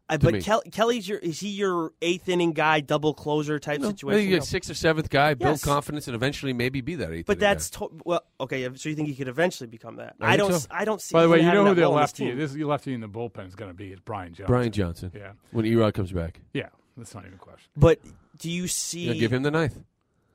Uh, 0.07 0.19
but 0.19 0.35
me. 0.35 0.43
Kel- 0.43 0.63
Kelly's 0.71 1.09
your 1.09 1.19
is 1.21 1.41
he 1.41 1.49
your 1.49 1.93
eighth 2.03 2.29
inning 2.29 2.53
guy, 2.53 2.81
double 2.81 3.15
closer 3.15 3.59
type 3.59 3.81
I 3.81 3.87
situation? 3.87 4.19
think 4.19 4.29
you 4.29 4.37
No. 4.37 4.41
get 4.41 4.47
sixth 4.47 4.69
or 4.71 4.75
seventh 4.75 5.09
guy, 5.09 5.33
build 5.33 5.63
confidence, 5.63 6.07
and 6.09 6.15
eventually 6.15 6.53
maybe 6.53 6.83
be 6.83 6.95
that 6.97 7.11
eighth. 7.11 7.25
But 7.25 7.39
inning 7.39 7.41
guy. 7.41 7.55
that's 7.55 7.71
to- 7.71 8.01
well, 8.05 8.21
okay. 8.39 8.69
So 8.75 8.91
you 8.91 8.97
think 8.97 9.09
he 9.09 9.15
could 9.15 9.29
eventually 9.29 9.67
become 9.67 9.97
that? 9.97 10.15
I 10.21 10.35
I, 10.35 10.37
don't. 10.37 10.53
so. 10.53 10.69
I 10.71 10.85
don't 10.85 11.01
see. 11.01 11.15
By 11.15 11.23
the 11.23 11.31
way, 11.31 11.39
you 11.41 11.51
know 11.51 11.65
who 11.65 11.75
the 11.75 11.81
role 11.83 11.93
in 11.97 12.03
this 12.03 12.11
lefty 12.11 12.27
team. 12.27 12.37
this 12.39 12.53
the 12.53 12.65
lefty 12.65 12.93
in 12.93 13.01
the 13.01 13.09
bullpen 13.09 13.47
is 13.47 13.55
going 13.55 13.71
to 13.71 13.75
be 13.75 13.93
is 13.93 14.01
Brian 14.01 14.35
Johnson. 14.35 14.47
Brian 14.47 14.73
Johnson. 14.73 15.11
Yeah, 15.15 15.33
When 15.53 15.65
Erod 15.65 15.95
comes 15.95 16.13
back, 16.13 16.43
yeah, 16.53 16.69
that's 16.97 17.15
not 17.15 17.25
even 17.25 17.35
a 17.35 17.39
question. 17.39 17.71
But 17.77 18.01
do 18.39 18.51
you 18.51 18.69
see? 18.69 19.01
you 19.01 19.15
know, 19.15 19.21
give 19.21 19.33
him 19.33 19.43
the 19.43 19.51
ninth 19.51 19.79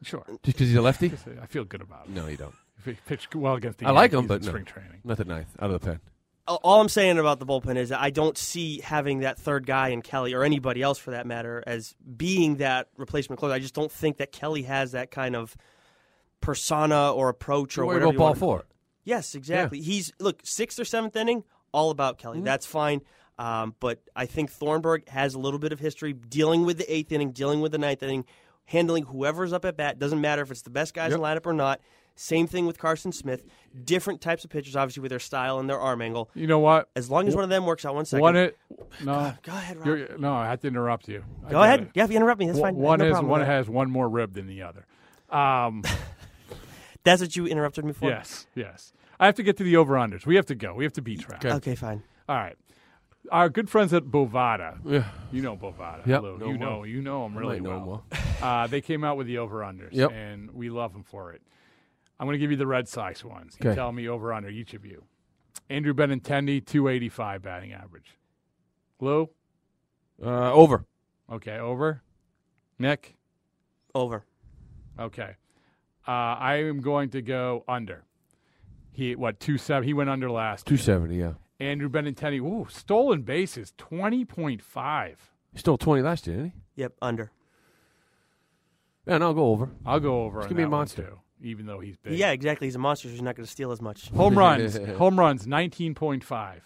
Sure, 0.01 0.23
just 0.27 0.41
because 0.43 0.67
he's 0.69 0.75
a 0.75 0.81
lefty. 0.81 1.07
I 1.41 1.45
feel 1.45 1.65
good 1.65 1.81
about 1.81 2.05
it. 2.05 2.11
No, 2.11 2.27
you 2.27 2.37
don't. 2.37 2.55
If 2.77 2.85
he 2.85 2.93
pitched 2.93 3.35
well 3.35 3.55
against 3.55 3.79
the 3.79 3.87
I 3.87 3.91
like 3.91 4.11
him, 4.11 4.19
Yankees 4.19 4.27
but 4.29 4.35
in 4.35 4.45
no. 4.45 4.49
spring 4.49 4.65
training. 4.65 5.01
Not 5.03 5.17
the 5.17 5.25
ninth 5.25 5.49
out 5.59 5.71
of 5.71 5.81
the 5.81 5.85
pen. 5.85 5.99
all 6.47 6.79
I'm 6.79 6.87
saying 6.87 7.19
about 7.19 7.39
the 7.39 7.45
bullpen 7.45 7.75
is 7.75 7.89
that 7.89 7.99
I 7.99 8.09
don't 8.09 8.37
see 8.37 8.79
having 8.79 9.19
that 9.19 9.37
third 9.37 9.65
guy 9.65 9.89
in 9.89 10.01
Kelly 10.01 10.33
or 10.33 10.43
anybody 10.43 10.81
else 10.81 10.97
for 10.97 11.11
that 11.11 11.27
matter 11.27 11.61
as 11.67 11.95
being 12.15 12.57
that 12.57 12.87
replacement 12.95 13.39
closer. 13.39 13.53
I 13.53 13.59
just 13.59 13.73
don't 13.73 13.91
think 13.91 14.17
that 14.17 14.31
Kelly 14.31 14.63
has 14.63 14.93
that 14.93 15.11
kind 15.11 15.35
of 15.35 15.57
persona 16.39 17.11
or 17.11 17.27
approach 17.27 17.77
or 17.77 17.85
Worry 17.85 17.95
whatever. 17.95 18.05
about 18.05 18.13
you 18.13 18.17
ball 18.17 18.27
wanna 18.27 18.39
four. 18.39 18.65
Yes, 19.03 19.35
exactly. 19.35 19.81
He's 19.81 20.13
look 20.19 20.39
sixth 20.43 20.79
or 20.79 20.85
seventh 20.85 21.17
inning, 21.17 21.43
all 21.73 21.89
about 21.89 22.17
Kelly. 22.17 22.37
Mm-hmm. 22.37 22.45
That's 22.45 22.65
fine. 22.65 23.01
Um, 23.39 23.73
but 23.79 24.01
I 24.17 24.25
think 24.25 24.51
Thornburg 24.51 25.07
has 25.07 25.33
a 25.33 25.39
little 25.39 25.59
bit 25.59 25.71
of 25.71 25.79
history 25.79 26.11
dealing 26.11 26.65
with 26.65 26.77
the 26.77 26.93
eighth 26.93 27.11
inning, 27.13 27.31
dealing 27.31 27.61
with 27.61 27.71
the 27.71 27.77
ninth 27.77 28.03
inning, 28.03 28.25
handling 28.65 29.05
whoever's 29.05 29.53
up 29.53 29.63
at 29.63 29.77
bat. 29.77 29.97
Doesn't 29.97 30.19
matter 30.19 30.41
if 30.41 30.51
it's 30.51 30.61
the 30.61 30.69
best 30.69 30.93
guys 30.93 31.13
in 31.13 31.21
the 31.21 31.25
lineup 31.25 31.45
or 31.45 31.53
not. 31.53 31.79
Same 32.15 32.47
thing 32.47 32.65
with 32.65 32.77
Carson 32.77 33.13
Smith. 33.13 33.45
Different 33.85 34.19
types 34.19 34.43
of 34.43 34.49
pitchers, 34.49 34.75
obviously, 34.75 34.99
with 34.99 35.11
their 35.11 35.19
style 35.19 35.57
and 35.57 35.69
their 35.69 35.79
arm 35.79 36.01
angle. 36.01 36.29
You 36.35 36.47
know 36.47 36.59
what? 36.59 36.89
As 36.97 37.09
long 37.09 37.29
as 37.29 37.35
one 37.35 37.45
of 37.45 37.49
them 37.49 37.65
works 37.65 37.85
out 37.85 37.95
one 37.95 38.03
second. 38.03 38.21
One 38.21 38.35
it. 38.35 38.57
No, 39.05 39.33
Go 39.41 39.53
ahead, 39.53 39.77
Rob. 39.77 39.87
You're, 39.87 40.17
no, 40.17 40.33
I 40.33 40.47
have 40.47 40.59
to 40.59 40.67
interrupt 40.67 41.07
you. 41.07 41.23
I 41.47 41.51
Go 41.51 41.63
ahead. 41.63 41.79
it. 41.79 41.91
Yeah, 41.93 42.03
if 42.03 42.09
you 42.09 42.17
interrupt 42.17 42.41
me, 42.41 42.47
that's 42.47 42.59
fine. 42.59 42.75
One 42.75 42.99
no 42.99 43.09
problem 43.09 43.29
one 43.29 43.39
has 43.45 43.69
one 43.69 43.89
more 43.89 44.09
rib 44.09 44.33
than 44.33 44.47
the 44.47 44.63
other. 44.63 44.85
Um, 45.29 45.83
That's 47.03 47.21
what 47.21 47.33
you 47.35 47.47
interrupted 47.47 47.85
me 47.85 47.93
for. 47.93 48.09
yes, 48.09 48.45
yes. 48.53 48.91
I 49.19 49.25
have 49.25 49.35
to 49.35 49.43
get 49.43 49.55
to 49.57 49.63
the 49.63 49.77
over 49.77 49.93
unders. 49.93 50.25
We 50.25 50.35
have 50.35 50.45
to 50.47 50.55
go. 50.55 50.73
We 50.73 50.83
have 50.83 50.93
to 50.93 51.01
beat 51.01 51.21
track. 51.21 51.45
Okay, 51.45 51.75
fine. 51.75 52.03
All 52.27 52.35
right. 52.35 52.57
Our 53.31 53.49
good 53.49 53.69
friends 53.69 53.93
at 53.93 54.03
Bovada. 54.05 54.77
Yeah. 54.85 55.05
You 55.31 55.41
know 55.41 55.55
Bovada. 55.57 56.05
Yep. 56.05 56.21
Lou. 56.21 56.37
Know 56.37 56.47
you 56.51 56.57
know 56.57 56.77
well. 56.77 56.85
you 56.85 57.01
know 57.01 57.23
them 57.23 57.37
really 57.37 57.59
might 57.59 57.69
know 57.69 57.77
him 57.77 57.85
well. 57.85 58.03
uh, 58.41 58.67
they 58.67 58.81
came 58.81 59.03
out 59.03 59.17
with 59.17 59.27
the 59.27 59.37
over 59.37 59.59
unders, 59.59 59.89
Yep. 59.91 60.11
and 60.11 60.51
we 60.51 60.69
love 60.69 60.93
them 60.93 61.03
for 61.03 61.33
it. 61.33 61.41
I'm 62.19 62.25
going 62.27 62.33
to 62.33 62.39
give 62.39 62.51
you 62.51 62.57
the 62.57 62.67
Red 62.67 62.87
Sox 62.87 63.23
ones. 63.23 63.55
You 63.61 63.69
Okay. 63.69 63.75
tell 63.75 63.91
me 63.91 64.07
over 64.07 64.33
under 64.33 64.49
each 64.49 64.73
of 64.73 64.85
you. 64.85 65.03
Andrew 65.69 65.93
Benintendi, 65.93 66.65
285 66.65 67.41
batting 67.41 67.73
average. 67.73 68.17
Lou, 68.99 69.29
Uh, 70.23 70.51
over. 70.53 70.85
okay, 71.31 71.57
over. 71.59 72.01
Nick, 72.79 73.15
Over. 73.95 74.25
okay. 74.99 75.35
Uh, 76.07 76.11
I 76.11 76.55
am 76.67 76.81
going 76.81 77.09
to 77.11 77.21
go 77.21 77.63
under. 77.67 78.03
He 78.91 79.15
what 79.15 79.39
two 79.39 79.57
seven? 79.57 79.83
He 79.87 79.93
went 79.93 80.09
under 80.09 80.29
last. 80.31 80.65
Two 80.65 80.75
year. 80.75 80.83
seventy. 80.83 81.17
Yeah. 81.17 81.33
Andrew 81.59 81.89
Benintendi, 81.89 82.39
ooh, 82.39 82.67
stolen 82.69 83.21
bases, 83.23 83.73
twenty 83.77 84.23
point 84.25 84.61
five. 84.61 85.31
He 85.53 85.59
stole 85.59 85.77
twenty 85.77 86.01
last 86.01 86.27
year, 86.27 86.37
didn't 86.37 86.51
he? 86.51 86.81
Yep, 86.81 86.93
under. 87.01 87.31
he? 89.05 89.11
Yeah, 89.11 89.17
no, 89.17 89.27
I'll 89.27 89.33
go 89.33 89.45
over. 89.47 89.69
I'll 89.85 89.99
go 89.99 90.23
over. 90.23 90.39
He's 90.39 90.45
on 90.45 90.49
gonna 90.51 90.57
be 90.57 90.63
a 90.63 90.69
monster. 90.69 91.03
too, 91.03 91.19
even 91.41 91.65
though 91.65 91.79
he's 91.79 91.97
big. 91.97 92.13
Yeah, 92.13 92.31
exactly. 92.31 92.67
He's 92.67 92.75
a 92.75 92.79
monster, 92.79 93.07
so 93.07 93.11
he's 93.13 93.21
not 93.21 93.35
going 93.35 93.45
to 93.45 93.51
steal 93.51 93.71
as 93.71 93.81
much. 93.81 94.09
Home 94.09 94.37
runs, 94.37 94.77
home 94.77 95.19
runs, 95.19 95.47
nineteen 95.47 95.95
point 95.95 96.23
five. 96.23 96.63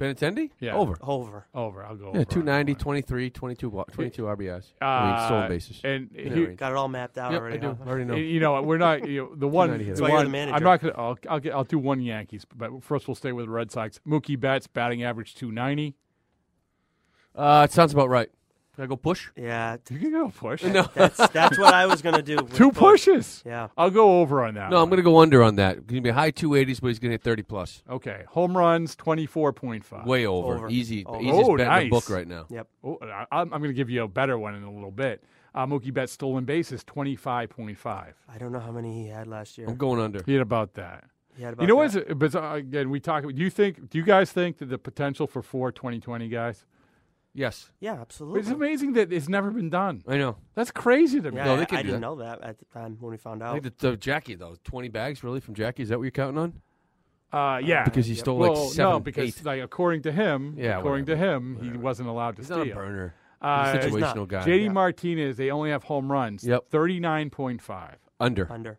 Benintendi? 0.00 0.50
Yeah. 0.58 0.74
Over. 0.74 0.96
Over. 1.00 1.46
Over. 1.54 1.84
I'll 1.84 1.94
go. 1.96 2.06
Yeah, 2.06 2.20
over 2.20 2.24
290, 2.24 2.74
23, 2.74 3.30
22, 3.30 3.68
wa- 3.70 3.84
22 3.84 4.22
RBIs. 4.24 4.72
one. 4.80 4.88
I 4.88 5.04
mean, 5.06 5.14
Uh, 5.14 5.26
stolen 5.26 5.48
bases. 5.48 5.80
And 5.84 6.10
In 6.14 6.28
that 6.30 6.36
he- 6.38 6.44
range. 6.46 6.58
Got 6.58 6.72
it 6.72 6.76
all 6.76 6.88
mapped 6.88 7.16
out 7.16 7.30
Yep, 7.30 7.40
already. 7.40 7.56
I 7.58 7.60
do. 7.60 7.68
huh? 7.68 7.74
I 7.84 7.88
already 7.88 8.04
know. 8.04 8.14
you 8.16 8.40
know, 8.40 8.60
we're 8.62 8.76
not. 8.78 9.06
You 9.08 9.22
know, 9.22 9.34
the 9.36 9.46
one. 9.46 9.68
290 9.68 9.84
That's 9.90 10.00
why 10.00 10.08
you're 10.08 10.16
one 10.16 10.24
the 10.26 10.30
manager. 10.32 10.56
I'm 10.56 10.62
not 10.64 10.80
gonna. 10.80 10.94
I'll, 10.96 11.18
I'll 11.30 11.40
get. 11.40 11.54
I'll 11.54 11.62
do 11.64 11.78
one 11.78 12.00
Yankees, 12.00 12.44
but 12.44 12.82
first 12.82 13.06
we'll 13.06 13.14
stay 13.14 13.30
with 13.32 13.46
the 13.46 13.50
Red 13.52 13.70
Sox. 13.70 14.00
Mookie 14.06 14.38
Betts 14.38 14.66
batting 14.66 15.04
average 15.04 15.36
two 15.36 15.52
ninety. 15.52 15.94
Uh, 17.34 17.66
it 17.68 17.72
sounds 17.72 17.92
about 17.92 18.08
right. 18.08 18.30
Can 18.74 18.84
I 18.84 18.86
go 18.88 18.96
push? 18.96 19.28
Yeah, 19.36 19.76
You 19.90 19.98
can 19.98 20.10
go 20.10 20.28
push. 20.30 20.62
No. 20.64 20.88
that's 20.94 21.16
that's 21.28 21.58
what 21.58 21.72
I 21.74 21.86
was 21.86 22.02
going 22.02 22.16
to 22.16 22.22
do. 22.22 22.36
Two 22.54 22.70
push. 22.72 23.04
pushes. 23.06 23.42
Yeah. 23.46 23.68
I'll 23.76 23.90
go 23.90 24.20
over 24.20 24.44
on 24.44 24.54
that. 24.54 24.70
No, 24.70 24.82
I'm 24.82 24.88
going 24.88 24.96
to 24.96 25.02
go 25.04 25.20
under 25.20 25.42
on 25.42 25.56
that. 25.56 25.86
Going 25.86 26.02
to 26.02 26.08
be 26.08 26.10
high 26.10 26.32
280s, 26.32 26.80
but 26.80 26.88
he's 26.88 26.98
going 26.98 27.10
to 27.10 27.14
hit 27.14 27.22
30 27.22 27.42
plus. 27.44 27.82
Okay, 27.88 28.24
home 28.28 28.56
runs 28.56 28.96
twenty 28.96 29.26
four 29.26 29.52
point 29.52 29.84
five. 29.84 30.06
Way 30.06 30.26
over. 30.26 30.54
Over. 30.56 30.68
Easy. 30.68 31.04
Over. 31.04 31.20
Easiest 31.22 31.50
Oh, 31.50 31.56
bet 31.56 31.66
in 31.66 31.72
nice. 31.72 31.84
the 31.84 31.90
book 31.90 32.10
right 32.10 32.26
now. 32.26 32.46
Yep. 32.50 32.66
Oh, 32.82 32.98
I, 33.02 33.26
I'm 33.30 33.48
going 33.48 33.62
to 33.64 33.72
give 33.72 33.90
you 33.90 34.02
a 34.02 34.08
better 34.08 34.38
one 34.38 34.54
in 34.54 34.64
a 34.64 34.72
little 34.72 34.90
bit. 34.90 35.22
Uh, 35.54 35.66
Mookie 35.66 35.94
Betts 35.94 36.12
stolen 36.12 36.44
bases 36.44 36.82
twenty 36.82 37.14
five 37.14 37.50
point 37.50 37.78
five. 37.78 38.14
I 38.28 38.38
don't 38.38 38.50
know 38.50 38.58
how 38.58 38.72
many 38.72 39.04
he 39.04 39.08
had 39.08 39.28
last 39.28 39.56
year. 39.56 39.68
I'm 39.68 39.76
going 39.76 40.00
under. 40.00 40.20
He 40.26 40.32
had 40.32 40.42
about 40.42 40.74
that. 40.74 41.04
He 41.36 41.44
had 41.44 41.52
about 41.52 41.62
You 41.62 41.68
know 41.68 41.86
that. 41.88 42.08
what? 42.08 42.18
But 42.18 42.34
uh, 42.34 42.54
again, 42.54 42.90
we 42.90 42.98
talk. 42.98 43.22
Do 43.22 43.30
you 43.36 43.50
think? 43.50 43.88
Do 43.88 43.96
you 43.98 44.02
guys 44.04 44.32
think 44.32 44.58
that 44.58 44.66
the 44.66 44.78
potential 44.78 45.28
for 45.28 45.42
four 45.42 45.70
2020 45.70 46.28
guys? 46.28 46.64
Yes. 47.34 47.70
Yeah, 47.80 47.94
absolutely. 48.00 48.40
It's 48.40 48.50
amazing 48.50 48.92
that 48.92 49.12
it's 49.12 49.28
never 49.28 49.50
been 49.50 49.68
done. 49.68 50.04
I 50.06 50.16
know. 50.18 50.36
That's 50.54 50.70
crazy 50.70 51.20
to 51.20 51.30
me. 51.32 51.36
Yeah, 51.38 51.44
No, 51.46 51.56
they 51.56 51.62
I, 51.62 51.64
can 51.64 51.78
I 51.78 51.82
do 51.82 51.88
didn't 51.88 52.00
that. 52.02 52.06
know 52.06 52.16
that 52.16 52.40
at 52.42 52.58
the 52.58 52.64
time 52.66 52.96
when 53.00 53.10
we 53.10 53.16
found 53.16 53.42
I 53.42 53.48
out. 53.48 53.52
think 53.62 53.76
the, 53.78 53.90
the 53.90 53.96
Jackie, 53.96 54.36
though. 54.36 54.56
20 54.64 54.88
bags, 54.88 55.24
really, 55.24 55.40
from 55.40 55.54
Jackie? 55.54 55.82
Is 55.82 55.88
that 55.88 55.98
what 55.98 56.04
you're 56.04 56.10
counting 56.12 56.38
on? 56.38 56.60
Uh, 57.32 57.58
yeah, 57.58 57.82
Because 57.84 58.06
he 58.06 58.14
stole, 58.14 58.38
like, 58.38 58.52
well, 58.52 58.68
seven, 58.68 58.92
no, 58.92 59.00
because 59.00 59.40
eight. 59.40 59.44
like 59.44 59.60
according 59.60 60.02
to 60.02 60.12
him, 60.12 60.54
Yeah, 60.56 60.78
according 60.78 61.06
whatever. 61.06 61.20
to 61.20 61.34
him, 61.34 61.72
he 61.72 61.76
wasn't 61.76 62.08
allowed 62.08 62.36
to 62.36 62.42
He's 62.42 62.46
steal. 62.46 62.58
not 62.58 62.68
a 62.68 62.74
burner. 62.74 63.14
Uh, 63.42 63.72
He's 63.74 63.84
a 63.84 63.88
He's 63.88 63.96
not. 63.96 64.14
situational 64.16 64.28
guy. 64.28 64.44
JD 64.44 64.62
Yeah. 64.66 64.72
Martinez, 64.72 65.36
they 65.36 65.50
only 65.50 65.70
have 65.70 65.82
home 65.82 66.10
runs. 66.12 66.44
Yep. 66.46 66.70
thirty 66.70 67.00
nine 67.00 67.30
point 67.30 67.60
five. 67.60 67.96
Under. 68.20 68.50
Under. 68.50 68.78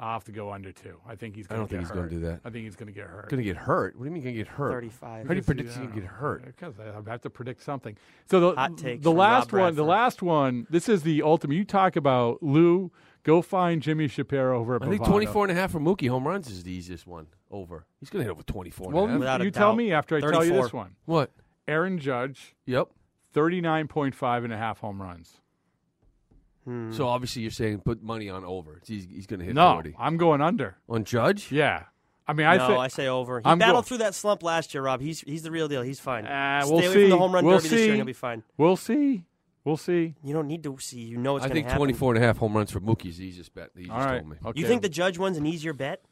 I'll 0.00 0.14
have 0.14 0.24
to 0.24 0.32
go 0.32 0.50
under 0.50 0.72
two. 0.72 0.96
I 1.06 1.14
think 1.14 1.36
he's. 1.36 1.44
I 1.46 1.50
Gonna 1.50 1.60
don't 1.60 1.68
think 1.68 1.80
he's 1.82 1.90
gonna 1.90 2.08
do 2.08 2.20
that. 2.20 2.40
I 2.44 2.48
think 2.50 2.64
he's 2.64 2.74
going 2.74 2.86
to 2.86 2.92
get 2.92 3.06
hurt. 3.06 3.28
Going 3.28 3.38
to 3.42 3.44
get 3.44 3.56
hurt? 3.58 3.94
What 3.96 4.04
do 4.04 4.08
you 4.08 4.14
mean 4.14 4.22
going 4.22 4.34
to 4.34 4.40
get 4.40 4.48
hurt? 4.48 4.72
35. 4.72 5.02
How 5.02 5.16
do 5.16 5.20
you 5.20 5.26
Because, 5.42 5.46
predict 5.46 5.68
he's 5.68 5.76
going 5.76 5.88
to 5.92 6.00
get 6.00 6.04
hurt? 6.08 6.46
Because 6.46 6.74
I 6.80 7.10
have 7.10 7.20
to 7.20 7.28
predict 7.30 7.62
something. 7.62 7.96
So 8.30 8.40
the 8.40 8.54
Hot 8.54 8.78
takes 8.78 9.04
the 9.04 9.12
last 9.12 9.52
one, 9.52 9.74
the 9.74 9.84
last 9.84 10.22
one. 10.22 10.66
This 10.70 10.88
is 10.88 11.02
the 11.02 11.22
ultimate. 11.22 11.54
You 11.56 11.64
talk 11.64 11.96
about 11.96 12.42
Lou. 12.42 12.90
Go 13.22 13.42
find 13.42 13.82
Jimmy 13.82 14.08
Shapiro 14.08 14.58
over 14.58 14.76
at 14.76 14.82
I 14.82 14.88
think 14.88 15.02
Bovada. 15.02 15.08
24 15.10 15.44
and 15.44 15.52
a 15.52 15.54
half 15.60 15.72
for 15.72 15.78
Mookie 15.80 16.08
home 16.08 16.26
runs 16.26 16.48
is 16.48 16.62
the 16.64 16.72
easiest 16.72 17.06
one. 17.06 17.26
Over. 17.50 17.84
He's 18.00 18.08
going 18.08 18.20
to 18.20 18.24
hit 18.24 18.30
over 18.32 18.42
24 18.42 18.86
and 18.86 18.94
a 18.94 18.96
Well, 18.96 19.06
half. 19.06 19.12
you, 19.12 19.18
Without 19.18 19.52
tell 19.52 19.70
doubt. 19.72 19.76
me 19.76 19.92
after 19.92 20.16
I 20.16 20.20
tell 20.20 20.42
you 20.42 20.54
this 20.54 20.72
one. 20.72 20.96
What? 21.04 21.30
Aaron 21.68 21.98
Judge, 21.98 22.54
Yep. 22.64 22.88
39.5 23.34 24.44
and 24.44 24.52
a 24.52 24.56
half 24.56 24.80
home 24.80 25.00
runs. 25.02 25.40
Hmm. 26.64 26.92
So 26.92 27.08
obviously 27.08 27.42
you're 27.42 27.50
saying 27.50 27.80
put 27.80 28.02
money 28.02 28.28
on 28.28 28.44
over. 28.44 28.80
He's, 28.86 29.06
he's 29.10 29.26
going 29.26 29.40
to 29.40 29.46
hit 29.46 29.54
No, 29.54 29.74
40. 29.74 29.94
I'm 29.98 30.16
going 30.16 30.40
under. 30.40 30.76
On 30.88 31.04
Judge? 31.04 31.50
Yeah. 31.50 31.84
I 32.26 32.32
mean, 32.32 32.46
I 32.46 32.58
no, 32.58 32.66
think 32.68 32.78
I 32.78 32.88
say 32.88 33.08
over. 33.08 33.40
He 33.40 33.46
I'm 33.46 33.58
battled 33.58 33.84
go- 33.84 33.88
through 33.88 33.98
that 33.98 34.14
slump 34.14 34.42
last 34.42 34.72
year, 34.72 34.84
Rob. 34.84 35.00
He's 35.00 35.20
he's 35.20 35.42
the 35.42 35.50
real 35.50 35.66
deal. 35.66 35.82
He's 35.82 35.98
fine. 35.98 36.26
Uh, 36.26 36.60
Stay 36.60 36.70
we'll 36.70 36.78
away 36.84 36.92
see. 36.94 37.00
from 37.00 37.10
the 37.10 37.18
home 37.18 37.32
run 37.32 37.44
We'll 37.44 37.58
derby 37.58 37.68
this 37.70 37.80
year, 37.80 37.88
and 37.88 37.96
he'll 37.96 38.04
be 38.04 38.12
fine. 38.12 38.44
We'll 38.56 38.76
see. 38.76 39.24
We'll 39.64 39.76
see. 39.76 40.14
You 40.22 40.32
don't 40.32 40.46
need 40.46 40.62
to 40.62 40.76
see. 40.78 41.00
You 41.00 41.16
know 41.16 41.36
it's 41.36 41.44
I 41.44 41.48
going 41.48 41.54
to 41.54 41.54
think 41.56 41.66
happen. 41.66 41.78
24 41.78 42.14
and 42.14 42.24
a 42.24 42.26
half 42.26 42.38
home 42.38 42.56
runs 42.56 42.70
for 42.70 42.80
Mookie 42.80 43.06
is 43.06 43.18
the 43.18 43.24
easiest 43.24 43.52
bet 43.52 43.74
that 43.74 43.80
you 43.80 43.88
just 43.88 43.98
right. 43.98 44.18
told 44.20 44.30
me. 44.30 44.36
Okay. 44.46 44.60
You 44.60 44.66
think 44.66 44.82
the 44.82 44.88
judge 44.88 45.18
one's 45.18 45.38
an 45.38 45.46
easier 45.46 45.72
bet? 45.72 46.04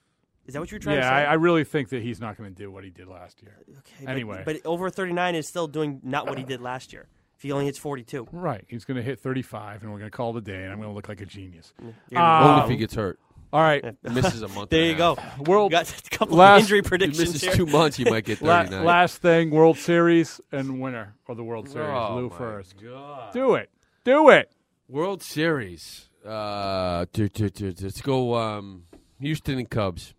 Is 0.47 0.55
that 0.55 0.61
what 0.61 0.71
you're 0.73 0.81
trying 0.81 0.97
to 0.97 1.03
yeah, 1.03 1.09
say? 1.11 1.27
I, 1.27 1.33
I 1.33 1.35
really 1.35 1.63
think 1.63 1.91
that 1.91 2.03
he's 2.03 2.21
not 2.21 2.37
going 2.37 2.49
to 2.51 2.55
do 2.55 2.71
what 2.71 2.83
he 2.83 2.91
did 2.91 3.07
last 3.07 3.41
year. 3.43 3.57
okay, 3.69 4.05
but- 4.05 4.11
anyway. 4.11 4.43
but, 4.45 4.65
over 4.65 4.91
39 4.91 5.35
is 5.35 5.47
still 5.47 5.69
doing 5.69 6.01
not 6.03 6.27
what 6.27 6.37
he 6.39 6.45
did 6.45 6.61
last 6.61 6.93
year. 6.93 7.07
If 7.39 7.43
he 7.43 7.53
only 7.53 7.67
hits 7.67 7.79
42, 7.79 8.29
Right. 8.33 8.65
He's 8.69 8.85
going 8.85 8.97
to 8.97 9.03
hit 9.03 9.21
35, 9.21 9.83
and 9.83 9.93
we're 9.93 9.99
going 10.01 10.11
to 10.11 10.17
call 10.17 10.37
it 10.37 10.39
a 10.39 10.41
day, 10.41 10.65
and 10.65 10.73
I'm 10.73 10.79
going 10.79 10.91
to 10.91 10.95
look 10.95 11.09
like 11.09 11.21
a 11.21 11.25
genius. 11.27 11.73
You're 12.11 12.21
Uh, 12.21 12.41
Only 12.45 12.53
Um, 12.61 12.65
if 12.65 12.71
he 12.71 12.77
gets 12.77 12.95
hurt. 12.97 13.21
All 13.53 13.61
right. 13.63 13.83
Misses 14.03 14.43
a 14.43 14.49
month. 14.49 14.71
there 14.71 14.81
and 14.81 14.89
you 14.89 14.95
a 14.95 15.15
go. 15.15 15.17
World- 15.45 15.71
You 15.73 15.79
got 15.79 15.89
a 16.07 16.11
couple 16.11 16.37
last- 16.37 16.57
of 16.59 16.63
injury 16.65 16.79
If 16.81 16.85
he 16.87 16.89
predictions 16.89 17.19
misses 17.21 17.43
here. 17.43 17.53
two 17.55 17.67
months, 17.79 17.97
he 17.97 18.05
might 18.05 18.25
get 18.25 18.43
La- 18.43 18.65
39. 18.65 18.85
last 18.85 19.23
thing, 19.23 19.51
World 19.51 19.79
Series 19.79 20.41
and 20.53 20.81
winner 20.81 21.15
of 21.29 21.37
the 21.37 21.45
World 21.45 21.69
Series, 21.69 21.89
Oh, 21.89 22.17
Lou 22.17 22.29
my 22.29 22.37
first. 22.37 22.75
God. 22.83 23.33
Do 23.33 23.55
it. 23.55 23.71
Do 24.05 24.29
it. 24.31 24.51
World 24.89 25.23
Series. 25.23 26.09
Uh, 26.27 27.07
to, 27.13 27.29
to, 27.29 27.49
to, 27.51 27.73
to- 27.73 27.85
let's 27.85 28.01
go 28.03 28.35
um, 28.35 28.83
Houston 29.21 29.59
and 29.59 29.71
Cubs. 29.71 30.13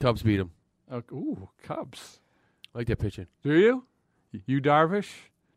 Cubs 0.00 0.22
beat 0.22 0.36
them. 0.36 0.52
Oh, 0.90 1.02
ooh, 1.12 1.48
Cubs. 1.64 2.20
I 2.74 2.78
like 2.78 2.86
that 2.86 2.98
pitching. 3.00 3.26
Do 3.42 3.52
you? 3.54 3.84
You 4.46 4.60
Darvish, 4.60 5.10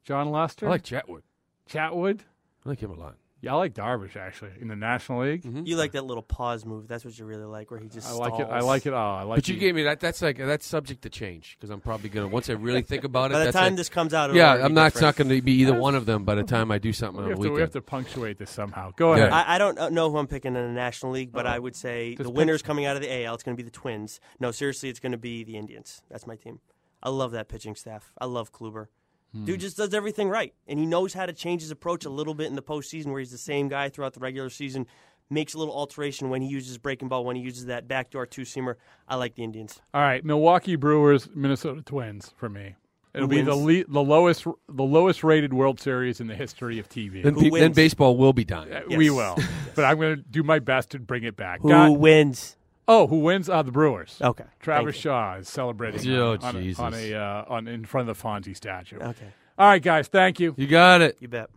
Jon 0.07 0.31
Lester, 0.31 0.67
I 0.67 0.69
like 0.71 0.83
Chatwood. 0.83 1.21
Chatwood. 1.69 2.21
I 2.65 2.69
like 2.69 2.79
him 2.79 2.91
a 2.91 2.95
lot. 2.95 3.15
Yeah, 3.39 3.53
I 3.53 3.57
like 3.57 3.75
Darvish 3.75 4.15
actually 4.15 4.49
in 4.59 4.67
the 4.67 4.75
National 4.75 5.21
League. 5.21 5.43
Mm-hmm. 5.43 5.67
You 5.67 5.75
like 5.77 5.91
that 5.91 6.05
little 6.05 6.23
pause 6.23 6.65
move. 6.65 6.87
That's 6.87 7.05
what 7.05 7.17
you 7.19 7.23
really 7.23 7.45
like, 7.45 7.69
where 7.69 7.79
he 7.79 7.87
just 7.87 8.09
I 8.09 8.13
like 8.13 8.39
it. 8.39 8.47
I 8.49 8.61
like 8.61 8.87
it. 8.87 8.93
Oh, 8.93 8.97
I 8.97 9.21
like. 9.23 9.37
But 9.37 9.47
you 9.47 9.53
the- 9.53 9.59
gave 9.59 9.75
me 9.75 9.83
that. 9.83 9.99
That's 9.99 10.23
like 10.23 10.37
that's 10.37 10.65
subject 10.65 11.03
to 11.03 11.09
change 11.09 11.55
because 11.55 11.69
I'm 11.69 11.79
probably 11.79 12.09
gonna 12.09 12.29
once 12.29 12.49
I 12.49 12.53
really 12.53 12.81
think 12.81 13.03
about 13.03 13.29
it. 13.29 13.33
By 13.33 13.39
the 13.39 13.45
that's 13.45 13.55
time 13.55 13.65
like- 13.65 13.75
this 13.75 13.89
comes 13.89 14.13
out, 14.15 14.33
yeah, 14.33 14.53
I'm 14.55 14.69
be 14.69 14.73
not. 14.73 14.87
It's 14.93 15.01
not 15.01 15.17
going 15.17 15.29
to 15.29 15.39
be 15.41 15.51
either 15.53 15.75
one 15.79 15.93
of 15.93 16.07
them 16.07 16.23
by 16.23 16.33
the 16.33 16.43
time 16.43 16.71
I 16.71 16.79
do 16.79 16.91
something 16.91 17.17
We 17.19 17.25
on 17.25 17.29
have, 17.31 17.39
the 17.41 17.47
to, 17.49 17.53
we 17.53 17.61
have 17.61 17.71
to 17.71 17.81
punctuate 17.81 18.39
this 18.39 18.49
somehow. 18.49 18.91
Go 18.95 19.13
Yeah. 19.13 19.25
ahead. 19.27 19.33
I, 19.33 19.55
I 19.55 19.57
don't 19.59 19.93
know 19.93 20.09
who 20.09 20.17
I'm 20.17 20.27
picking 20.27 20.55
in 20.55 20.65
the 20.65 20.71
National 20.73 21.11
League, 21.11 21.31
but 21.31 21.45
I 21.45 21.59
would 21.59 21.75
say 21.75 22.11
Just 22.15 22.23
the 22.23 22.29
pick- 22.29 22.37
winners 22.37 22.63
coming 22.63 22.85
out 22.85 22.95
of 22.95 23.03
the 23.03 23.23
AL. 23.25 23.35
It's 23.35 23.43
going 23.43 23.55
to 23.55 23.61
be 23.63 23.65
the 23.69 23.71
Twins. 23.75 24.19
No, 24.39 24.49
seriously, 24.51 24.89
it's 24.89 24.99
going 24.99 25.11
to 25.11 25.17
be 25.19 25.43
the 25.43 25.57
Indians. 25.57 26.01
That's 26.09 26.25
my 26.25 26.37
team. 26.37 26.59
I 27.03 27.09
love 27.09 27.33
that 27.33 27.49
pitching 27.49 27.75
staff. 27.75 28.11
I 28.19 28.25
love 28.25 28.51
Kluber. 28.51 28.87
Hmm. 29.33 29.45
Dude 29.45 29.59
just 29.59 29.77
does 29.77 29.93
everything 29.93 30.29
right, 30.29 30.53
and 30.67 30.79
he 30.79 30.85
knows 30.85 31.13
how 31.13 31.25
to 31.25 31.33
change 31.33 31.61
his 31.61 31.71
approach 31.71 32.05
a 32.05 32.09
little 32.09 32.33
bit 32.33 32.47
in 32.47 32.55
the 32.55 32.61
postseason, 32.61 33.07
where 33.07 33.19
he's 33.19 33.31
the 33.31 33.37
same 33.37 33.67
guy 33.67 33.89
throughout 33.89 34.13
the 34.13 34.19
regular 34.19 34.49
season. 34.49 34.87
Makes 35.29 35.53
a 35.55 35.57
little 35.59 35.75
alteration 35.75 36.29
when 36.29 36.41
he 36.41 36.47
uses 36.47 36.77
breaking 36.77 37.09
ball, 37.09 37.25
when 37.25 37.35
he 37.35 37.41
uses 37.41 37.65
that 37.65 37.85
backdoor 37.87 38.25
two 38.25 38.43
seamer. 38.43 38.75
I 39.09 39.15
like 39.17 39.35
the 39.35 39.43
Indians. 39.43 39.81
All 39.93 39.99
right, 40.01 40.23
Milwaukee 40.23 40.77
Brewers, 40.77 41.27
Minnesota 41.35 41.81
Twins 41.81 42.31
for 42.37 42.47
me. 42.47 42.75
It'll 43.13 43.27
be 43.27 43.41
the 43.41 43.55
le- 43.55 43.83
the 43.85 44.01
lowest 44.03 44.45
the 44.69 44.83
lowest 44.83 45.23
rated 45.23 45.51
World 45.53 45.79
Series 45.81 46.21
in 46.21 46.27
the 46.27 46.35
history 46.35 46.77
of 46.79 46.87
TV. 46.87 47.23
then, 47.23 47.35
pe- 47.35 47.49
then 47.49 47.73
baseball 47.73 48.15
will 48.15 48.31
be 48.31 48.45
dying. 48.45 48.71
Uh, 48.71 48.81
Yes. 48.87 48.97
We 48.97 49.09
will, 49.09 49.35
but 49.75 49.83
I'm 49.83 49.97
going 49.99 50.15
to 50.17 50.21
do 50.23 50.43
my 50.43 50.59
best 50.59 50.91
to 50.91 50.99
bring 50.99 51.23
it 51.23 51.35
back. 51.35 51.61
Who 51.61 51.69
Got- 51.69 51.97
wins? 51.99 52.55
Oh, 52.87 53.07
who 53.07 53.19
wins? 53.19 53.49
Uh, 53.49 53.61
the 53.63 53.71
Brewers. 53.71 54.17
Okay, 54.21 54.45
Travis. 54.59 54.95
Shaw 54.95 55.35
is 55.35 55.47
celebrating 55.49 56.09
Oh, 56.15 56.31
on, 56.33 56.43
on 56.43 56.55
a, 56.55 56.61
Jesus. 56.61 56.79
on 56.79 56.93
a 56.93 57.13
uh, 57.13 57.45
on 57.47 57.67
in 57.67 57.85
front 57.85 58.09
of 58.09 58.17
the 58.17 58.23
Fonzie 58.23 58.55
statue. 58.55 58.97
Okay, 58.97 59.27
All 59.57 59.67
right, 59.67 59.81
guys, 59.81 60.07
thank 60.07 60.39
you. 60.39 60.53
You 60.57 60.67
got 60.67 61.01
it. 61.01 61.17
you 61.19 61.27
bet. 61.27 61.49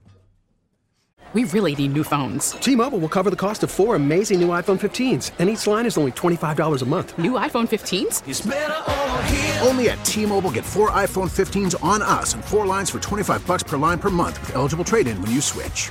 We 1.33 1.45
really 1.45 1.77
need 1.77 1.93
new 1.93 2.03
phones. 2.03 2.53
T-Mobile 2.55 2.99
will 2.99 3.09
cover 3.09 3.31
the 3.31 3.37
cost 3.37 3.62
of 3.62 3.71
four 3.71 3.95
amazing 3.95 4.40
new 4.40 4.49
iPhone 4.49 4.81
15s, 4.81 5.31
and 5.38 5.49
each 5.49 5.64
line 5.64 5.87
is 5.87 5.97
only 5.97 6.11
$25 6.11 6.83
a 6.83 6.85
month. 6.87 7.16
New 7.19 7.33
iPhone 7.33 7.69
15s? 7.69 9.64
Only 9.64 9.90
at 9.90 10.05
T-Mobile 10.05 10.51
get 10.51 10.64
four 10.64 10.90
iPhone 10.90 11.31
15s 11.31 11.81
on 11.85 12.03
us 12.03 12.35
and 12.35 12.45
four 12.45 12.66
lines 12.66 12.90
for 12.90 12.99
25 12.99 13.47
bucks 13.47 13.62
per 13.62 13.77
line 13.77 14.01
per 14.01 14.11
month 14.11 14.40
with 14.40 14.57
eligible 14.57 14.85
trade-in 14.85 15.23
when 15.23 15.31
you 15.31 15.40
switch. 15.40 15.90